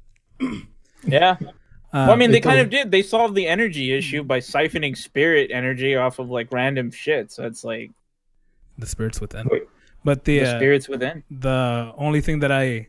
Yeah. 1.05 1.37
Um, 1.91 2.07
well, 2.07 2.11
I 2.11 2.15
mean, 2.15 2.31
they 2.31 2.39
kind 2.39 2.59
of 2.59 2.69
did. 2.69 2.89
They 2.91 3.03
solved 3.03 3.35
the 3.35 3.47
energy 3.47 3.93
issue 3.95 4.23
by 4.23 4.39
siphoning 4.39 4.97
spirit 4.97 5.51
energy 5.53 5.95
off 5.95 6.17
of 6.17 6.29
like 6.29 6.51
random 6.51 6.89
shit. 6.91 7.31
So 7.31 7.45
it's 7.45 7.63
like 7.63 7.91
the 8.77 8.87
spirits 8.87 9.21
within. 9.21 9.47
Wait. 9.51 9.63
But 10.03 10.25
the 10.25 10.39
the 10.39 10.45
uh, 10.45 10.57
spirits 10.57 10.89
within. 10.89 11.23
the 11.29 11.93
only 11.97 12.21
thing 12.21 12.39
that 12.39 12.51
I 12.51 12.87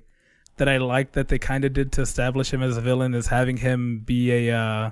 that 0.56 0.68
I 0.68 0.78
like 0.78 1.12
that 1.12 1.28
they 1.28 1.38
kind 1.38 1.64
of 1.64 1.72
did 1.72 1.92
to 1.92 2.02
establish 2.02 2.52
him 2.52 2.62
as 2.62 2.76
a 2.76 2.80
villain 2.80 3.14
is 3.14 3.28
having 3.28 3.58
him 3.58 4.00
be 4.00 4.48
a 4.48 4.56
uh, 4.56 4.90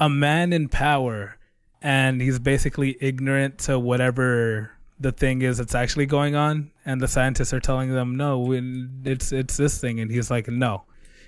a 0.00 0.08
man 0.08 0.52
in 0.52 0.68
power, 0.68 1.36
and 1.82 2.20
he's 2.20 2.38
basically 2.38 2.96
ignorant 3.00 3.58
to 3.60 3.78
whatever 3.78 4.72
the 4.98 5.12
thing 5.12 5.42
is 5.42 5.58
that's 5.58 5.74
actually 5.74 6.06
going 6.06 6.34
on, 6.34 6.70
and 6.84 7.00
the 7.00 7.08
scientists 7.08 7.52
are 7.52 7.60
telling 7.60 7.92
them 7.92 8.16
no, 8.16 8.52
it's 9.04 9.32
it's 9.32 9.56
this 9.56 9.80
thing, 9.80 10.00
and 10.00 10.10
he's 10.10 10.30
like 10.30 10.48
no, 10.48 10.84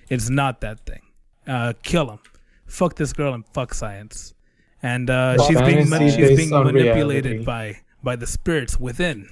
it's 0.08 0.30
not 0.30 0.60
that 0.60 0.80
thing. 0.86 1.02
Uh, 1.46 1.72
kill 1.82 2.10
him, 2.10 2.18
fuck 2.66 2.96
this 2.96 3.12
girl, 3.12 3.34
and 3.34 3.44
fuck 3.52 3.74
science. 3.74 4.34
And 4.82 5.08
uh, 5.10 5.44
she's 5.46 5.60
being 5.62 5.88
ma- 5.88 5.98
she's 5.98 6.36
being 6.36 6.50
manipulated 6.50 7.24
reality. 7.24 7.44
by 7.44 7.78
by 8.02 8.16
the 8.16 8.26
spirits 8.26 8.78
within. 8.78 9.28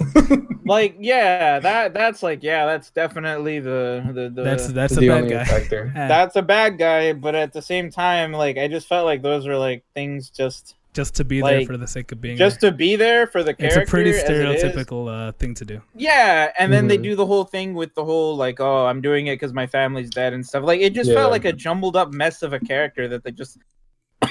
Like, 0.68 0.96
yeah, 0.98 1.60
that 1.60 1.94
that's 1.94 2.24
like, 2.24 2.42
yeah, 2.42 2.66
that's 2.66 2.90
definitely 2.90 3.60
the 3.60 4.02
the, 4.12 4.28
the 4.30 4.42
That's 4.42 4.66
that's 4.66 4.96
a 4.96 5.00
the 5.00 5.08
bad 5.08 5.18
only 5.22 5.30
guy. 5.34 5.44
factor. 5.44 5.92
Yeah. 5.94 6.08
that's 6.08 6.34
a 6.34 6.42
bad 6.42 6.76
guy. 6.76 7.12
But 7.12 7.36
at 7.36 7.52
the 7.52 7.62
same 7.62 7.88
time, 7.90 8.32
like, 8.32 8.58
I 8.58 8.66
just 8.66 8.88
felt 8.88 9.04
like 9.04 9.22
those 9.22 9.46
were 9.46 9.56
like 9.56 9.84
things 9.94 10.28
just 10.28 10.74
just 10.92 11.14
to 11.16 11.24
be 11.24 11.40
there 11.40 11.64
for 11.66 11.76
the 11.76 11.86
sake 11.86 12.10
of 12.10 12.20
being 12.20 12.36
just 12.36 12.60
there. 12.60 12.70
to 12.72 12.76
be 12.76 12.96
there 12.96 13.28
for 13.28 13.44
the 13.44 13.54
character. 13.54 13.82
It's 13.82 13.88
a 13.88 13.90
pretty 13.90 14.10
as 14.10 14.24
it 14.24 14.30
is. 14.30 14.62
stereotypical 14.64 15.28
uh, 15.28 15.32
thing 15.32 15.54
to 15.54 15.64
do. 15.64 15.80
Yeah, 15.94 16.50
and 16.58 16.72
then 16.72 16.88
they 16.88 16.98
Mhm. 16.98 17.02
do 17.04 17.14
the 17.16 17.26
whole 17.26 17.44
thing 17.44 17.74
with 17.74 17.94
the 17.94 18.04
whole 18.04 18.34
like, 18.36 18.58
oh, 18.58 18.86
I'm 18.86 19.00
doing 19.00 19.28
it 19.28 19.34
because 19.34 19.52
my 19.52 19.66
family's 19.68 20.10
dead 20.10 20.32
and 20.32 20.44
stuff. 20.44 20.64
Like, 20.64 20.80
it 20.80 20.94
just 20.94 21.10
Yeah. 21.10 21.16
felt 21.16 21.30
like 21.30 21.44
a 21.44 21.52
jumbled 21.52 21.94
up 21.96 22.12
mess 22.12 22.42
of 22.42 22.52
a 22.54 22.58
character 22.58 23.06
that 23.08 23.22
they 23.22 23.30
just 23.30 23.58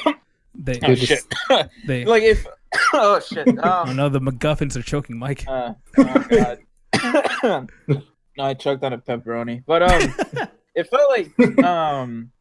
They 0.03 0.79
oh 0.83 0.87
They 0.87 0.95
shit. 0.95 1.07
just- 1.07 1.69
they 1.87 2.03
like 2.03 2.23
if 2.23 2.45
oh 2.93 3.19
shit. 3.19 3.47
oh 3.63 3.83
Oh, 3.87 3.93
no, 3.93 4.09
the 4.09 4.19
MacGuffins 4.19 4.75
are 4.75 4.81
choking 4.81 5.17
Mike. 5.17 5.45
uh, 5.47 5.73
oh 5.97 6.25
god. 6.29 6.59
no, 7.87 8.43
I 8.43 8.53
choked 8.53 8.83
on 8.83 8.93
a 8.93 8.97
pepperoni. 8.97 9.63
But 9.65 9.83
um, 9.83 10.47
it 10.75 10.87
felt 10.89 11.09
like 11.09 11.63
um, 11.63 12.31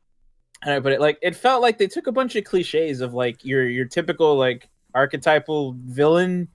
how 0.61 0.71
do 0.71 0.77
I 0.77 0.81
put 0.81 0.93
it? 0.93 1.01
Like 1.01 1.19
it 1.23 1.37
felt 1.37 1.63
like 1.63 1.79
they 1.79 1.87
took 1.87 2.07
a 2.07 2.13
bunch 2.13 2.37
of 2.37 2.45
cliches 2.45 3.01
of 3.01 3.15
like 3.15 3.45
your 3.45 3.69
your 3.69 3.85
typical 3.87 4.37
like 4.37 4.69
archetypal 4.95 5.77
villain, 5.85 6.49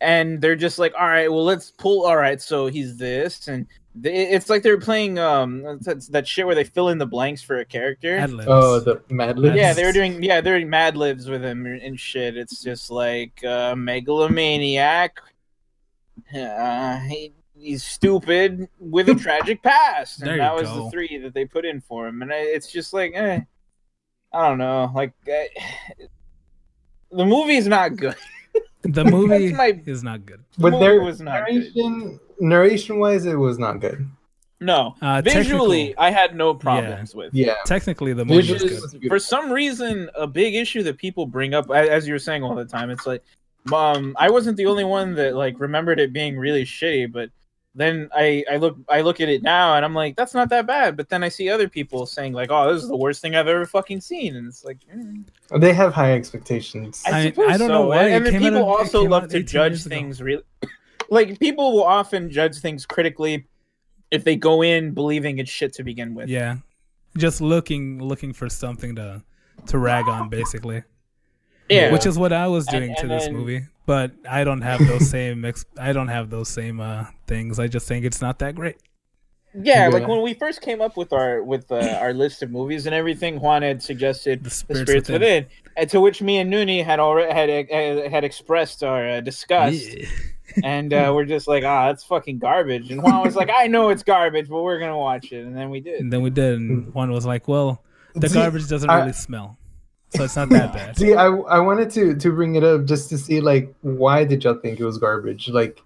and 0.00 0.40
they're 0.40 0.56
just 0.56 0.78
like, 0.78 0.92
all 0.98 1.06
right, 1.06 1.30
well 1.30 1.44
let's 1.44 1.70
pull. 1.70 2.04
All 2.06 2.16
right, 2.16 2.40
so 2.40 2.66
he's 2.66 2.96
this, 2.96 3.48
and 3.48 3.66
they, 3.98 4.28
it's 4.28 4.50
like 4.50 4.62
they're 4.62 4.78
playing 4.78 5.18
um 5.18 5.62
that 6.10 6.24
shit 6.28 6.44
where 6.46 6.54
they 6.54 6.64
fill 6.64 6.90
in 6.90 6.98
the 6.98 7.06
blanks 7.06 7.40
for 7.42 7.58
a 7.60 7.64
character. 7.64 8.18
Ad-libs. 8.18 8.46
Oh, 8.48 8.78
the 8.80 9.00
Mad 9.08 9.38
Libs. 9.38 9.56
Yeah, 9.56 9.72
they 9.72 9.84
were 9.84 9.92
doing 9.92 10.22
yeah, 10.22 10.40
they're 10.40 10.58
doing 10.58 10.68
Mad 10.70 10.96
Libs 10.96 11.28
with 11.28 11.42
him 11.42 11.64
and 11.66 11.98
shit. 11.98 12.36
It's 12.36 12.62
just 12.62 12.90
like 12.90 13.42
uh, 13.44 13.74
megalomaniac. 13.74 15.20
Uh, 16.34 16.98
he, 17.00 17.32
he's 17.56 17.82
stupid 17.84 18.68
with 18.78 19.08
a 19.08 19.14
tragic 19.26 19.62
past, 19.62 20.18
and 20.20 20.26
There 20.28 20.36
you 20.36 20.40
that 20.42 20.54
was 20.54 20.68
go. 20.68 20.84
the 20.84 20.90
three 20.90 21.18
that 21.22 21.34
they 21.34 21.44
put 21.44 21.64
in 21.64 21.80
for 21.80 22.06
him. 22.08 22.22
And 22.22 22.32
I, 22.32 22.36
it's 22.38 22.70
just 22.70 22.92
like, 22.92 23.12
eh, 23.14 23.40
I 24.32 24.48
don't 24.48 24.58
know, 24.58 24.90
like 24.94 25.12
eh, 25.28 25.46
the 27.12 27.24
movie's 27.24 27.66
not 27.66 27.96
good. 27.96 28.16
the 28.82 29.04
movie 29.04 29.52
my- 29.54 29.80
is 29.86 30.02
not 30.02 30.26
good. 30.26 30.42
The 30.56 30.62
But 30.62 30.72
movie 30.72 30.84
there 30.84 31.00
was 31.02 31.20
not 31.20 31.46
good. 31.46 32.18
Narration, 32.40 32.48
narration 32.48 32.98
wise, 32.98 33.24
it 33.26 33.34
was 33.36 33.58
not 33.58 33.80
good. 33.80 34.08
No, 34.58 34.94
Uh, 35.02 35.20
visually, 35.20 35.94
I 35.98 36.10
had 36.10 36.34
no 36.34 36.54
problems 36.54 37.14
with. 37.14 37.34
Yeah, 37.34 37.56
Technically, 37.66 38.14
the 38.14 38.24
movie 38.24 38.40
visually 38.52 38.72
is 38.72 38.86
good. 38.92 39.08
for 39.08 39.18
some 39.18 39.52
reason 39.52 40.08
a 40.14 40.26
big 40.26 40.54
issue 40.54 40.82
that 40.84 40.96
people 40.96 41.26
bring 41.26 41.52
up 41.52 41.70
as 41.70 42.06
you 42.08 42.14
were 42.14 42.18
saying 42.18 42.42
all 42.42 42.54
the 42.54 42.64
time 42.64 42.88
it's 42.90 43.06
like 43.06 43.22
um 43.72 44.14
i 44.18 44.30
wasn't 44.30 44.56
the 44.56 44.64
only 44.64 44.84
one 44.84 45.12
that 45.16 45.34
like 45.34 45.58
remembered 45.58 45.98
it 45.98 46.12
being 46.12 46.38
really 46.38 46.64
shitty 46.64 47.10
but 47.10 47.28
then 47.74 48.08
i 48.14 48.44
i 48.48 48.56
look 48.56 48.76
i 48.88 49.00
look 49.00 49.20
at 49.20 49.28
it 49.28 49.42
now 49.42 49.74
and 49.74 49.84
i'm 49.84 49.92
like 49.92 50.14
that's 50.14 50.34
not 50.34 50.48
that 50.48 50.66
bad 50.68 50.96
but 50.96 51.08
then 51.08 51.24
i 51.24 51.28
see 51.28 51.50
other 51.50 51.68
people 51.68 52.06
saying 52.06 52.32
like 52.32 52.48
oh 52.52 52.72
this 52.72 52.80
is 52.80 52.88
the 52.88 52.96
worst 52.96 53.20
thing 53.20 53.34
i've 53.34 53.48
ever 53.48 53.66
fucking 53.66 54.00
seen 54.00 54.36
and 54.36 54.46
it's 54.46 54.64
like 54.64 54.78
mm, 54.94 55.24
They 55.60 55.72
have 55.74 55.92
high 55.92 56.12
expectations. 56.14 57.02
i, 57.06 57.10
I- 57.10 57.24
I 57.26 57.56
don't 57.58 57.58
so. 57.58 57.66
know 57.68 57.86
why 57.88 58.04
and, 58.04 58.14
and 58.14 58.26
it 58.26 58.30
then 58.30 58.40
came 58.40 58.54
out 58.54 58.58
people 58.60 58.72
of- 58.72 58.78
also 58.80 59.02
love 59.02 59.28
to 59.30 59.42
judge 59.42 59.82
things 59.82 60.22
really 60.22 60.44
like 61.10 61.38
people 61.40 61.72
will 61.72 61.84
often 61.84 62.30
judge 62.30 62.58
things 62.58 62.86
critically 62.86 63.46
if 64.10 64.24
they 64.24 64.36
go 64.36 64.62
in 64.62 64.92
believing 64.92 65.38
it's 65.38 65.50
shit 65.50 65.72
to 65.74 65.82
begin 65.84 66.14
with 66.14 66.28
Yeah, 66.28 66.56
just 67.16 67.40
looking 67.40 68.02
looking 68.02 68.32
for 68.32 68.48
something 68.48 68.94
to 68.96 69.22
to 69.66 69.78
rag 69.78 70.06
on, 70.08 70.28
basically. 70.28 70.82
yeah 71.68 71.92
Which 71.92 72.06
is 72.06 72.18
what 72.18 72.32
I 72.32 72.46
was 72.46 72.66
And- 72.68 72.76
doing 72.76 72.94
to 72.96 73.02
and 73.02 73.10
this 73.10 73.24
then- 73.24 73.34
movie, 73.34 73.62
but 73.86 74.12
I 74.28 74.44
don't 74.44 74.60
have 74.62 74.86
those 74.86 75.08
same 75.16 75.44
ex- 75.44 75.64
I 75.78 75.92
don't 75.92 76.08
have 76.08 76.30
those 76.30 76.48
same 76.48 76.80
uh, 76.80 77.06
things. 77.26 77.58
I 77.58 77.66
just 77.68 77.88
think 77.88 78.04
it's 78.04 78.20
not 78.20 78.38
that 78.40 78.54
great. 78.54 78.76
Yeah, 79.58 79.88
like 79.88 80.06
when 80.06 80.20
we 80.20 80.34
first 80.34 80.60
came 80.60 80.82
up 80.82 80.98
with 80.98 81.14
our 81.14 81.42
with 81.42 81.72
uh, 81.72 81.98
our 82.02 82.12
list 82.12 82.42
of 82.42 82.50
movies 82.50 82.84
and 82.84 82.94
everything, 82.94 83.40
Juan 83.40 83.62
had 83.62 83.82
suggested 83.82 84.40
The 84.40 84.44
The 84.44 84.50
spirits, 84.50 84.90
Spirits 84.90 85.08
within. 85.08 85.46
Within, 85.78 85.88
to 85.88 86.00
which 86.02 86.20
me 86.20 86.36
and 86.36 86.52
Nooney 86.52 86.84
had 86.84 87.00
already 87.00 87.32
had 87.32 87.48
had, 87.70 88.12
had 88.12 88.22
expressed 88.24 88.84
our 88.84 89.08
uh, 89.08 89.20
disgust, 89.22 89.82
Yeah. 89.96 90.06
And 90.64 90.92
uh, 90.92 91.12
we're 91.14 91.24
just 91.24 91.46
like, 91.48 91.64
ah, 91.64 91.86
that's 91.88 92.04
fucking 92.04 92.38
garbage. 92.38 92.90
And 92.90 93.02
Juan 93.02 93.24
was 93.24 93.36
like, 93.36 93.50
I 93.54 93.66
know 93.66 93.88
it's 93.90 94.02
garbage, 94.02 94.48
but 94.48 94.62
we're 94.62 94.78
gonna 94.78 94.98
watch 94.98 95.32
it, 95.32 95.44
and 95.44 95.56
then 95.56 95.70
we 95.70 95.80
did. 95.80 96.00
And 96.00 96.12
then 96.12 96.22
we 96.22 96.30
did, 96.30 96.58
and 96.58 96.92
Juan 96.94 97.10
was 97.12 97.26
like, 97.26 97.46
"Well, 97.48 97.82
the 98.14 98.28
garbage 98.28 98.68
doesn't 98.68 98.88
I- 98.90 99.00
really 99.00 99.12
smell, 99.12 99.58
so 100.10 100.24
it's 100.24 100.36
not 100.36 100.48
that 100.50 100.72
bad." 100.72 100.96
See, 100.98 101.14
I 101.14 101.26
I 101.26 101.58
wanted 101.60 101.90
to 101.90 102.14
to 102.16 102.30
bring 102.32 102.54
it 102.56 102.64
up 102.64 102.84
just 102.84 103.08
to 103.10 103.18
see 103.18 103.40
like 103.40 103.74
why 103.82 104.24
did 104.24 104.44
y'all 104.44 104.54
think 104.54 104.80
it 104.80 104.84
was 104.84 104.98
garbage? 104.98 105.48
Like 105.48 105.80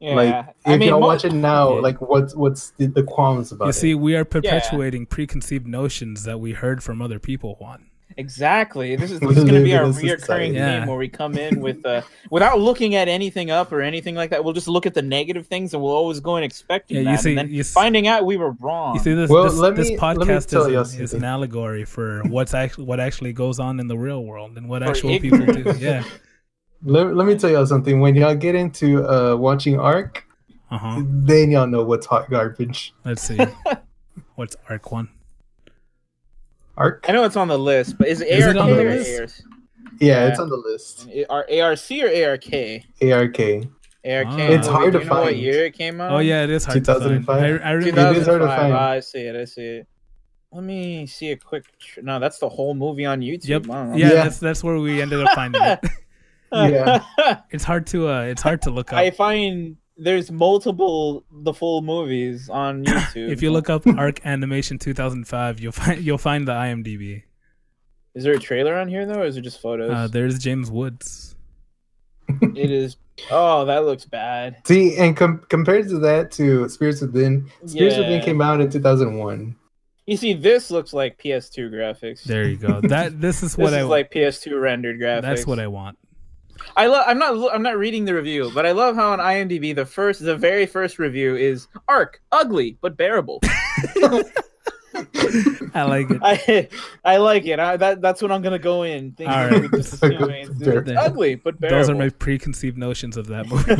Yeah, 0.00 0.14
like 0.14 0.34
if 0.48 0.54
I 0.66 0.76
mean, 0.78 0.88
y'all 0.88 1.00
mo- 1.00 1.06
watch 1.06 1.24
it 1.24 1.32
now, 1.32 1.74
Yeah. 1.74 1.80
like 1.80 2.00
what's 2.00 2.34
what's 2.34 2.70
the, 2.72 2.86
the 2.86 3.02
qualms 3.02 3.52
about 3.52 3.66
You 3.66 3.70
it? 3.70 3.74
see, 3.74 3.94
we 3.94 4.14
are 4.16 4.24
perpetuating 4.24 5.06
preconceived 5.06 5.66
notions 5.66 6.24
that 6.24 6.38
we 6.40 6.52
heard 6.52 6.82
from 6.82 7.00
other 7.02 7.18
people. 7.18 7.56
Juan, 7.60 7.86
Exactly. 8.16 8.96
This 8.96 9.10
is, 9.10 9.20
this 9.28 9.36
is 9.36 9.44
going 9.44 9.54
to 9.54 9.62
be 9.64 9.74
our 9.76 9.84
reoccurring 9.84 10.20
society. 10.20 10.54
Yeah. 10.54 10.80
theme 10.80 10.88
where 10.88 10.96
we 10.98 11.08
come 11.08 11.36
in 11.36 11.60
with, 11.60 11.84
uh, 11.86 12.02
without 12.30 12.58
looking 12.60 12.94
at 12.94 13.08
anything 13.08 13.50
up 13.50 13.72
or 13.72 13.80
anything 13.82 14.14
like 14.14 14.30
that. 14.30 14.42
We'll 14.44 14.52
just 14.52 14.68
look 14.68 14.86
at 14.86 14.94
the 14.94 15.02
negative 15.02 15.46
things, 15.46 15.74
and 15.74 15.82
we'll 15.82 15.92
always 15.92 16.20
go 16.20 16.36
in 16.36 16.44
expecting 16.44 16.96
Yeah, 16.98 17.00
you 17.02 17.08
that, 17.16 17.20
see- 17.22 17.30
and 17.30 17.38
then 17.38 17.50
you 17.50 17.60
s- 17.60 17.72
finding 17.72 18.06
out 18.06 18.24
we 18.26 18.36
were 18.36 18.52
wrong. 18.60 18.94
You 18.94 19.00
see, 19.00 19.14
this 19.14 19.30
Well, 19.30 19.44
this, 19.44 19.54
let 19.54 19.76
this 19.76 19.90
me- 19.90 19.96
let 19.98 20.16
me 20.18 20.24
podcast 20.24 20.48
tell 20.48 20.70
you 20.70 20.80
is, 20.80 20.98
is 20.98 21.14
an 21.14 21.24
allegory 21.24 21.84
for 21.84 22.22
what's 22.28 22.54
actually 22.54 22.84
what 22.84 23.00
actually 23.00 23.32
goes 23.32 23.58
on 23.58 23.80
in 23.80 23.88
the 23.88 23.96
real 23.98 24.24
world 24.24 24.56
and 24.56 24.68
what 24.68 24.82
For 24.82 24.88
actual 24.90 25.18
people 25.18 25.46
do. 25.46 25.74
Yeah. 25.78 26.04
Let, 26.84 27.14
let 27.14 27.28
me 27.28 27.38
tell 27.38 27.48
y'all 27.48 27.64
something. 27.64 28.00
When 28.00 28.16
y'all 28.16 28.34
get 28.34 28.56
into 28.56 29.04
uh, 29.08 29.36
watching 29.36 29.78
Arc, 29.78 30.26
Uh 30.68 30.78
huh. 30.78 31.02
then 31.06 31.52
y'all 31.52 31.68
know 31.68 31.84
what's 31.84 32.06
hot 32.06 32.28
garbage. 32.28 32.92
Let's 33.04 33.22
see. 33.22 33.38
What's 34.34 34.56
Arc 34.68 34.90
One? 34.90 35.08
Arc? 36.76 37.04
I 37.08 37.12
know 37.12 37.24
it's 37.24 37.36
on 37.36 37.48
the 37.48 37.58
list, 37.58 37.98
but 37.98 38.08
is 38.08 38.20
it 38.20 38.28
Is 38.28 38.44
ARK 38.46 38.56
it 38.56 38.58
on 38.60 38.70
the 38.70 38.80
or 38.80 38.90
list? 38.90 39.20
ARC? 39.20 39.30
Yeah, 40.00 40.06
Yeah. 40.24 40.28
it's 40.28 40.38
on 40.40 40.48
the 40.48 40.56
list. 40.56 41.08
Are 41.30 41.46
ARC 41.50 41.90
or 41.90 42.08
ARK? 42.08 42.52
ARK. 43.02 43.66
ARK. 44.04 44.26
Ah. 44.26 44.36
It's 44.38 44.66
hard 44.66 44.92
Do 44.92 44.98
to 44.98 45.04
you 45.04 45.10
know 45.10 45.16
what 45.20 45.24
find. 45.26 45.36
year 45.38 45.64
it 45.66 45.74
came 45.74 46.00
out? 46.00 46.12
Oh 46.12 46.18
yeah, 46.18 46.42
it 46.44 46.50
is 46.50 46.64
hard 46.64 46.84
to 46.84 46.92
find. 46.92 47.00
2005? 47.26 47.36
I, 47.42 47.46
I 47.68 47.70
remember. 47.72 48.00
It 48.10 48.16
is 48.16 48.26
hard 48.26 48.40
to 48.40 48.46
2005. 48.46 48.58
find. 48.58 48.72
Ah, 48.72 48.90
I 48.90 49.00
see 49.00 49.20
it. 49.20 49.36
I 49.36 49.44
see 49.44 49.62
it. 49.62 49.86
Let 50.50 50.64
me 50.64 51.06
see 51.06 51.30
a 51.30 51.36
quick. 51.36 51.64
Tr- 51.78 52.00
no, 52.02 52.18
that's 52.18 52.38
the 52.38 52.48
whole 52.48 52.74
movie 52.74 53.06
on 53.06 53.20
YouTube. 53.20 53.48
Yep. 53.48 53.66
Wow. 53.66 53.94
Yeah, 53.94 54.08
Yeah. 54.08 54.14
that's 54.24 54.38
that's 54.38 54.64
where 54.64 54.76
we 54.78 55.00
ended 55.00 55.20
up 55.24 55.34
finding 55.34 55.62
it. 55.62 55.80
Yeah. 56.54 57.02
It's 57.50 57.64
hard 57.64 57.86
to 57.88 58.08
uh, 58.08 58.22
it's 58.24 58.42
hard 58.42 58.60
to 58.62 58.70
look 58.70 58.92
up. 58.92 58.98
I 58.98 59.10
find 59.10 59.76
there's 59.96 60.30
multiple 60.30 61.24
the 61.30 61.52
full 61.52 61.82
movies 61.82 62.48
on 62.48 62.84
YouTube. 62.84 63.30
if 63.30 63.42
you 63.42 63.50
look 63.50 63.68
up 63.70 63.86
Arc 63.86 64.24
Animation 64.24 64.78
2005, 64.78 65.60
you'll 65.60 65.72
find 65.72 66.02
you'll 66.02 66.18
find 66.18 66.46
the 66.48 66.52
IMDb. 66.52 67.22
is 68.14 68.24
there 68.24 68.34
a 68.34 68.38
trailer 68.38 68.74
on 68.76 68.88
here 68.88 69.06
though, 69.06 69.20
or 69.20 69.26
is 69.26 69.36
it 69.36 69.42
just 69.42 69.60
photos? 69.60 69.90
Uh, 69.90 70.08
there's 70.08 70.38
James 70.38 70.70
Woods. 70.70 71.34
it 72.28 72.70
is. 72.70 72.96
Oh, 73.30 73.64
that 73.66 73.84
looks 73.84 74.04
bad. 74.04 74.56
See, 74.66 74.96
and 74.96 75.16
com- 75.16 75.44
compared 75.48 75.88
to 75.90 75.98
that, 75.98 76.30
to 76.32 76.68
Spirits 76.68 77.02
Within, 77.02 77.50
Spirits 77.66 77.98
Within 77.98 78.22
came 78.22 78.40
out 78.40 78.60
in 78.60 78.70
2001. 78.70 79.54
You 80.06 80.16
see, 80.16 80.32
this 80.34 80.70
looks 80.70 80.92
like 80.92 81.18
PS2 81.22 81.70
graphics. 81.70 82.24
There 82.24 82.48
you 82.48 82.56
go. 82.56 82.80
That 82.80 83.20
this 83.20 83.42
is 83.42 83.56
what 83.56 83.70
this 83.70 83.72
what 83.72 83.78
is 83.78 83.78
I 83.78 83.88
like 83.88 84.10
PS2 84.12 84.60
rendered 84.60 84.98
graphics. 85.00 85.22
That's 85.22 85.46
what 85.46 85.60
I 85.60 85.68
want. 85.68 85.98
I 86.76 86.86
love. 86.86 87.04
I'm 87.06 87.18
not. 87.18 87.54
I'm 87.54 87.62
not 87.62 87.76
reading 87.76 88.04
the 88.04 88.14
review, 88.14 88.50
but 88.54 88.64
I 88.66 88.72
love 88.72 88.96
how 88.96 89.12
on 89.12 89.18
IMDb 89.18 89.74
the 89.74 89.84
first, 89.86 90.24
the 90.24 90.36
very 90.36 90.66
first 90.66 90.98
review 90.98 91.36
is 91.36 91.68
Arc 91.88 92.20
ugly 92.32 92.78
but 92.80 92.96
bearable. 92.96 93.40
I 95.74 95.84
like 95.84 96.10
it. 96.10 96.20
I 96.22 96.68
I 97.04 97.16
like 97.16 97.46
it. 97.46 97.58
I, 97.58 97.76
that 97.78 98.00
that's 98.02 98.20
what 98.22 98.30
I'm 98.30 98.42
gonna 98.42 98.58
go 98.58 98.82
in. 98.82 99.12
Thinking 99.12 99.34
All 99.34 99.48
right. 99.48 99.70
just 99.72 99.94
assuming 99.94 100.46
it's 100.46 100.58
Bearable. 100.58 100.98
ugly 100.98 101.34
but 101.36 101.58
bearable. 101.58 101.78
Those 101.78 101.90
are 101.90 101.94
my 101.94 102.08
preconceived 102.10 102.76
notions 102.78 103.16
of 103.16 103.26
that 103.28 103.46
movie. 103.48 103.72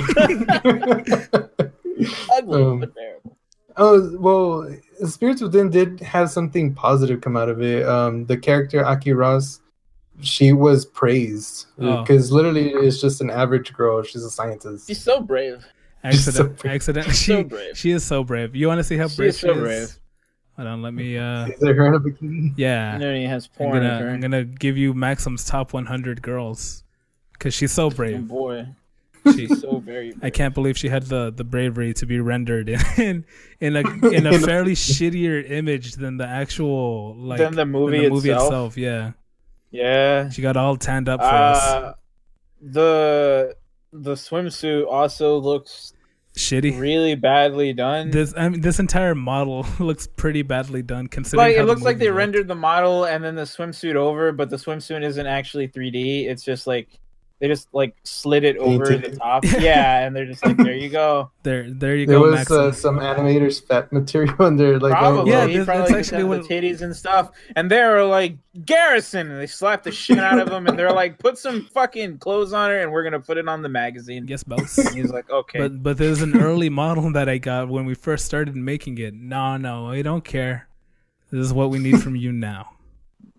ugly 2.33 2.63
Um, 2.63 2.81
but 2.81 2.95
bearable. 2.95 3.37
Oh 3.77 4.17
well, 4.19 4.77
Spirits 5.09 5.41
Within 5.43 5.71
did 5.71 6.01
have 6.01 6.31
something 6.31 6.75
positive 6.75 7.21
come 7.23 7.37
out 7.37 7.49
of 7.49 7.63
it. 7.63 7.87
Um, 7.87 8.27
the 8.27 8.37
character 8.37 8.85
Aki 8.85 9.13
Ross, 9.13 9.61
she 10.23 10.53
was 10.53 10.85
praised 10.87 11.67
Oh. 11.79 12.03
because 12.03 12.33
literally 12.33 12.71
it's 12.71 13.01
just 13.01 13.21
an 13.21 13.31
average 13.31 13.73
girl. 13.73 14.03
She's 14.03 14.25
a 14.25 14.31
scientist. 14.31 14.87
She's 14.89 15.01
so 15.03 15.21
brave. 15.21 15.65
She's 16.11 16.25
so 16.25 16.31
Accident, 16.31 16.59
brave. 16.59 16.75
accident. 16.75 17.07
She's 17.07 17.19
She, 17.19 17.33
so 17.33 17.45
brave. 17.45 17.79
she 17.79 17.91
is 17.93 18.05
so 18.05 18.25
brave. 18.25 18.57
You 18.57 18.67
want 18.67 18.79
to 18.81 18.85
see 18.85 18.97
how 18.97 19.07
She 19.09 19.17
brave 19.19 19.29
is 19.31 19.39
she 19.39 19.47
so 19.47 19.53
is? 19.55 19.61
brave. 19.61 19.89
Hold 20.57 20.69
on, 20.69 20.83
let 20.83 20.93
me. 20.95 21.17
uh 21.17 21.47
Is 21.47 21.63
it 21.63 21.77
her 21.77 21.87
in 21.87 21.95
a 21.95 22.01
bikini? 22.01 22.55
Yeah, 22.57 22.95
And 22.97 23.03
he 23.17 23.25
has 23.25 23.47
I'm 23.47 23.57
porn. 23.57 23.73
gonna 23.83 23.95
occurring. 23.97 24.15
I'm 24.17 24.21
gonna 24.21 24.45
give 24.45 24.77
you 24.77 24.95
Maxim's 24.95 25.45
top 25.45 25.73
100 25.73 26.21
girls 26.23 26.83
because 27.35 27.55
she's 27.55 27.71
so 27.73 27.87
Oh, 27.87 27.91
brave. 27.91 28.27
boy, 28.27 28.67
She, 29.27 29.47
she's 29.47 29.61
so 29.61 29.79
very. 29.79 30.11
Brave. 30.13 30.25
I 30.25 30.31
can't 30.31 30.53
believe 30.55 30.77
she 30.77 30.89
had 30.89 31.05
the 31.05 31.31
the 31.31 31.45
bravery 31.45 31.95
to 31.95 32.05
be 32.07 32.19
rendered 32.19 32.69
in 32.69 33.25
in 33.61 33.77
a 33.77 33.81
in 33.81 34.05
a 34.05 34.09
In 34.09 34.27
a- 34.27 34.39
fairly 34.41 34.75
shittier 34.75 35.49
image 35.49 35.93
than 35.95 36.17
the 36.17 36.27
actual 36.27 37.15
like 37.17 37.39
Than 37.39 37.55
the 37.55 37.65
movie 37.65 37.99
than 37.99 38.05
the 38.07 38.11
movie 38.11 38.31
itself? 38.31 38.49
itself. 38.49 38.77
Yeah, 38.77 39.13
Yeah. 39.73 40.29
she 40.31 40.43
got 40.43 40.57
all 40.57 40.77
tanned 40.77 41.09
up 41.09 41.21
for 41.21 41.27
us. 41.27 41.59
Uh, 41.63 41.93
the 42.61 43.57
the 43.93 44.13
swimsuit 44.15 44.87
also 44.87 45.39
looks 45.39 45.93
Shitty. 46.37 46.79
really 46.79 47.15
badly 47.15 47.73
done. 47.73 48.11
This 48.11 48.33
I 48.37 48.49
mean, 48.49 48.61
this 48.61 48.79
entire 48.79 49.15
model 49.15 49.67
looks 49.81 50.07
pretty 50.07 50.43
badly 50.43 50.83
done 50.83 51.09
considering. 51.09 51.49
like 51.49 51.57
it 51.57 51.61
the 51.61 51.67
looks 51.67 51.83
like 51.83 51.99
they 51.99 52.07
looked. 52.07 52.17
rendered 52.19 52.49
the 52.49 52.55
model 52.55 53.05
and 53.05 53.25
then 53.25 53.35
the 53.35 53.43
swimsuit 53.43 53.95
over, 53.97 54.31
but 54.33 54.49
the 54.51 54.57
swimsuit 54.57 55.03
isn't 55.03 55.27
actually 55.27 55.69
3D. 55.69 56.27
It's 56.29 56.45
just 56.45 56.67
like 56.67 56.89
they 57.43 57.49
just 57.49 57.67
like 57.75 57.97
slid 58.05 58.45
it 58.45 58.57
over 58.59 58.87
Painted 58.87 59.15
the 59.15 59.17
top. 59.17 59.43
yeah, 59.59 60.07
and 60.07 60.15
they're 60.15 60.27
just 60.27 60.47
like, 60.47 60.57
there 60.59 60.77
you 60.77 60.89
go. 60.89 61.33
There, 61.43 61.69
there 61.69 61.97
you 61.97 62.07
There 62.07 62.21
go, 62.21 62.31
There 62.31 62.39
was 62.39 62.51
uh, 62.53 62.71
some 62.71 63.01
animators 63.01 63.67
fat 63.67 63.93
material 63.93 64.47
in 64.47 64.55
there. 64.57 64.79
Like, 64.79 64.93
oh, 64.93 64.97
Probably. 64.97 65.33
Yeah, 65.33 65.39
well, 65.39 65.49
he 65.49 65.65
probably 65.65 65.65
that's 65.65 65.91
like, 65.91 65.99
actually 65.99 66.19
actually 66.19 66.25
what- 66.25 66.49
the 66.49 66.55
titties 66.55 66.83
and 66.83 66.95
stuff. 66.95 67.33
And 67.57 67.69
they're 67.69 68.05
like 68.05 68.37
Garrison, 68.65 69.29
and 69.29 69.41
they 69.41 69.49
slapped 69.49 69.83
the 69.83 69.91
shit 69.91 70.21
out 70.21 70.39
of 70.39 70.53
him, 70.53 70.69
and 70.69 70.79
they're 70.79 70.93
like, 70.93 71.19
put 71.19 71.37
some 71.37 71.65
fucking 71.75 72.19
clothes 72.19 72.53
on 72.53 72.71
her, 72.71 72.79
and 72.79 72.93
we're 72.93 73.03
gonna 73.03 73.19
put 73.19 73.39
it 73.39 73.49
on 73.49 73.61
the 73.61 73.69
magazine. 73.69 74.25
Yes, 74.29 74.45
boss. 74.45 74.79
And 74.79 74.95
he's 74.95 75.11
like, 75.11 75.29
okay. 75.41 75.59
But 75.59 75.83
but 75.83 75.99
there's 75.99 76.23
an 76.23 76.41
early 76.41 76.69
model 76.69 77.11
that 77.11 77.29
I 77.29 77.39
got 77.39 77.69
when 77.69 77.87
we 77.87 77.95
first 77.95 78.25
started 78.25 78.55
making 78.55 78.99
it. 78.99 79.15
No, 79.15 79.57
no, 79.57 79.91
I 79.91 80.03
don't 80.03 80.23
care. 80.25 80.69
This 81.33 81.45
is 81.45 81.53
what 81.53 81.71
we 81.71 81.81
need 81.81 82.01
from 82.01 82.15
you 82.15 82.31
now. 82.31 82.77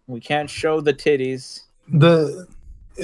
we 0.08 0.20
can't 0.20 0.50
show 0.50 0.82
the 0.82 0.94
titties. 0.94 1.62
the 1.88 2.48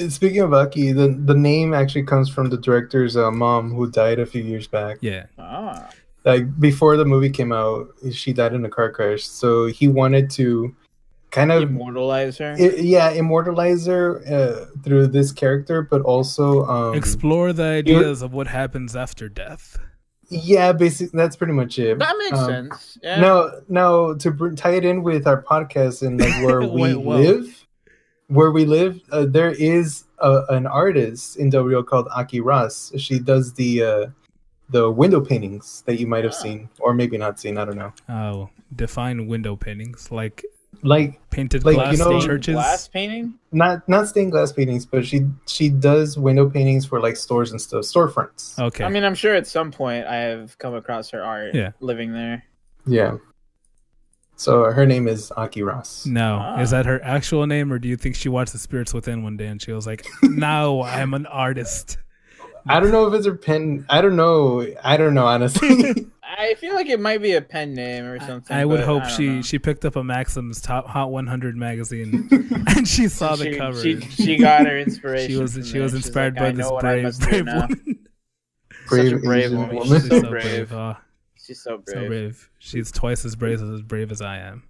speaking 0.08 0.40
of 0.40 0.52
Aki, 0.52 0.92
the 0.92 1.08
the 1.08 1.34
name 1.34 1.74
actually 1.74 2.04
comes 2.04 2.28
from 2.28 2.50
the 2.50 2.56
director's 2.56 3.16
uh, 3.16 3.30
mom 3.30 3.72
who 3.74 3.90
died 3.90 4.18
a 4.18 4.26
few 4.26 4.42
years 4.42 4.66
back. 4.66 4.98
Yeah. 5.00 5.26
Ah. 5.38 5.88
Like 6.24 6.58
before 6.60 6.96
the 6.96 7.04
movie 7.04 7.30
came 7.30 7.52
out, 7.52 7.88
she 8.12 8.32
died 8.32 8.52
in 8.52 8.64
a 8.64 8.68
car 8.68 8.90
crash. 8.90 9.22
So 9.24 9.66
he 9.66 9.88
wanted 9.88 10.30
to 10.32 10.74
kind 11.30 11.50
of 11.52 11.62
Immortalize 11.62 12.38
her. 12.38 12.56
i- 12.58 12.74
yeah 12.76 13.10
immortalize 13.12 13.86
her 13.86 14.20
uh, 14.28 14.66
through 14.82 15.06
this 15.08 15.32
character, 15.32 15.80
but 15.80 16.02
also 16.02 16.64
um, 16.66 16.94
Explore 16.94 17.52
the 17.52 17.62
ideas 17.64 18.20
of 18.22 18.32
what 18.32 18.48
happens 18.48 18.94
after 18.96 19.28
death. 19.28 19.78
yeah, 20.28 20.72
basically 20.72 21.16
that's 21.16 21.36
pretty 21.36 21.52
much 21.52 21.78
it. 21.78 21.98
that 21.98 22.16
makes 22.18 22.38
Um, 22.38 22.46
sense. 22.48 22.98
Yeah. 23.02 23.20
Now, 23.20 23.50
now 23.68 24.14
to 24.14 24.30
br- 24.30 24.52
tie 24.54 24.72
it 24.74 24.84
in 24.84 25.02
with 25.02 25.26
our 25.26 25.40
podcast 25.42 26.02
and 26.06 26.20
like 26.20 26.44
where 26.44 26.60
we 26.68 26.82
Wait, 26.82 26.96
whoa. 26.96 27.16
live, 27.16 27.59
where 28.30 28.50
we 28.50 28.64
live, 28.64 29.00
uh, 29.12 29.26
there 29.26 29.50
is 29.52 30.04
a, 30.18 30.42
an 30.48 30.66
artist 30.66 31.36
in 31.36 31.50
Del 31.50 31.64
Rio 31.64 31.82
called 31.82 32.06
Aki 32.14 32.40
Ross. 32.40 32.92
She 32.96 33.18
does 33.18 33.52
the 33.54 33.82
uh, 33.82 34.06
the 34.70 34.90
window 34.90 35.20
paintings 35.20 35.82
that 35.86 35.98
you 36.00 36.06
might 36.06 36.22
have 36.24 36.32
Ah. 36.38 36.42
seen, 36.46 36.68
or 36.78 36.94
maybe 36.94 37.18
not 37.18 37.38
seen. 37.40 37.58
I 37.58 37.64
don't 37.66 37.76
know. 37.76 37.92
Oh, 38.08 38.48
define 38.74 39.26
window 39.26 39.56
paintings 39.56 40.10
like 40.12 40.44
Like 40.82 41.18
painted 41.30 41.64
Like, 41.64 41.74
glass 41.74 41.92
you 41.92 41.98
know- 42.04 42.20
churches. 42.24 42.54
glass 42.54 42.88
painting. 42.88 43.34
not 43.52 43.86
not 43.88 44.06
stained 44.08 44.30
glass 44.32 44.52
paintings, 44.52 44.86
but 44.86 45.04
she 45.04 45.26
she 45.46 45.68
does 45.68 46.16
window 46.16 46.48
paintings 46.48 46.86
for 46.86 47.00
like 47.00 47.16
stores 47.16 47.50
and 47.50 47.60
stuff, 47.60 47.82
storefronts. 47.84 48.56
Okay. 48.58 48.84
I 48.84 48.88
mean, 48.88 49.04
I'm 49.04 49.16
sure 49.18 49.34
at 49.34 49.46
some 49.46 49.70
point 49.72 50.06
I 50.06 50.16
have 50.30 50.56
come 50.62 50.74
across 50.74 51.10
her 51.10 51.22
art. 51.22 51.54
Yeah. 51.54 51.72
Living 51.80 52.12
there. 52.14 52.44
Yeah. 52.86 53.18
So 54.40 54.64
her 54.72 54.86
name 54.86 55.06
is 55.06 55.30
Aki 55.36 55.62
Ross. 55.64 56.06
no, 56.06 56.38
Ah. 56.40 56.60
is 56.60 56.70
that 56.70 56.86
her 56.86 56.98
actual 57.04 57.46
name, 57.46 57.70
or 57.70 57.78
do 57.78 57.88
you 57.88 57.96
think 57.98 58.14
she 58.16 58.30
watched 58.30 58.52
The 58.52 58.58
Spirits 58.58 58.94
Within 58.94 59.22
one 59.22 59.36
day 59.36 59.46
and 59.48 59.60
she 59.60 59.70
was 59.72 59.86
like, 59.86 60.06
"No, 60.22 60.82
I'm 60.82 61.12
an 61.12 61.26
artist." 61.26 61.98
I 62.66 62.80
don't 62.80 62.90
know 62.90 63.06
if 63.06 63.12
it's 63.12 63.26
her 63.26 63.34
pen. 63.34 63.84
I 63.90 64.00
don't 64.00 64.16
know. 64.16 64.66
I 64.82 64.96
don't 64.96 65.12
know 65.12 65.26
honestly. 65.26 66.06
I 66.22 66.54
feel 66.54 66.74
like 66.74 66.86
it 66.88 67.00
might 67.00 67.20
be 67.20 67.32
a 67.34 67.42
pen 67.42 67.74
name 67.74 68.04
or 68.04 68.18
something. 68.20 68.56
I 68.56 68.64
would 68.64 68.80
hope 68.80 69.02
don't 69.02 69.12
she 69.12 69.28
know. 69.28 69.42
she 69.42 69.58
picked 69.58 69.84
up 69.84 69.96
a 69.96 70.02
Maxim's 70.04 70.62
top 70.62 70.86
Hot 70.86 71.10
100 71.10 71.54
magazine 71.56 72.28
and 72.68 72.88
she 72.88 73.08
saw 73.08 73.36
the 73.36 73.44
she, 73.52 73.56
cover. 73.58 73.82
She, 73.82 74.00
she 74.00 74.36
got 74.38 74.64
her 74.66 74.78
inspiration. 74.78 75.30
She 75.30 75.36
was 75.36 75.52
from 75.54 75.64
she 75.64 75.72
there. 75.74 75.82
was 75.82 75.92
inspired 75.94 76.36
like, 76.36 76.42
by 76.42 76.50
this 76.52 76.66
know 76.66 76.72
what 76.72 76.84
I 76.86 77.02
brave 77.02 77.18
brave 77.18 77.46
woman. 77.46 77.98
Brave 78.88 79.10
Such 79.10 79.12
a 79.12 79.18
brave 79.18 79.52
woman. 79.52 79.76
woman. 79.76 80.00
She's 80.00 80.02
She's 80.08 80.20
so 80.22 80.30
brave. 80.30 80.72
Oh, 80.72 80.96
She's 81.50 81.60
so 81.62 81.82
so 81.84 81.94
brave. 81.94 82.08
brave. 82.08 82.50
She's 82.60 82.92
twice 82.92 83.24
as 83.24 83.34
brave 83.34 83.60
as 83.60 83.82
brave 83.82 84.12
as 84.12 84.22
I 84.22 84.36
am. 84.38 84.62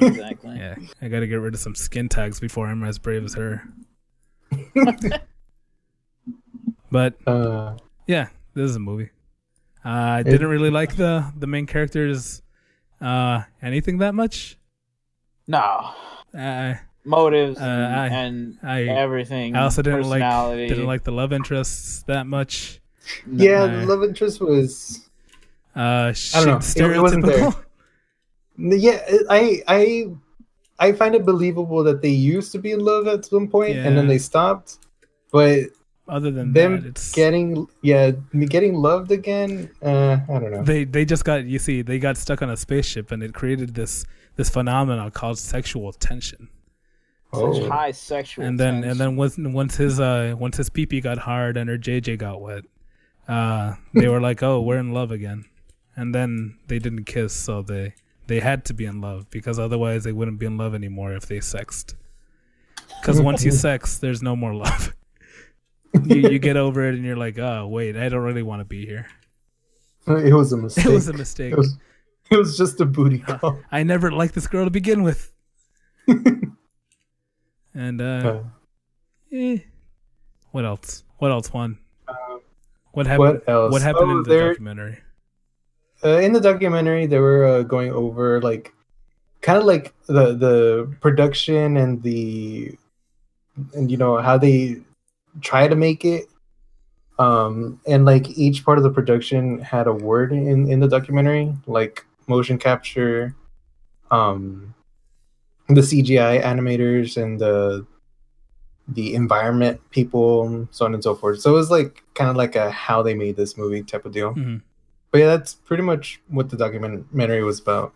Exactly. 0.00 0.56
Yeah, 0.56 0.76
I 1.02 1.08
got 1.08 1.20
to 1.20 1.26
get 1.26 1.36
rid 1.36 1.52
of 1.52 1.60
some 1.60 1.74
skin 1.74 2.08
tags 2.08 2.40
before 2.40 2.66
I'm 2.68 2.82
as 2.84 2.98
brave 2.98 3.22
as 3.22 3.34
her. 3.34 3.62
but 6.90 7.14
Uh, 7.26 7.76
yeah, 8.06 8.28
this 8.54 8.70
is 8.70 8.76
a 8.76 8.80
movie. 8.80 9.10
Uh, 9.84 9.88
I 9.88 10.22
didn't 10.22 10.48
really 10.48 10.70
like 10.70 10.96
the 10.96 11.30
the 11.36 11.46
main 11.46 11.66
characters 11.66 12.40
uh 13.02 13.42
anything 13.60 13.98
that 13.98 14.14
much. 14.14 14.56
No. 15.46 15.90
Uh, 16.36 16.74
Motives 17.04 17.58
Uh, 17.58 17.62
and, 17.64 17.94
I- 17.94 18.06
and 18.08 18.58
I 18.62 18.82
everything. 18.84 19.54
I 19.54 19.64
also 19.64 19.82
didn't 19.82 20.04
like 20.08 20.22
didn't 20.68 20.86
like 20.86 21.04
the 21.04 21.12
love 21.12 21.34
interests 21.34 22.04
that 22.04 22.26
much. 22.26 22.80
Yeah, 23.30 23.64
I- 23.64 23.66
the 23.68 23.86
love 23.86 24.02
interest 24.02 24.40
was. 24.40 25.06
Uh, 25.76 26.12
I 26.34 26.44
don't 26.44 26.46
know. 26.46 26.60
she- 26.60 26.80
It- 26.80 26.96
it 26.96 27.00
wasn't 27.00 27.24
there. 27.26 27.50
Yeah, 28.56 29.00
I 29.30 29.62
I 29.68 30.06
I 30.78 30.92
find 30.92 31.14
it 31.14 31.24
believable 31.24 31.82
that 31.84 32.02
they 32.02 32.10
used 32.10 32.52
to 32.52 32.58
be 32.58 32.72
in 32.72 32.80
love 32.80 33.06
at 33.06 33.24
some 33.24 33.48
point 33.48 33.76
and 33.76 33.96
then 33.96 34.06
they 34.08 34.18
stopped. 34.18 34.78
But 35.32 35.70
Other 36.08 36.30
than 36.30 36.52
them 36.52 36.72
that, 36.82 36.86
it's 36.88 37.12
getting 37.12 37.66
yeah, 37.82 38.12
me 38.32 38.46
getting 38.46 38.74
loved 38.74 39.12
again, 39.12 39.70
uh, 39.82 40.18
I 40.28 40.38
don't 40.40 40.50
know. 40.50 40.62
they 40.64 40.84
they 40.84 41.04
just 41.04 41.24
got 41.24 41.44
you 41.44 41.58
see 41.58 41.82
they 41.82 41.98
got 41.98 42.16
stuck 42.16 42.42
on 42.42 42.50
a 42.50 42.56
spaceship 42.56 43.12
and 43.12 43.22
it 43.22 43.32
created 43.32 43.74
this 43.74 44.04
this 44.36 44.50
phenomenon 44.50 45.10
called 45.12 45.38
sexual 45.38 45.92
tension. 45.92 46.48
Such 47.32 47.42
Oh. 47.42 47.68
high 47.70 47.92
sexual. 47.92 48.44
and 48.44 48.58
then 48.58 48.82
and 48.82 48.98
then 48.98 49.14
once 49.16 49.38
once 49.38 49.76
his 49.76 50.00
uh 50.00 50.34
once 50.38 50.56
his 50.56 50.68
pee 50.68 50.84
pee 50.86 51.00
got 51.00 51.18
hard 51.18 51.56
and 51.56 51.70
her 51.70 51.78
JJ 51.78 52.18
got 52.18 52.40
wet, 52.42 52.64
uh 53.28 53.74
they 53.94 54.08
were 54.08 54.20
like, 54.20 54.42
oh, 54.42 54.60
we're 54.60 54.78
in 54.78 54.92
love 54.92 55.12
again, 55.12 55.44
and 56.00 56.14
then 56.14 56.56
they 56.68 56.78
didn't 56.78 57.04
kiss, 57.04 57.32
so 57.34 57.62
they 57.62 57.94
they 58.26 58.40
had 58.40 58.64
to 58.66 58.74
be 58.74 58.84
in 58.86 59.00
love 59.00 59.28
because 59.30 59.58
otherwise 59.58 60.04
they 60.04 60.12
wouldn't 60.12 60.38
be 60.38 60.46
in 60.46 60.56
love 60.56 60.74
anymore 60.74 61.12
if 61.12 61.26
they 61.26 61.40
sexed. 61.40 61.94
Because 63.00 63.20
once 63.20 63.44
you 63.44 63.50
sex, 63.52 63.98
there's 63.98 64.22
no 64.22 64.34
more 64.36 64.54
love. 64.54 64.94
you 66.04 66.16
you 66.32 66.38
get 66.38 66.56
over 66.56 66.86
it 66.88 66.94
and 66.94 67.04
you're 67.04 67.16
like, 67.26 67.38
oh 67.38 67.66
wait, 67.66 67.96
I 67.96 68.08
don't 68.08 68.22
really 68.22 68.42
want 68.50 68.60
to 68.60 68.64
be 68.76 68.86
here. 68.86 69.06
It 70.06 70.32
was 70.34 70.52
a 70.52 70.56
mistake. 70.56 70.86
It 70.86 70.92
was 70.92 71.08
a 71.08 71.12
mistake. 71.12 71.52
It 71.52 71.58
was, 71.58 71.76
it 72.30 72.36
was 72.36 72.56
just 72.56 72.80
a 72.80 72.86
booty 72.86 73.18
call. 73.18 73.58
I 73.70 73.82
never 73.82 74.10
liked 74.10 74.34
this 74.34 74.46
girl 74.46 74.64
to 74.64 74.70
begin 74.70 75.02
with. 75.02 75.32
and 77.74 78.00
uh, 78.00 78.04
Uh, 78.04 78.42
eh. 79.32 79.58
what 80.52 80.64
else? 80.64 81.04
What 81.18 81.30
else? 81.30 81.52
One. 81.52 81.78
Um, 82.08 82.40
What 82.92 83.06
happened? 83.06 83.42
what 83.46 83.48
else? 83.48 83.72
What 83.72 83.82
happened 83.82 84.10
Oh, 84.10 84.16
in 84.18 84.22
the 84.22 84.28
there- 84.30 84.48
documentary? 84.52 84.98
Uh, 86.04 86.18
in 86.18 86.32
the 86.32 86.40
documentary 86.40 87.06
they 87.06 87.18
were 87.18 87.44
uh, 87.46 87.62
going 87.62 87.92
over 87.92 88.40
like 88.40 88.72
kind 89.40 89.58
of 89.58 89.64
like 89.64 89.94
the 90.06 90.34
the 90.34 90.96
production 91.00 91.76
and 91.76 92.02
the 92.02 92.76
and 93.74 93.90
you 93.90 93.96
know 93.96 94.18
how 94.18 94.38
they 94.38 94.76
try 95.40 95.68
to 95.68 95.76
make 95.76 96.04
it. 96.04 96.26
Um 97.18 97.80
and 97.86 98.04
like 98.04 98.30
each 98.38 98.64
part 98.64 98.78
of 98.78 98.84
the 98.84 98.90
production 98.90 99.60
had 99.60 99.86
a 99.86 99.92
word 99.92 100.32
in 100.32 100.70
in 100.70 100.80
the 100.80 100.88
documentary 100.88 101.54
like 101.66 102.06
motion 102.26 102.58
capture 102.58 103.34
um 104.10 104.74
the 105.68 105.82
cgi 105.82 106.42
animators 106.42 107.22
and 107.22 107.38
the 107.38 107.86
the 108.88 109.14
environment 109.14 109.80
people 109.90 110.66
so 110.70 110.84
on 110.84 110.94
and 110.94 111.02
so 111.02 111.14
forth. 111.14 111.40
So 111.40 111.50
it 111.50 111.54
was 111.54 111.70
like 111.70 112.02
kind 112.14 112.30
of 112.30 112.36
like 112.36 112.56
a 112.56 112.70
how 112.70 113.02
they 113.02 113.14
made 113.14 113.36
this 113.36 113.56
movie 113.56 113.82
type 113.82 114.04
of 114.04 114.12
deal. 114.12 114.34
Mhm. 114.34 114.62
But 115.10 115.18
yeah, 115.18 115.26
that's 115.26 115.54
pretty 115.54 115.82
much 115.82 116.20
what 116.28 116.50
the 116.50 116.56
documentary 116.56 117.42
was 117.44 117.60
about. 117.60 117.94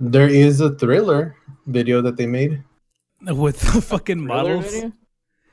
There 0.00 0.28
is 0.28 0.60
a 0.60 0.70
thriller 0.74 1.36
video 1.66 2.02
that 2.02 2.16
they 2.16 2.26
made. 2.26 2.62
With 3.22 3.60
the 3.60 3.80
fucking 3.80 4.24
models, 4.26 4.66
video? 4.70 4.92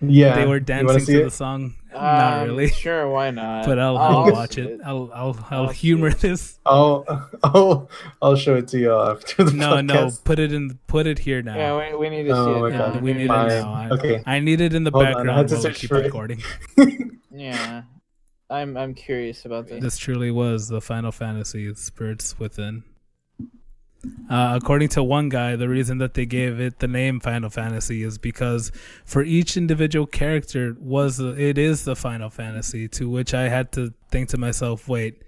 Yeah, 0.02 0.36
they 0.36 0.46
were 0.46 0.60
dancing 0.60 1.06
to 1.06 1.22
it? 1.22 1.24
the 1.24 1.32
song. 1.32 1.76
Not 1.94 2.42
Um, 2.44 2.48
really, 2.50 2.68
Sure, 2.68 3.08
why 3.10 3.32
not? 3.32 3.66
but 3.66 3.80
I'll, 3.80 3.98
I'll 3.98 4.18
I'll 4.26 4.32
watch 4.34 4.56
see 4.56 4.62
it. 4.62 4.82
I'll 4.84 5.10
I'll 5.14 5.38
I'll 5.50 5.62
I'll 5.64 5.68
humor 5.70 6.12
this. 6.12 6.60
I'll, 6.66 7.06
I'll, 7.44 7.90
I'll 8.22 8.36
show 8.36 8.56
it 8.58 8.68
to 8.70 8.80
you 8.80 8.92
all 8.92 9.12
after 9.12 9.46
the 9.46 9.54
No, 9.54 9.80
no, 9.80 10.12
put 10.26 10.40
it 10.40 10.52
in. 10.52 10.78
Put 10.88 11.08
it 11.08 11.20
here 11.20 11.42
now. 11.42 11.56
Yeah, 11.56 11.92
we, 11.92 11.96
we 11.96 12.10
need 12.10 12.24
to 12.24 12.32
Oh 12.36 12.46
see 12.46 12.60
my 12.60 12.68
it. 12.68 12.72
Yeah, 12.72 12.78
God. 12.94 13.02
we 13.02 13.14
need 13.14 13.26
it 13.26 13.28
now. 13.28 13.72
I, 13.74 13.90
Okay. 13.92 14.24
I 14.26 14.40
need 14.42 14.60
it 14.60 14.74
in 14.74 14.84
the 14.84 14.92
Hold 14.92 15.06
on, 15.06 15.08
I 15.08 15.14
background 15.16 15.38
had 15.38 15.48
to 15.50 15.56
while 15.56 15.64
we 15.64 15.70
search 15.70 15.80
keep 15.80 15.90
for 15.90 15.98
it. 16.02 16.06
recording. 16.06 16.44
Yeah, 17.36 17.84
I'm 18.50 18.78
I'm 18.78 18.94
curious 18.94 19.46
about 19.46 19.68
this. 19.68 19.82
This 19.82 19.98
truly 19.98 20.32
was 20.32 20.68
the 20.68 20.82
Final 20.82 21.12
Fantasy 21.12 21.74
Spirits 21.76 22.38
Within. 22.40 22.84
Uh, 24.30 24.60
according 24.62 24.90
to 24.90 25.02
one 25.04 25.30
guy, 25.30 25.56
the 25.56 25.70
reason 25.70 25.98
that 26.00 26.14
they 26.14 26.26
gave 26.26 26.60
it 26.60 26.80
the 26.80 26.88
name 26.88 27.22
Final 27.22 27.50
Fantasy 27.50 28.04
is 28.04 28.18
because 28.18 28.72
for 29.06 29.24
each 29.24 29.56
individual 29.56 30.06
character 30.06 30.76
was 30.80 31.20
it 31.20 31.58
is 31.58 31.86
the 31.86 31.96
Final 31.96 32.30
Fantasy. 32.30 32.88
To 32.90 33.10
which 33.10 33.34
I 33.34 33.48
had 33.48 33.72
to 33.74 33.94
think 34.12 34.30
to 34.30 34.38
myself, 34.38 34.90
wait, 34.90 35.24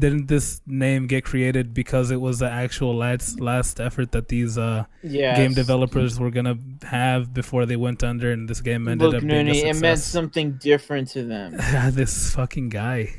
didn't 0.00 0.28
this 0.28 0.60
name 0.66 1.06
get 1.06 1.24
created 1.24 1.74
because 1.74 2.10
it 2.10 2.20
was 2.20 2.38
the 2.38 2.48
actual 2.48 2.94
last 2.94 3.40
last 3.40 3.80
effort 3.80 4.12
that 4.12 4.28
these 4.28 4.56
uh, 4.56 4.84
Yeah, 5.02 5.36
game 5.36 5.54
developers 5.54 6.20
were 6.20 6.30
gonna 6.30 6.56
have 6.82 7.34
before 7.34 7.66
they 7.66 7.76
went 7.76 8.04
under, 8.04 8.30
and 8.30 8.48
this 8.48 8.60
game 8.60 8.86
ended 8.86 9.08
Look, 9.08 9.16
up 9.16 9.28
being 9.28 9.48
a 9.48 9.52
Noonie, 9.52 9.64
it 9.64 9.80
meant 9.80 10.00
something 10.00 10.52
different 10.52 11.08
to 11.10 11.24
them. 11.24 11.56
this 11.90 12.34
fucking 12.34 12.68
guy. 12.68 13.12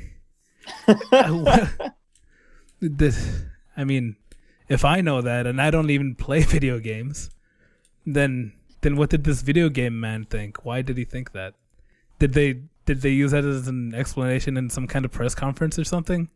this, 2.79 3.43
I 3.75 3.83
mean, 3.83 4.15
if 4.69 4.85
I 4.85 5.01
know 5.01 5.21
that 5.21 5.47
and 5.47 5.61
I 5.61 5.71
don't 5.71 5.89
even 5.89 6.15
play 6.15 6.43
video 6.55 6.79
games, 6.79 7.29
then 8.05 8.53
then 8.81 8.95
what 8.95 9.09
did 9.09 9.25
this 9.25 9.41
video 9.41 9.67
game 9.67 9.99
man 9.99 10.25
think? 10.25 10.63
Why 10.63 10.81
did 10.81 10.97
he 10.97 11.03
think 11.03 11.33
that? 11.33 11.55
Did 12.19 12.33
they 12.33 12.61
did 12.85 13.01
they 13.01 13.09
use 13.09 13.31
that 13.31 13.43
as 13.43 13.67
an 13.67 13.93
explanation 13.93 14.55
in 14.55 14.69
some 14.69 14.87
kind 14.87 15.03
of 15.03 15.11
press 15.11 15.35
conference 15.35 15.77
or 15.77 15.83
something? 15.83 16.29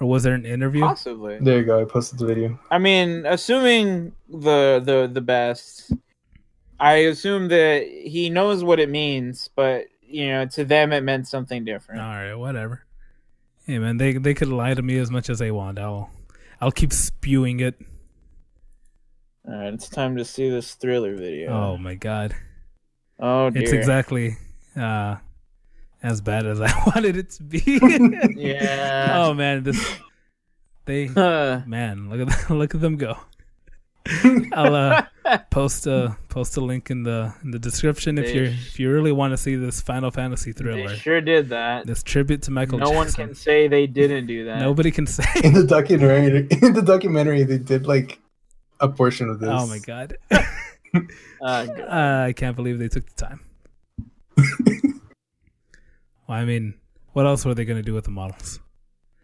Or 0.00 0.08
was 0.08 0.22
there 0.24 0.34
an 0.34 0.44
interview? 0.44 0.82
Possibly. 0.82 1.38
There 1.40 1.58
you 1.58 1.64
go. 1.64 1.80
I 1.80 1.84
posted 1.84 2.18
the 2.18 2.26
video. 2.26 2.58
I 2.70 2.78
mean, 2.78 3.24
assuming 3.26 4.12
the 4.28 4.82
the 4.84 5.08
the 5.12 5.20
best, 5.20 5.92
I 6.80 6.94
assume 6.94 7.48
that 7.48 7.86
he 7.86 8.28
knows 8.30 8.64
what 8.64 8.80
it 8.80 8.88
means, 8.88 9.48
but 9.54 9.86
you 10.02 10.26
know, 10.28 10.46
to 10.46 10.64
them 10.64 10.92
it 10.92 11.02
meant 11.02 11.28
something 11.28 11.64
different. 11.64 12.00
All 12.00 12.08
right, 12.08 12.34
whatever. 12.34 12.84
Hey 13.66 13.78
man, 13.78 13.96
they 13.96 14.14
they 14.14 14.34
could 14.34 14.48
lie 14.48 14.74
to 14.74 14.82
me 14.82 14.98
as 14.98 15.10
much 15.10 15.30
as 15.30 15.38
they 15.38 15.52
want. 15.52 15.78
I'll 15.78 16.10
I'll 16.60 16.72
keep 16.72 16.92
spewing 16.92 17.60
it. 17.60 17.76
All 19.46 19.54
right, 19.54 19.72
it's 19.72 19.88
time 19.88 20.16
to 20.16 20.24
see 20.24 20.50
this 20.50 20.74
thriller 20.74 21.14
video. 21.14 21.50
Oh 21.52 21.76
my 21.76 21.94
god. 21.94 22.34
oh 23.20 23.50
dear. 23.50 23.62
It's 23.62 23.72
exactly 23.72 24.36
uh 24.76 25.16
as 26.02 26.20
bad 26.20 26.46
as 26.46 26.60
I 26.60 26.72
wanted 26.86 27.16
it 27.16 27.30
to 27.30 27.42
be. 27.42 27.62
Yeah. 28.36 29.12
oh 29.24 29.34
man, 29.34 29.62
this 29.62 29.98
they 30.84 31.06
Huh. 31.14 31.62
man, 31.66 32.10
look 32.10 32.28
at 32.28 32.48
them, 32.48 32.58
look 32.58 32.74
at 32.74 32.80
them 32.80 32.96
go. 32.96 33.16
I'll 34.52 34.74
uh, 34.74 35.06
post 35.50 35.86
a 35.86 36.16
post 36.28 36.56
a 36.56 36.60
link 36.60 36.90
in 36.90 37.04
the 37.04 37.32
in 37.44 37.52
the 37.52 37.58
description 37.60 38.18
if 38.18 38.34
you 38.34 38.42
if 38.44 38.80
you 38.80 38.90
really 38.90 39.12
want 39.12 39.32
to 39.32 39.36
see 39.36 39.54
this 39.54 39.80
Final 39.80 40.10
Fantasy 40.10 40.52
thriller. 40.52 40.88
they 40.88 40.96
sure 40.96 41.20
did 41.20 41.50
that. 41.50 41.86
This 41.86 42.02
tribute 42.02 42.42
to 42.42 42.50
Michael 42.50 42.78
No 42.80 42.90
one 42.90 43.12
can 43.12 43.32
say 43.32 43.68
they 43.68 43.86
didn't 43.86 44.26
do 44.26 44.46
that. 44.46 44.58
Nobody 44.58 44.90
can 44.90 45.06
say. 45.06 45.24
In 45.44 45.54
the 45.54 45.62
documentary, 45.64 46.48
in 46.50 46.72
the 46.72 46.82
documentary, 46.82 47.44
they 47.44 47.58
did 47.58 47.86
like 47.86 48.18
a 48.80 48.88
portion 48.88 49.28
of 49.28 49.38
this. 49.38 49.50
Oh 49.52 49.68
my 49.68 49.78
god. 49.78 50.16
Uh, 50.32 51.64
God. 51.64 51.80
Uh, 51.80 52.24
I 52.26 52.32
can't 52.34 52.56
believe 52.56 52.78
they 52.78 52.88
took 52.88 53.06
the 53.08 53.24
time. 53.26 53.40
Well, 56.32 56.40
I 56.40 56.46
mean, 56.46 56.74
what 57.12 57.26
else 57.26 57.44
were 57.44 57.54
they 57.54 57.66
going 57.66 57.76
to 57.76 57.82
do 57.82 57.92
with 57.92 58.04
the 58.04 58.10
models? 58.10 58.58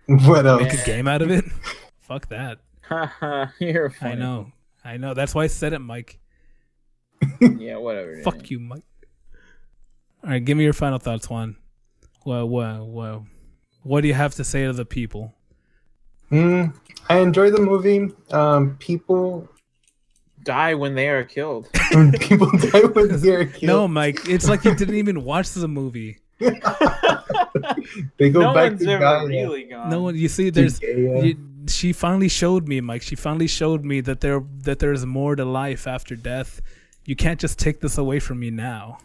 What 0.06 0.44
else? 0.44 0.62
Make 0.62 0.74
a 0.74 0.84
game 0.84 1.08
out 1.08 1.22
of 1.22 1.30
it? 1.30 1.42
Fuck 2.00 2.28
that. 2.28 2.58
You're 3.58 3.94
I 4.02 4.14
know. 4.14 4.52
I 4.84 4.98
know. 4.98 5.14
That's 5.14 5.34
why 5.34 5.44
I 5.44 5.46
said 5.46 5.72
it, 5.72 5.78
Mike. 5.78 6.18
Yeah, 7.40 7.76
whatever. 7.78 8.14
dude. 8.16 8.24
Fuck 8.24 8.50
you, 8.50 8.58
Mike. 8.60 8.82
All 10.22 10.30
right, 10.30 10.44
give 10.44 10.56
me 10.58 10.64
your 10.64 10.72
final 10.74 10.98
thoughts, 10.98 11.30
Juan. 11.30 11.56
Well, 12.26 12.46
well, 12.46 12.86
well. 12.86 13.26
What 13.84 14.02
do 14.02 14.08
you 14.08 14.14
have 14.14 14.34
to 14.34 14.44
say 14.44 14.66
to 14.66 14.72
the 14.74 14.84
people? 14.84 15.34
Mm, 16.30 16.74
I 17.08 17.20
enjoy 17.20 17.50
the 17.50 17.60
movie. 17.60 18.10
Um, 18.30 18.76
people, 18.78 19.48
Die 20.42 20.74
when 20.74 20.94
they 20.94 21.08
are 21.08 21.24
killed. 21.24 21.68
when 21.92 22.12
people 22.12 22.50
die 22.70 22.80
when 22.80 23.20
they're 23.20 23.46
killed. 23.46 23.62
No, 23.62 23.88
Mike. 23.88 24.28
It's 24.28 24.48
like 24.48 24.64
you 24.64 24.74
didn't 24.74 24.96
even 24.96 25.24
watch 25.24 25.50
the 25.50 25.68
movie. 25.68 26.18
They 28.18 28.30
go 28.30 28.40
no 28.40 28.54
back 28.54 28.70
one's 28.72 28.84
to 28.84 28.90
ever 28.90 29.00
Gaia. 29.00 29.26
really 29.26 29.64
gone. 29.64 29.90
No 29.90 30.02
one. 30.02 30.16
You 30.16 30.28
see, 30.28 30.50
there's. 30.50 30.80
You, 30.82 31.36
she 31.68 31.92
finally 31.92 32.28
showed 32.28 32.66
me, 32.68 32.80
Mike. 32.80 33.02
She 33.02 33.16
finally 33.16 33.46
showed 33.48 33.84
me 33.84 34.00
that 34.02 34.20
there 34.20 34.42
that 34.62 34.78
there's 34.78 35.04
more 35.06 35.36
to 35.36 35.44
life 35.44 35.86
after 35.86 36.16
death. 36.16 36.60
You 37.04 37.16
can't 37.16 37.40
just 37.40 37.58
take 37.58 37.80
this 37.80 37.98
away 37.98 38.20
from 38.20 38.38
me 38.40 38.50
now. 38.50 38.98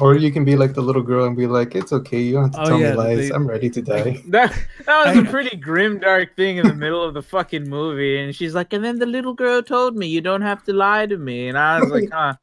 Or 0.00 0.16
you 0.16 0.32
can 0.32 0.44
be 0.44 0.56
like 0.56 0.74
the 0.74 0.82
little 0.82 1.02
girl 1.02 1.24
and 1.24 1.36
be 1.36 1.46
like, 1.46 1.76
"It's 1.76 1.92
okay. 1.92 2.20
You 2.20 2.32
don't 2.34 2.42
have 2.44 2.52
to 2.52 2.60
Oh, 2.62 2.64
tell 2.64 2.80
yeah, 2.80 2.90
me 2.92 2.96
lies. 2.96 3.28
they- 3.28 3.34
I'm 3.34 3.46
ready 3.46 3.70
to 3.70 3.80
die." 3.82 4.20
That 4.28 4.52
that 4.86 5.06
was 5.06 5.16
a 5.24 5.30
pretty 5.30 5.56
grim, 5.56 6.00
dark 6.00 6.34
thing 6.34 6.56
in 6.56 6.66
the 6.66 6.74
middle 6.74 7.02
of 7.04 7.14
the 7.14 7.22
fucking 7.22 7.68
movie, 7.68 8.18
and 8.18 8.34
she's 8.34 8.54
like, 8.56 8.72
and 8.72 8.84
then 8.84 8.98
the 8.98 9.06
little 9.06 9.34
girl 9.34 9.62
told 9.62 9.96
me 9.96 10.08
you 10.08 10.20
don't 10.20 10.42
have 10.42 10.64
to 10.64 10.72
lie 10.72 11.06
to 11.06 11.16
me, 11.16 11.46
and 11.48 11.56
I 11.56 11.78
was 11.80 11.90
like, 11.90 12.10
huh, 12.12 12.34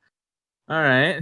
all 0.70 0.82
right. 0.82 1.22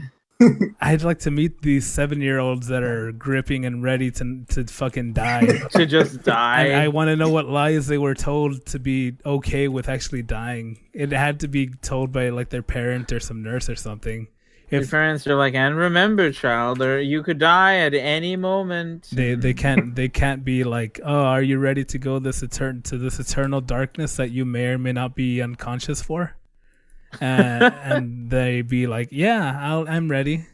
I'd 0.79 1.03
like 1.03 1.19
to 1.19 1.31
meet 1.31 1.61
these 1.61 1.85
seven 1.85 2.21
year 2.21 2.39
olds 2.39 2.67
that 2.67 2.81
are 2.81 3.11
gripping 3.11 3.65
and 3.65 3.83
ready 3.83 4.09
to 4.11 4.45
to 4.49 4.65
fucking 4.65 5.13
die. 5.13 5.45
To 5.71 5.85
just 5.85 6.23
die. 6.23 6.71
I, 6.71 6.83
I 6.85 6.87
want 6.87 7.09
to 7.09 7.15
know 7.15 7.29
what 7.29 7.47
lies 7.47 7.87
they 7.87 7.97
were 7.97 8.15
told 8.15 8.65
to 8.67 8.79
be 8.79 9.17
okay 9.25 9.67
with 9.67 9.89
actually 9.89 10.21
dying. 10.23 10.79
It 10.93 11.11
had 11.11 11.41
to 11.41 11.47
be 11.47 11.67
told 11.67 12.11
by 12.11 12.29
like 12.29 12.49
their 12.49 12.63
parent 12.63 13.11
or 13.11 13.19
some 13.19 13.43
nurse 13.43 13.69
or 13.69 13.75
something. 13.75 14.27
Your 14.71 14.81
If 14.81 14.91
parents 14.91 15.25
are 15.25 15.35
like, 15.35 15.55
and 15.55 15.75
remember, 15.75 16.31
child, 16.31 16.81
or 16.81 17.01
you 17.01 17.23
could 17.23 17.39
die 17.39 17.77
at 17.77 17.93
any 17.93 18.35
moment. 18.35 19.09
they 19.11 19.35
they 19.35 19.53
can't 19.53 19.95
they 19.95 20.07
can't 20.07 20.45
be 20.45 20.63
like, 20.63 20.99
oh, 21.03 21.23
are 21.23 21.41
you 21.41 21.57
ready 21.57 21.83
to 21.85 21.97
go 21.97 22.19
this 22.19 22.41
etern- 22.43 22.83
to 22.85 22.97
this 22.97 23.19
eternal 23.19 23.61
darkness 23.61 24.15
that 24.15 24.31
you 24.31 24.45
may 24.45 24.67
or 24.67 24.77
may 24.77 24.93
not 24.93 25.15
be 25.15 25.41
unconscious 25.41 26.01
for? 26.01 26.35
Uh, 27.21 27.23
and 27.23 28.29
they 28.29 28.61
be 28.61 28.87
like, 28.87 29.09
"Yeah, 29.11 29.57
I'll, 29.59 29.87
I'm 29.87 30.09
ready." 30.09 30.45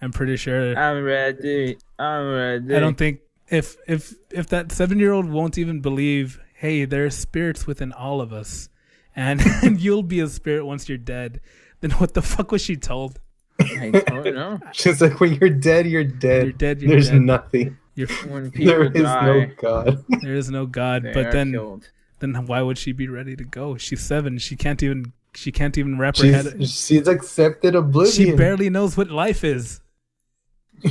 I'm 0.00 0.10
pretty 0.10 0.36
sure. 0.36 0.76
I'm 0.76 1.04
ready. 1.04 1.76
I'm 1.98 2.28
ready. 2.32 2.74
I 2.74 2.80
don't 2.80 2.98
think 2.98 3.20
if 3.48 3.76
if 3.86 4.14
if 4.30 4.48
that 4.48 4.72
seven 4.72 4.98
year 4.98 5.12
old 5.12 5.30
won't 5.30 5.58
even 5.58 5.80
believe, 5.80 6.40
hey, 6.54 6.84
there 6.84 7.04
are 7.04 7.10
spirits 7.10 7.66
within 7.68 7.92
all 7.92 8.20
of 8.20 8.32
us, 8.32 8.68
and, 9.14 9.40
and 9.62 9.80
you'll 9.80 10.02
be 10.02 10.18
a 10.20 10.26
spirit 10.26 10.64
once 10.66 10.88
you're 10.88 10.98
dead. 10.98 11.40
Then 11.80 11.92
what 11.92 12.14
the 12.14 12.22
fuck 12.22 12.50
was 12.50 12.62
she 12.62 12.76
told? 12.76 13.20
I 13.60 13.90
don't 14.06 14.34
know. 14.34 14.58
She's 14.72 15.00
like, 15.00 15.20
when 15.20 15.34
you're 15.34 15.50
dead, 15.50 15.86
you're 15.86 16.02
dead. 16.04 16.42
You're 16.44 16.52
dead. 16.52 16.80
You're 16.82 16.90
There's 16.90 17.10
dead. 17.10 17.20
nothing. 17.22 17.76
You're, 17.94 18.08
When 18.28 18.50
people 18.50 18.66
There 18.72 18.82
is 18.84 18.92
die, 19.02 19.26
no 19.26 19.46
God. 19.60 20.04
there 20.22 20.34
is 20.34 20.50
no 20.50 20.66
God. 20.66 21.02
but 21.14 21.30
then 21.30 21.52
killed. 21.52 21.90
then 22.20 22.46
why 22.46 22.62
would 22.62 22.78
she 22.78 22.90
be 22.92 23.06
ready 23.06 23.36
to 23.36 23.44
go? 23.44 23.76
She's 23.76 24.00
seven. 24.00 24.38
She 24.38 24.56
can't 24.56 24.82
even 24.82 25.12
she 25.34 25.52
can't 25.52 25.76
even 25.78 25.98
wrap 25.98 26.16
her 26.18 26.26
head. 26.26 26.54
She's, 26.58 26.86
she's 26.86 27.08
accepted 27.08 27.74
oblivion. 27.74 28.14
She 28.14 28.32
barely 28.36 28.70
knows 28.70 28.96
what 28.96 29.10
life 29.10 29.44
is. 29.44 29.80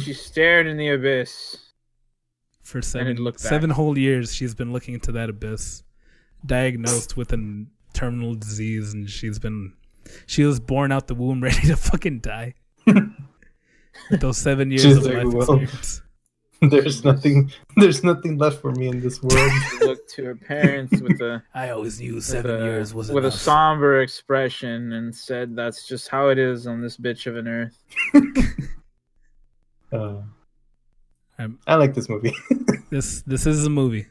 she 0.01 0.13
stared 0.13 0.67
in 0.67 0.77
the 0.77 0.89
abyss. 0.89 1.57
For 2.63 2.81
seven 2.81 3.33
seven 3.37 3.69
whole 3.71 3.97
years, 3.97 4.33
she's 4.33 4.55
been 4.55 4.71
looking 4.71 4.93
into 4.93 5.11
that 5.11 5.29
abyss, 5.29 5.83
diagnosed 6.45 7.17
with 7.17 7.33
a 7.33 7.65
terminal 7.93 8.33
disease, 8.33 8.93
and 8.93 9.09
she's 9.09 9.39
been 9.39 9.73
she 10.25 10.45
was 10.45 10.59
born 10.59 10.91
out 10.91 11.07
the 11.07 11.15
womb 11.15 11.41
ready 11.43 11.67
to 11.67 11.75
fucking 11.75 12.19
die. 12.19 12.55
With 14.09 14.21
those 14.21 14.37
seven 14.37 14.71
years 14.71 14.83
She's 14.83 14.97
of 14.97 15.03
like, 15.03 15.15
life 15.25 15.33
"Well, 15.33 15.41
experience. 15.41 16.01
There's 16.70 17.03
nothing. 17.03 17.51
There's 17.76 18.03
nothing 18.03 18.38
left 18.38 18.62
for 18.62 18.72
me 18.72 18.88
in 18.88 18.99
this 18.99 19.22
world. 19.22 19.51
She 19.72 19.86
looked 19.86 20.09
to 20.12 20.26
her 20.26 20.36
parents 20.36 21.01
with 21.01 21.20
a 21.22 21.41
I 21.55 21.70
always 21.70 21.99
knew 21.99 22.22
seven 22.22 22.62
a, 22.62 22.64
years 22.64 22.93
was 22.93 23.12
with 23.12 23.26
a 23.26 23.32
somber 23.32 24.01
expression 24.01 24.93
and 24.93 25.16
said, 25.16 25.55
"That's 25.55 25.88
just 25.88 26.09
how 26.09 26.30
it 26.30 26.38
is 26.38 26.68
on 26.68 26.82
this 26.82 26.97
bitch 26.97 27.26
of 27.26 27.36
an 27.36 27.47
earth." 27.47 27.78
Uh, 29.91 30.22
Um, 31.41 31.57
I 31.66 31.76
like 31.76 31.93
this 31.95 32.07
movie. 32.07 32.36
This 32.91 33.22
this 33.24 33.47
is 33.47 33.66
a 33.66 33.70
movie. 33.70 34.05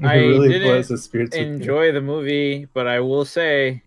it 0.00 0.06
I 0.06 0.16
really 0.16 0.48
didn't 0.48 0.76
was 0.76 0.90
a 0.90 0.98
spiritual. 0.98 1.38
Enjoy 1.38 1.92
the 1.92 2.00
movie, 2.00 2.66
but 2.72 2.88
I 2.88 3.00
will 3.00 3.24
say 3.24 3.82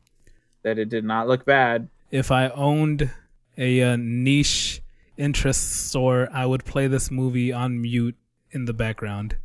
that 0.62 0.78
it 0.78 0.90
did 0.90 1.04
not 1.04 1.28
look 1.28 1.44
bad. 1.44 1.90
If 2.12 2.32
I 2.32 2.50
owned 2.50 3.12
a 3.58 3.82
uh, 3.82 3.98
niche 4.00 4.83
interest 5.18 5.88
store, 5.88 6.28
I 6.34 6.46
would 6.46 6.66
play 6.66 6.88
this 6.88 7.12
movie 7.12 7.52
on 7.54 7.82
mute 7.82 8.16
in 8.52 8.66
the 8.66 8.74
background. 8.74 9.38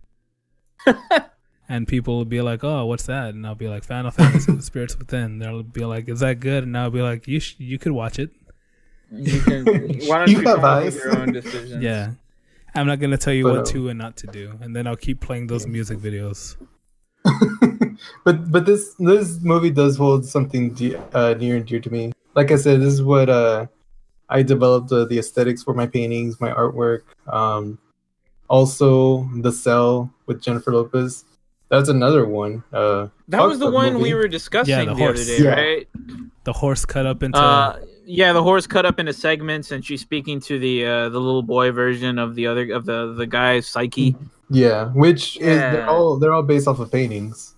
and 1.69 1.87
people 1.87 2.19
would 2.19 2.29
be 2.29 2.41
like, 2.41 2.63
"Oh, 2.65 2.87
what's 2.87 3.07
that?" 3.07 3.35
And 3.35 3.47
I'll 3.47 3.55
be 3.55 3.69
like, 3.69 3.85
"Final 3.85 4.11
Fantasy: 4.11 4.53
The 4.53 4.63
Spirits 4.63 4.97
Within." 4.99 5.39
They'll 5.39 5.63
be 5.63 5.85
like, 5.85 6.09
"Is 6.09 6.21
that 6.21 6.41
good?" 6.41 6.65
And 6.65 6.77
I'll 6.77 6.91
be 6.91 7.03
like, 7.03 7.27
"You 7.29 7.41
sh- 7.41 7.57
you 7.59 7.79
could 7.79 7.93
watch 7.93 8.19
it." 8.19 8.31
You 9.11 9.41
can. 9.41 9.65
Why 10.07 10.19
don't 10.27 10.31
You 10.31 10.41
you, 10.41 10.47
have 10.49 10.65
eyes. 10.65 10.97
your 10.97 11.19
own 11.19 11.33
decisions? 11.33 11.83
Yeah, 11.83 12.13
I'm 12.75 12.87
not 12.87 13.01
gonna 13.01 13.19
tell 13.19 13.33
you 13.35 13.45
But, 13.45 13.53
what 13.53 13.61
uh, 13.69 13.73
to 13.73 13.89
and 13.89 13.99
not 13.99 14.17
to 14.19 14.27
do, 14.29 14.59
and 14.61 14.75
then 14.77 14.87
I'll 14.87 14.97
keep 14.97 15.21
playing 15.21 15.47
those 15.49 15.67
music 15.67 15.99
videos. 15.99 16.57
but 18.25 18.51
but 18.51 18.65
this 18.67 18.95
this 18.99 19.41
movie 19.43 19.71
does 19.71 19.97
hold 19.97 20.25
something 20.25 20.73
de- 20.75 20.97
uh, 21.15 21.35
near 21.35 21.57
and 21.57 21.67
dear 21.67 21.81
to 21.81 21.91
me. 21.91 22.13
Like 22.35 22.51
I 22.53 22.57
said, 22.57 22.81
this 22.81 22.93
is 22.95 23.03
what 23.03 23.29
uh, 23.29 23.67
I 24.29 24.43
developed 24.43 24.93
uh, 24.93 25.05
the 25.07 25.19
aesthetics 25.19 25.63
for 25.63 25.75
my 25.75 25.87
paintings, 25.87 26.41
my 26.41 26.51
artwork. 26.53 27.03
Um, 27.27 27.79
also, 28.49 29.29
the 29.37 29.53
cell 29.53 30.11
with 30.27 30.41
Jennifer 30.43 30.73
Lopez. 30.73 31.25
That's 31.71 31.89
another 31.91 32.27
one. 32.27 32.63
Uh, 32.73 33.09
That 33.29 33.43
was 33.43 33.59
the 33.59 33.71
one 33.71 33.95
movie. 33.95 34.05
we 34.05 34.15
were 34.15 34.29
discussing 34.29 34.73
Yeah, 34.75 34.85
the, 34.87 34.95
the 34.95 35.05
other 35.05 35.25
day, 35.25 35.39
Yeah. 35.43 35.51
right? 35.55 35.89
The 36.45 36.53
horse 36.55 36.85
cut 36.87 37.05
up 37.05 37.23
into 37.23 37.39
Uh, 37.39 37.79
yeah, 38.07 38.33
the 38.33 38.43
horse 38.43 38.67
cut 38.67 38.87
up 38.87 38.99
into 38.99 39.13
segments, 39.13 39.71
and 39.71 39.85
she's 39.85 40.01
speaking 40.01 40.41
to 40.41 40.59
the 40.59 40.87
uh, 40.87 41.09
the 41.11 41.19
little 41.21 41.43
boy 41.43 41.71
version 41.73 42.19
of 42.19 42.35
the 42.35 42.47
other 42.47 42.73
of 42.73 42.87
the 42.87 43.13
the 43.13 43.27
guy's 43.27 43.67
psyche. 43.67 44.17
Yeah, 44.49 44.87
which 44.95 45.37
is 45.37 45.59
they're 45.59 45.87
all 45.87 46.17
they're 46.19 46.33
all 46.33 46.43
based 46.43 46.67
off 46.67 46.79
of 46.81 46.91
paintings. 46.91 47.55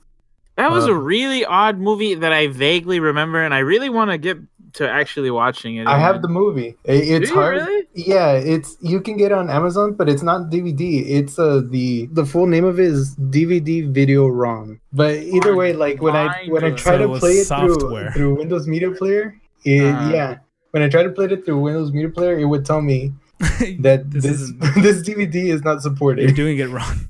That 0.57 0.73
was 0.73 0.87
Uh, 0.89 0.93
a 0.93 0.95
really 0.95 1.45
odd 1.45 1.79
movie 1.79 2.15
that 2.17 2.33
I 2.33 2.49
vaguely 2.49 2.99
remember, 2.99 3.41
and 3.45 3.55
I 3.55 3.61
really 3.61 3.89
want 3.91 4.11
to 4.11 4.19
get 4.19 4.39
to 4.75 4.89
actually 4.89 5.31
watching 5.31 5.77
it. 5.77 5.87
I 5.87 5.99
have 5.99 6.17
again. 6.17 6.23
the 6.23 6.29
movie. 6.29 6.77
I- 6.89 6.93
It's 6.93 7.29
Do 7.29 7.35
you 7.35 7.41
hard. 7.41 7.55
really? 7.57 7.87
Yeah, 7.95 8.33
it's 8.33 8.77
you 8.81 9.01
can 9.01 9.17
get 9.17 9.33
it 9.33 9.39
on 9.39 9.51
Amazon, 9.51 9.95
but 9.95 10.09
it's 10.09 10.23
not 10.23 10.51
DVD. 10.51 11.05
It's 11.19 11.39
uh 11.39 11.63
the 11.69 12.07
the 12.13 12.25
full 12.25 12.47
name 12.47 12.65
of 12.65 12.79
it 12.81 12.87
is 12.87 13.15
DVD 13.17 13.91
Video 13.93 14.27
ROM. 14.29 14.81
But 14.93 15.15
either 15.17 15.55
way, 15.57 15.73
like 15.73 16.01
when 16.03 16.17
I 16.17 16.47
when 16.49 16.65
I 16.65 16.71
try 16.71 16.93
So 16.97 16.99
to 16.99 17.09
was 17.09 17.21
play 17.21 17.33
it 17.43 17.47
software. 17.47 18.11
through 18.13 18.35
through 18.35 18.35
Windows 18.39 18.67
Media 18.69 18.91
Player, 18.91 19.35
it, 19.65 19.83
Uh-huh. 19.85 20.11
yeah, 20.15 20.39
when 20.73 20.83
I 20.83 20.89
try 20.89 21.03
to 21.03 21.11
play 21.11 21.27
it 21.27 21.45
through 21.45 21.59
Windows 21.61 21.93
Media 21.93 22.09
Player, 22.11 22.39
it 22.39 22.45
would 22.47 22.65
tell 22.65 22.81
me 22.83 23.13
that 23.87 24.11
This 24.11 24.25
this 24.25 24.41
this, 24.85 24.97
DVD 25.09 25.37
is 25.55 25.63
not 25.65 25.81
supported. 25.83 26.23
You're 26.23 26.33
doing 26.45 26.59
it 26.59 26.69
wrong. 26.69 27.09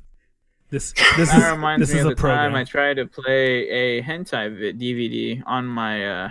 This 0.71 0.93
this 1.19 1.31
That 1.31 1.43
is 1.43 1.51
reminds 1.51 1.81
this 1.83 1.93
me 1.95 1.99
is 1.99 2.05
of 2.07 2.13
a 2.13 2.15
the 2.15 2.23
time. 2.23 2.55
I 2.55 2.63
tried 2.63 2.95
to 3.03 3.07
play 3.07 3.67
a 3.69 4.03
hentai 4.03 4.45
vi- 4.55 4.75
DVD 4.79 5.43
on 5.45 5.67
my 5.67 5.95
uh, 6.07 6.29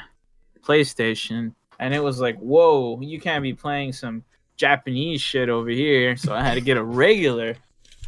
PlayStation, 0.70 1.54
and 1.80 1.94
it 1.94 2.04
was 2.04 2.20
like, 2.20 2.38
"Whoa, 2.38 3.00
you 3.02 3.20
can't 3.20 3.42
be 3.42 3.54
playing 3.54 3.94
some 3.94 4.24
Japanese 4.56 5.22
shit 5.22 5.50
over 5.50 5.70
here." 5.70 6.16
So 6.16 6.34
I 6.34 6.44
had 6.44 6.54
to 6.54 6.62
get 6.62 6.78
a 6.78 6.84
regular 6.84 7.56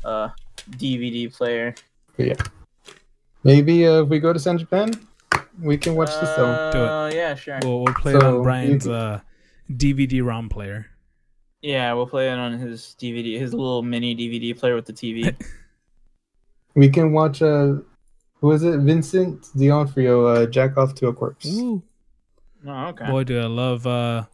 uh, 0.06 0.30
DVD 0.70 1.34
player. 1.34 1.74
Yeah. 2.18 2.36
Maybe 3.44 3.88
uh, 3.88 4.04
if 4.04 4.10
we 4.10 4.20
go 4.20 4.32
to 4.32 4.40
San 4.40 4.58
Japan, 4.60 4.92
we 5.60 5.78
can 5.78 5.96
watch 5.96 6.10
the 6.10 6.26
cell. 6.36 6.72
Do 6.72 6.78
it. 6.78 6.88
Uh, 6.88 7.12
yeah, 7.14 7.34
sure. 7.36 7.60
We'll, 7.64 7.84
we'll 7.84 7.94
play 7.96 8.14
it 8.14 8.24
on 8.24 8.44
Brian's 8.44 8.86
you- 8.86 8.94
uh, 8.94 9.20
DVD 9.72 10.24
ROM 10.24 10.48
player. 10.50 10.86
Yeah, 11.64 11.94
we'll 11.94 12.08
play 12.08 12.32
it 12.32 12.38
on 12.38 12.54
his 12.54 12.96
DVD, 13.00 13.40
his 13.40 13.54
little 13.54 13.84
mini 13.84 14.16
DVD 14.16 14.58
player 14.58 14.76
with 14.76 14.86
the 14.86 14.94
TV. 14.94 15.36
We 16.74 16.88
can 16.88 17.12
watch 17.12 17.42
uh, 17.42 17.74
who 18.40 18.52
is 18.54 18.64
it? 18.64 18.80
Vincent 18.80 19.46
D'Onofrio, 19.58 20.26
uh, 20.26 20.46
jack 20.46 20.78
off 20.78 20.96
to 20.96 21.08
a 21.08 21.14
corpse. 21.14 21.46
Ooh, 21.48 21.84
oh, 22.66 22.88
okay. 22.88 23.08
boy, 23.08 23.24
do 23.24 23.40
I 23.40 23.46
love 23.46 23.88
uh, 23.88 24.26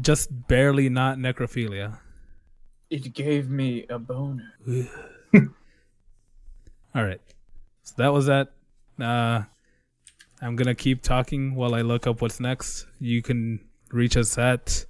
just 0.00 0.48
barely 0.48 0.88
not 0.88 1.18
necrophilia. 1.18 1.98
It 2.90 3.12
gave 3.14 3.50
me 3.50 3.86
a 3.88 3.98
boner. 3.98 4.52
All 5.34 7.04
right, 7.04 7.20
so 7.82 7.94
that 7.98 8.12
was 8.12 8.26
that. 8.26 8.52
Uh, 9.00 9.42
I'm 10.42 10.56
gonna 10.56 10.74
keep 10.74 11.02
talking 11.02 11.54
while 11.54 11.74
I 11.74 11.82
look 11.82 12.06
up 12.06 12.22
what's 12.22 12.40
next. 12.40 12.86
You 12.98 13.20
can 13.22 13.60
reach 13.92 14.16
us 14.16 14.38
at 14.38 14.86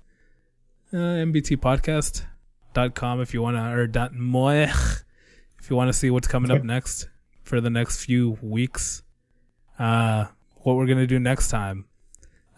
uh, 0.93 0.97
mbtpodcast.com 0.97 3.21
if 3.21 3.35
you 3.35 3.43
wanna 3.43 3.77
or 3.77 3.87
dot 3.87 4.13
moich 4.13 5.03
if 5.59 5.71
you 5.71 5.77
wanna 5.77 5.93
see 5.93 6.11
what's 6.11 6.29
coming 6.29 6.51
up 6.51 6.65
next 6.65 7.09
for 7.43 7.61
the 7.61 7.71
next 7.71 8.05
few 8.05 8.39
weeks. 8.41 9.03
Uh, 9.79 10.27
what 10.63 10.77
we're 10.77 10.87
gonna 10.87 11.07
do 11.07 11.19
next 11.19 11.49
time, 11.49 11.85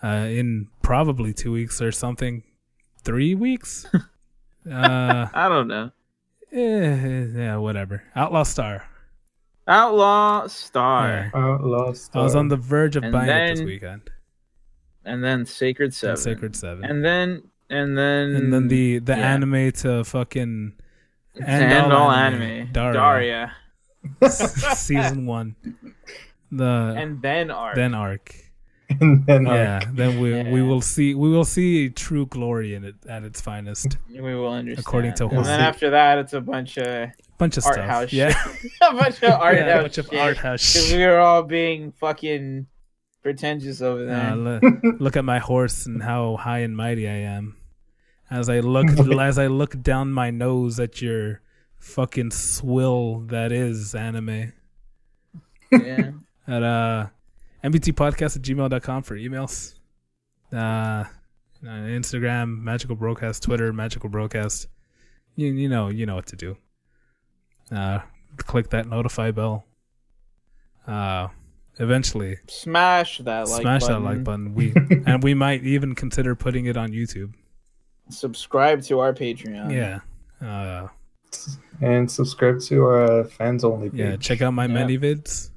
uh, 0.03 0.27
in 0.29 0.69
probably 0.83 1.33
two 1.33 1.53
weeks 1.53 1.81
or 1.81 1.93
something, 1.93 2.43
three 3.05 3.35
weeks. 3.35 3.87
uh, 4.71 5.27
I 5.33 5.49
don't 5.49 5.69
know. 5.69 5.91
eh, 6.53 7.27
yeah, 7.35 7.57
whatever. 7.57 8.03
Outlaw 8.15 8.43
Star. 8.45 8.85
Outlaw 9.69 10.47
Star, 10.49 11.09
Yeah. 11.09 11.31
Outlaw 11.35 11.93
Star. 11.93 12.21
I 12.21 12.25
was 12.25 12.35
on 12.35 12.49
the 12.49 12.57
verge 12.57 12.97
of 12.97 13.05
And 13.05 13.13
buying 13.13 13.29
it 13.31 13.57
this 13.57 13.65
weekend. 13.65 14.11
and 15.05 15.23
then 15.23 15.47
Sacred 15.47 15.95
Seven, 15.95 16.11
And 16.15 16.19
Sacred 16.19 16.57
Seven. 16.57 16.85
and 16.85 17.05
then 17.05 17.43
and 17.71 17.97
then 17.97 18.35
and 18.37 18.53
then 18.53 18.69
the 18.69 18.99
the 18.99 19.13
yeah. 19.17 19.35
anime 19.35 19.71
to 19.73 20.03
fucking 20.05 20.73
and, 21.37 21.45
and 21.73 21.93
all, 21.93 22.03
all 22.03 22.11
anime, 22.11 22.43
anime. 22.43 22.73
Daria, 22.73 22.93
Daria. 22.93 23.53
season 24.75 25.27
one. 25.27 25.55
The 26.51 26.95
and 26.99 27.23
then 27.23 27.51
Arc. 27.53 27.77
then 27.77 27.95
arc. 27.95 28.35
and 29.01 29.27
then 29.27 29.47
uh, 29.47 29.55
Yeah, 29.55 29.81
then 29.93 30.21
we 30.21 30.43
we 30.45 30.63
will 30.63 30.81
see 30.81 31.15
we 31.15 31.31
will 31.31 31.45
see 31.45 31.89
true 31.91 32.27
glory 32.27 32.75
in 32.75 32.85
it 32.85 32.95
at 33.09 33.23
its 33.25 33.41
finest. 33.41 33.97
we 34.09 34.21
will 34.35 34.49
understand. 34.53 34.79
According 34.87 35.15
to 35.15 35.29
and 35.29 35.45
then 35.45 35.61
after 35.61 35.91
that, 35.91 36.19
it's 36.19 36.33
a 36.33 36.41
bunch 36.41 36.79
of 36.79 37.11
Bunch 37.39 37.57
of 37.57 37.65
art 37.67 37.75
stuff. 37.75 37.87
house 37.89 38.13
yeah. 38.13 38.35
a 38.83 38.95
bunch 38.95 39.23
of 39.23 39.33
art 39.33 39.57
yeah, 39.57 39.67
a 39.67 39.73
house 39.73 39.83
bunch 39.83 39.99
of 39.99 40.07
shit. 40.07 40.19
art 40.21 40.37
house. 40.37 40.73
Because 40.73 40.93
we 40.93 41.05
were 41.05 41.19
all 41.19 41.43
being 41.43 41.93
fucking 41.93 42.67
pretentious 43.23 43.81
over 43.83 44.05
there. 44.05 44.31
Uh, 44.33 44.35
look, 44.37 44.63
look 45.01 45.17
at 45.17 45.25
my 45.25 45.39
horse 45.41 45.87
and 45.87 46.03
how 46.03 46.37
high 46.37 46.59
and 46.61 46.77
mighty 46.77 47.09
I 47.09 47.21
am. 47.37 47.57
As 48.31 48.49
I 48.49 48.61
look 48.61 48.87
as 49.21 49.39
I 49.39 49.47
look 49.49 49.81
down 49.83 50.13
my 50.13 50.31
nose 50.31 50.79
at 50.81 51.03
your 51.03 51.41
fucking 51.79 52.31
swill 52.31 53.21
that 53.27 53.51
is 53.53 53.95
anime. 53.95 54.53
yeah. 55.71 56.13
At 56.47 56.63
uh 56.63 57.07
mbtpodcast 57.65 58.37
at 58.37 58.43
gmail.com 58.43 59.03
for 59.03 59.17
emails. 59.17 59.75
Uh, 60.53 60.57
uh 60.57 61.07
Instagram, 61.65 62.59
magical 62.61 62.97
broadcast, 62.97 63.43
Twitter, 63.43 63.73
magical 63.73 64.09
broadcast. 64.09 64.69
You 65.37 65.49
you 65.53 65.69
know 65.69 65.89
you 65.89 66.07
know 66.07 66.15
what 66.17 66.27
to 66.27 66.37
do. 66.37 66.57
Uh 67.71 68.01
click 68.39 68.71
that 68.71 68.87
notify 68.89 69.31
bell. 69.31 69.65
Uh 70.87 71.29
eventually. 71.79 72.37
Smash 72.49 73.19
that 73.19 73.49
like 73.49 73.63
Smash 73.63 73.81
button. 73.83 74.03
that 74.03 74.09
like 74.09 74.25
button. 74.25 74.55
We 74.55 74.73
and 75.07 75.23
we 75.23 75.35
might 75.35 75.63
even 75.65 75.95
consider 75.95 76.35
putting 76.35 76.67
it 76.67 76.77
on 76.77 76.91
YouTube. 76.91 77.33
Subscribe 78.11 78.83
to 78.83 78.99
our 78.99 79.15
Patreon. 79.15 79.73
Yeah. 79.73 80.01
Uh, 80.47 80.89
and 81.81 82.11
subscribe 82.11 82.61
to 82.63 82.83
our 82.83 83.21
uh, 83.21 83.25
fans 83.25 83.65
only 83.65 83.89
page. 83.89 84.01
yeah. 84.01 84.17
Check 84.17 84.43
out 84.43 84.51
my 84.51 84.67
Yeah. 84.67 84.75
many 84.75 84.99
vids. 84.99 85.51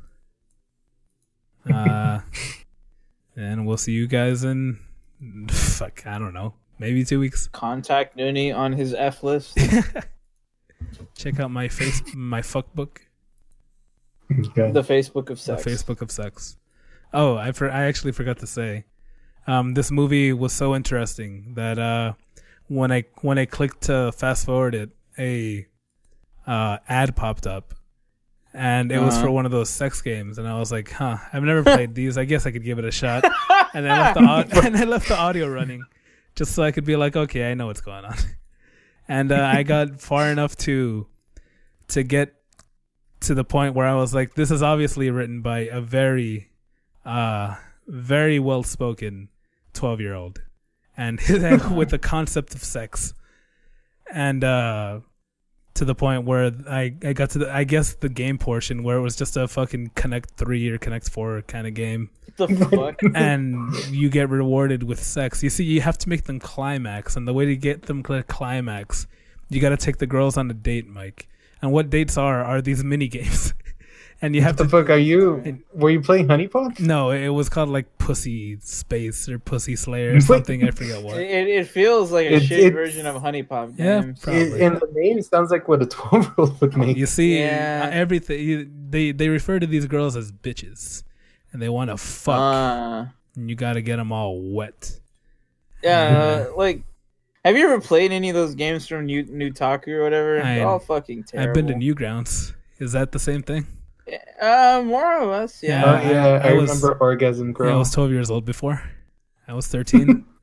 Uh, 1.71 2.19
and 3.35 3.65
we'll 3.65 3.77
see 3.77 3.91
you 3.91 4.07
guys 4.07 4.43
in 4.43 4.79
fuck. 5.49 6.05
I 6.05 6.19
don't 6.19 6.33
know. 6.33 6.53
Maybe 6.79 7.03
two 7.05 7.19
weeks. 7.19 7.47
Contact 7.47 8.17
Noonie 8.17 8.55
on 8.55 8.73
his 8.73 8.93
F 8.93 9.23
list. 9.23 9.57
Check 11.15 11.39
out 11.39 11.51
my 11.51 11.67
face, 11.67 12.01
my 12.13 12.41
fuck 12.41 12.73
book. 12.73 13.01
Yeah. 14.29 14.71
the 14.71 14.81
Facebook 14.81 15.29
of 15.29 15.39
sex. 15.39 15.63
The 15.63 15.69
Facebook 15.69 16.01
of 16.01 16.11
sex. 16.11 16.57
Oh, 17.13 17.37
I 17.37 17.51
for, 17.51 17.69
I 17.69 17.85
actually 17.85 18.11
forgot 18.11 18.39
to 18.39 18.47
say, 18.47 18.85
um, 19.47 19.73
this 19.73 19.91
movie 19.91 20.33
was 20.33 20.51
so 20.51 20.75
interesting 20.75 21.53
that 21.55 21.77
uh, 21.79 22.13
when 22.67 22.91
I 22.91 23.05
when 23.21 23.37
I 23.37 23.45
clicked 23.45 23.81
to 23.83 24.11
fast 24.11 24.45
forward 24.45 24.75
it, 24.75 24.89
a 25.17 25.67
uh, 26.47 26.79
ad 26.89 27.15
popped 27.15 27.47
up, 27.47 27.73
and 28.55 28.91
it 28.91 28.99
was 28.99 29.15
Uh-huh. 29.15 29.25
for 29.25 29.31
one 29.31 29.45
of 29.45 29.51
those 29.51 29.69
sex 29.69 30.01
games, 30.01 30.37
and 30.37 30.47
I 30.47 30.57
was 30.57 30.71
like, 30.71 30.89
huh, 30.91 31.17
I've 31.33 31.43
never 31.43 31.61
played 31.63 31.93
these. 31.99 32.17
I 32.17 32.23
guess 32.25 32.45
I 32.45 32.51
could 32.51 32.63
give 32.63 32.79
it 32.79 32.85
a 32.85 32.91
shot, 32.91 33.23
and 33.73 33.87
I 33.87 33.99
left 33.99 34.13
the 34.19 34.21
au- 34.59 34.61
and 34.65 34.75
I 34.77 34.83
left 34.85 35.07
the 35.09 35.17
audio 35.17 35.47
running, 35.49 35.83
just 36.35 36.53
so 36.53 36.63
I 36.63 36.71
could 36.71 36.85
be 36.85 36.95
like, 36.95 37.15
okay, 37.15 37.51
I 37.51 37.53
know 37.53 37.67
what's 37.67 37.81
going 37.81 38.05
on, 38.05 38.15
and 39.07 39.31
uh, 39.31 39.43
I 39.53 39.63
got 39.63 39.99
far 40.01 40.29
enough 40.29 40.55
to 40.67 41.07
to 41.89 42.03
get 42.03 42.33
to 43.21 43.33
the 43.33 43.43
point 43.43 43.75
where 43.75 43.87
I 43.87 43.95
was 43.95 44.13
like, 44.13 44.35
this 44.35 44.51
is 44.51 44.61
obviously 44.63 45.09
written 45.11 45.41
by 45.41 45.59
a 45.71 45.81
very, 45.81 46.49
uh, 47.05 47.55
very 47.87 48.39
well 48.39 48.61
spoken 48.63 49.29
12 49.73 49.99
year 50.01 50.13
old 50.13 50.41
and 50.97 51.19
with 51.75 51.89
the 51.89 51.97
concept 51.99 52.53
of 52.55 52.63
sex. 52.63 53.13
And, 54.11 54.43
uh, 54.43 54.99
to 55.75 55.85
the 55.85 55.93
point 55.95 56.25
where 56.25 56.51
I, 56.69 56.93
I 57.03 57.13
got 57.13 57.31
to 57.31 57.39
the, 57.39 57.53
I 57.53 57.65
guess 57.65 57.93
the 57.95 58.09
game 58.09 58.37
portion 58.37 58.81
where 58.83 58.97
it 58.97 59.01
was 59.01 59.15
just 59.15 59.37
a 59.37 59.47
fucking 59.47 59.91
Connect 59.95 60.31
3 60.31 60.69
or 60.69 60.77
Connect 60.77 61.09
4 61.09 61.43
kind 61.43 61.67
of 61.67 61.73
game. 61.73 62.09
the 62.37 62.47
fuck? 62.47 62.99
And 63.15 63.73
you 63.89 64.09
get 64.09 64.29
rewarded 64.29 64.83
with 64.83 65.03
sex. 65.03 65.43
You 65.43 65.49
see, 65.49 65.65
you 65.65 65.81
have 65.81 65.97
to 65.99 66.09
make 66.09 66.23
them 66.23 66.39
climax. 66.39 67.15
And 67.15 67.27
the 67.27 67.33
way 67.33 67.45
to 67.45 67.55
get 67.55 67.83
them 67.83 68.03
to 68.03 68.23
climax, 68.23 69.05
you 69.49 69.61
got 69.61 69.69
to 69.69 69.77
take 69.77 69.97
the 69.97 70.07
girls 70.07 70.37
on 70.37 70.49
a 70.49 70.53
date, 70.53 70.87
Mike. 70.87 71.27
And 71.61 71.71
what 71.71 71.89
dates 71.89 72.17
are 72.17 72.43
are 72.43 72.61
these 72.61 72.83
mini 72.83 73.07
games, 73.07 73.53
and 74.21 74.33
you 74.35 74.41
have 74.41 74.51
What 74.53 74.57
the 74.57 74.63
to. 74.63 74.69
fuck 74.69 74.89
are 74.89 74.97
you? 74.97 75.61
Were 75.73 75.89
you 75.89 76.01
playing 76.01 76.29
Honey 76.29 76.47
Pot? 76.47 76.79
No, 76.79 77.11
it 77.11 77.29
was 77.29 77.49
called 77.49 77.69
like 77.69 77.97
Pussy 77.97 78.57
Space 78.61 79.27
or 79.29 79.37
Pussy 79.39 79.75
Slayer 79.75 80.15
or 80.15 80.19
something. 80.31 80.63
I 80.63 80.71
forget 80.71 81.03
what. 81.03 81.17
It, 81.17 81.47
it 81.47 81.67
feels 81.67 82.11
like 82.11 82.27
a 82.27 82.35
It- 82.35 82.43
shit 82.43 82.59
it's- 82.59 82.73
version 82.73 83.05
of 83.05 83.21
HuniePop 83.21 83.75
Yeah, 83.77 84.01
games. 84.01 84.19
probably. 84.21 84.61
And 84.61 84.77
the 84.77 84.87
name 84.93 85.21
sounds 85.21 85.51
like 85.51 85.67
what 85.67 85.81
a 85.81 85.85
12 85.97 86.23
year 86.25 86.33
old 86.37 86.61
would 86.61 86.77
make. 86.77 86.97
You 86.97 87.05
see, 87.05 87.39
Yeah. 87.39 87.83
uh, 87.87 87.89
everything 87.95 88.39
you, 88.39 88.69
they 88.89 89.11
they 89.11 89.29
refer 89.29 89.59
to 89.59 89.67
these 89.67 89.85
girls 89.85 90.15
as 90.15 90.31
bitches, 90.31 91.03
and 91.51 91.61
they 91.61 91.69
want 91.69 91.89
to 91.91 91.97
fuck, 91.97 92.39
Uh, 92.39 93.05
and 93.35 93.49
you 93.49 93.55
got 93.55 93.73
to 93.73 93.81
get 93.81 93.97
them 93.97 94.11
all 94.11 94.39
wet. 94.41 94.99
yeah, 95.83 96.45
uh, 96.51 96.55
like, 96.57 96.83
have 97.43 97.55
you 97.57 97.65
ever 97.65 97.79
played 97.81 98.11
any 98.11 98.29
of 98.29 98.35
those 98.35 98.55
games 98.55 98.87
from 98.87 99.05
New 99.05 99.23
Nutaku 99.25 99.89
or 99.89 100.03
whatever? 100.03 100.41
I- 100.41 100.55
They're 100.55 100.67
all 100.67 100.79
fucking 100.79 101.25
terrible. 101.25 101.49
I've 101.49 101.53
been 101.53 101.67
to 101.67 101.73
Newgrounds. 101.85 102.53
Is 102.79 102.91
that 102.93 103.11
the 103.11 103.19
same 103.19 103.41
thing? 103.43 103.67
Uh, 104.41 104.83
more 104.85 105.19
or 105.21 105.25
less, 105.25 105.63
yeah. 105.63 105.83
Oh, 105.83 105.89
I- 105.95 106.11
yeah, 106.11 106.25
I, 106.43 106.49
I 106.49 106.53
was- 106.53 106.69
remember 106.69 106.97
Orgasm 106.99 107.53
Girl. 107.53 107.69
Yeah, 107.69 107.75
I 107.75 107.77
was 107.79 107.91
12 107.91 108.11
years 108.11 108.29
old 108.29 108.45
before. 108.45 108.81
I 109.47 109.53
was 109.53 109.67
13. 109.67 110.25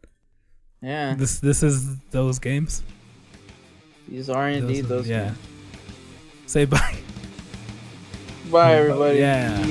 Yeah, 0.84 1.14
this 1.14 1.38
this 1.38 1.62
is 1.62 1.96
those 2.10 2.40
games. 2.40 2.82
these 4.08 4.28
are 4.28 4.48
indeed 4.48 4.86
those. 4.86 5.06
yeah. 5.08 5.26
games. 5.26 5.38
Say 6.46 6.64
bye. 6.64 6.96
Bye, 8.50 8.74
everybody. 8.74 9.20
Yeah. 9.20 9.62